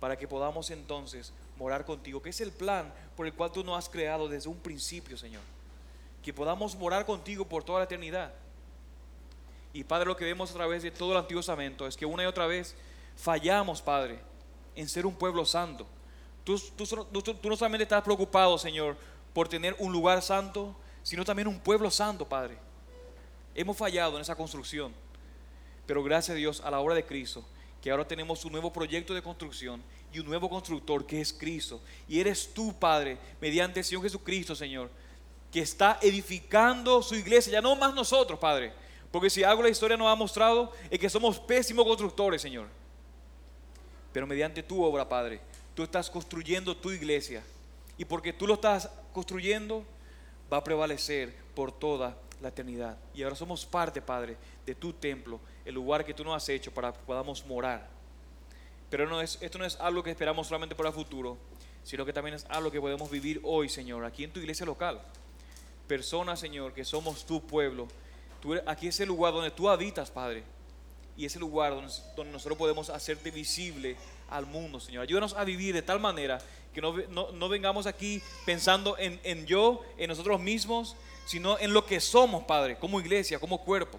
para 0.01 0.17
que 0.17 0.27
podamos 0.27 0.71
entonces 0.71 1.33
morar 1.57 1.85
contigo, 1.85 2.21
que 2.21 2.31
es 2.31 2.41
el 2.41 2.53
plan 2.53 2.93
por 3.17 3.27
el 3.27 3.33
cual 3.33 3.53
tú 3.53 3.63
nos 3.63 3.79
has 3.79 3.89
creado 3.89 4.29
desde 4.29 4.49
un 4.49 4.59
principio, 4.59 5.17
Señor. 5.17 5.43
Que 6.23 6.35
podamos 6.35 6.75
morar 6.75 7.07
contigo 7.07 7.45
por 7.45 7.63
toda 7.63 7.79
la 7.79 7.85
eternidad. 7.85 8.35
Y 9.77 9.85
Padre, 9.85 10.07
lo 10.07 10.17
que 10.17 10.25
vemos 10.25 10.51
a 10.51 10.55
través 10.55 10.83
de 10.83 10.91
todo 10.91 11.13
el 11.13 11.19
Antiguo 11.19 11.43
Testamento 11.43 11.87
es 11.87 11.99
que 11.99 12.07
una 12.07 12.23
y 12.23 12.27
otra 12.27 12.47
vez 12.47 12.75
fallamos, 13.15 13.83
Padre, 13.83 14.19
en 14.75 14.89
ser 14.89 15.05
un 15.05 15.15
pueblo 15.15 15.45
santo. 15.45 15.87
Tú, 16.45 16.59
tú, 16.75 16.87
tú, 16.87 17.35
tú 17.35 17.49
no 17.51 17.57
solamente 17.57 17.83
estás 17.83 18.03
preocupado, 18.03 18.57
Señor, 18.57 18.97
por 19.35 19.49
tener 19.49 19.77
un 19.79 19.93
lugar 19.93 20.23
santo, 20.23 20.75
sino 21.03 21.27
también 21.27 21.47
un 21.47 21.61
pueblo 21.61 21.91
santo, 21.91 22.27
Padre. 22.27 22.57
Hemos 23.55 23.77
fallado 23.77 24.17
en 24.17 24.23
esa 24.23 24.35
construcción, 24.35 24.95
pero 25.85 26.03
gracias 26.03 26.35
a 26.35 26.39
Dios 26.39 26.63
a 26.63 26.71
la 26.71 26.81
obra 26.81 26.95
de 26.95 27.05
Cristo, 27.05 27.45
que 27.83 27.91
ahora 27.91 28.09
tenemos 28.09 28.47
un 28.47 28.53
nuevo 28.53 28.73
proyecto 28.73 29.13
de 29.13 29.21
construcción 29.21 29.83
y 30.11 30.21
un 30.21 30.27
nuevo 30.27 30.49
constructor 30.49 31.05
que 31.05 31.21
es 31.21 31.35
Cristo. 31.35 31.83
Y 32.09 32.19
eres 32.19 32.55
tú, 32.55 32.75
Padre, 32.79 33.19
mediante 33.43 33.81
el 33.81 33.85
Señor 33.85 34.05
Jesucristo, 34.05 34.57
Señor, 34.57 34.89
que 35.53 35.61
está 35.61 35.99
edificando 36.01 37.03
su 37.03 37.15
iglesia, 37.15 37.53
ya 37.53 37.61
no 37.61 37.77
más 37.77 37.93
nosotros, 37.93 38.39
Padre. 38.39 38.86
Porque 39.11 39.31
si 39.31 39.45
algo 39.45 39.63
la 39.63 39.69
historia 39.69 39.97
nos 39.97 40.09
ha 40.09 40.15
mostrado 40.15 40.73
es 40.91 40.99
que 40.99 41.09
somos 41.09 41.39
pésimos 41.39 41.85
constructores, 41.85 42.43
Señor. 42.43 42.67
Pero 44.13 44.27
mediante 44.27 44.63
tu 44.63 44.83
obra, 44.83 45.09
Padre, 45.09 45.41
tú 45.75 45.83
estás 45.83 46.11
construyendo 46.11 46.77
tu 46.77 46.91
iglesia. 46.91 47.43
Y 47.99 48.05
porque 48.05 48.33
tú 48.33 48.47
lo 48.47 48.55
estás 48.55 48.91
construyendo, 49.13 49.85
va 50.53 50.59
a 50.59 50.65
prevalecer 50.65 51.35
por 51.55 51.73
toda 51.73 52.17
la 52.41 52.49
eternidad. 52.49 52.99
Y 53.15 53.23
ahora 53.23 53.37
somos 53.37 53.65
parte, 53.65 54.03
Padre, 54.03 54.37
de 54.65 54.75
tu 54.75 54.93
templo, 54.93 55.41
el 55.65 55.75
lugar 55.75 56.05
que 56.05 56.15
tú 56.15 56.25
nos 56.25 56.37
has 56.37 56.49
hecho 56.49 56.73
para 56.73 56.93
que 56.93 56.99
podamos 57.07 57.45
morar. 57.47 57.89
Pero 58.91 59.09
no 59.09 59.21
es, 59.21 59.39
esto 59.41 59.59
no 59.59 59.65
es 59.65 59.77
algo 59.81 60.03
que 60.03 60.11
esperamos 60.11 60.47
solamente 60.47 60.75
para 60.75 60.91
el 60.91 60.95
futuro, 60.95 61.37
sino 61.83 62.05
que 62.05 62.13
también 62.13 62.35
es 62.35 62.45
algo 62.49 62.71
que 62.71 62.81
podemos 62.81 63.11
vivir 63.11 63.41
hoy, 63.45 63.69
Señor, 63.69 64.05
aquí 64.05 64.25
en 64.25 64.33
tu 64.33 64.41
iglesia 64.41 64.67
local. 64.67 65.01
Personas, 65.89 66.41
Señor, 66.41 66.73
que 66.73 66.85
somos 66.85 67.25
tu 67.25 67.41
pueblo. 67.47 67.89
Aquí 68.67 68.89
es 68.89 69.01
el 69.01 69.09
lugar 69.09 69.33
donde 69.33 69.51
tú 69.51 69.69
habitas, 69.69 70.11
Padre. 70.11 70.45
Y 71.17 71.25
es 71.25 71.35
el 71.35 71.41
lugar 71.41 71.73
donde, 71.73 71.93
nosotros 72.31 72.59
podemos 72.59 72.91
hacerte 72.91 73.31
visible 73.31 73.97
al 74.29 74.47
mundo, 74.47 74.81
Señor. 74.81 75.03
Ayúdanos 75.03 75.35
a 75.35 75.45
vivir 75.45 75.75
de 75.75 75.83
tal 75.83 75.99
manera 75.99 76.39
que 76.75 76.81
no, 76.81 76.95
no, 77.09 77.49
vengamos 77.49 77.87
aquí 77.87 78.23
pensando 78.45 78.99
en, 78.99 79.19
en 79.25 79.47
yo, 79.47 79.83
en 79.97 80.09
nosotros 80.09 80.39
mismos, 80.41 80.95
sino 81.27 81.59
en 81.59 81.73
lo 81.73 81.87
que 81.87 82.01
somos, 82.01 82.45
Padre, 82.45 82.77
como 82.77 83.01
iglesia, 83.01 83.39
como 83.39 83.65
cuerpo. 83.65 83.99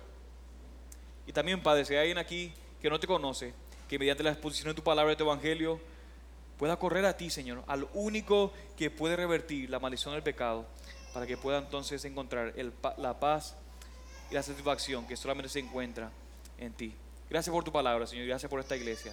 Y 1.25 1.33
también, 1.33 1.61
Padre, 1.61 1.85
si 1.85 1.93
hay 1.93 1.99
alguien 2.01 2.19
aquí 2.19 2.53
que 2.81 2.89
no 2.89 2.99
te 2.99 3.07
conoce, 3.07 3.53
que 3.89 3.97
mediante 3.97 4.23
la 4.23 4.31
exposición 4.31 4.69
de 4.69 4.75
tu 4.75 4.83
palabra, 4.83 5.09
de 5.09 5.15
tu 5.15 5.23
evangelio, 5.23 5.79
pueda 6.57 6.77
correr 6.77 7.05
a 7.05 7.17
ti, 7.17 7.29
Señor, 7.29 7.63
al 7.67 7.87
único 7.93 8.53
que 8.77 8.89
puede 8.91 9.15
revertir 9.15 9.69
la 9.69 9.79
maldición 9.79 10.13
del 10.13 10.23
pecado, 10.23 10.65
para 11.13 11.25
que 11.25 11.37
pueda 11.37 11.57
entonces 11.57 12.05
encontrar 12.05 12.53
el, 12.57 12.73
la 12.97 13.19
paz 13.19 13.55
y 14.30 14.34
la 14.34 14.43
satisfacción 14.43 15.05
que 15.07 15.15
solamente 15.15 15.49
se 15.49 15.59
encuentra 15.59 16.11
en 16.57 16.73
ti. 16.73 16.93
Gracias 17.30 17.53
por 17.53 17.63
tu 17.63 17.71
palabra, 17.71 18.07
Señor, 18.07 18.25
gracias 18.25 18.49
por 18.49 18.59
esta 18.59 18.75
iglesia. 18.75 19.11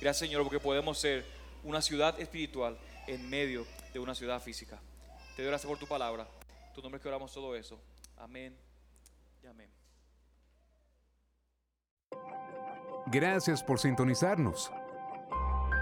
Gracias, 0.00 0.18
Señor, 0.28 0.42
porque 0.42 0.60
podemos 0.60 0.98
ser 0.98 1.24
una 1.62 1.80
ciudad 1.80 2.18
espiritual 2.20 2.78
en 3.06 3.28
medio 3.28 3.66
de 3.92 3.98
una 3.98 4.14
ciudad 4.14 4.40
física. 4.40 4.78
Te 5.36 5.42
doy 5.42 5.50
gracias 5.50 5.68
por 5.68 5.78
tu 5.78 5.86
palabra. 5.86 6.26
Tu 6.74 6.82
nombre 6.82 6.98
es 6.98 7.02
que 7.02 7.08
oramos 7.08 7.32
todo 7.32 7.54
eso. 7.56 7.80
Amén 8.18 8.56
y 9.42 9.46
amén. 9.46 9.70
Gracias 13.06 13.62
por 13.62 13.78
sintonizarnos. 13.78 14.70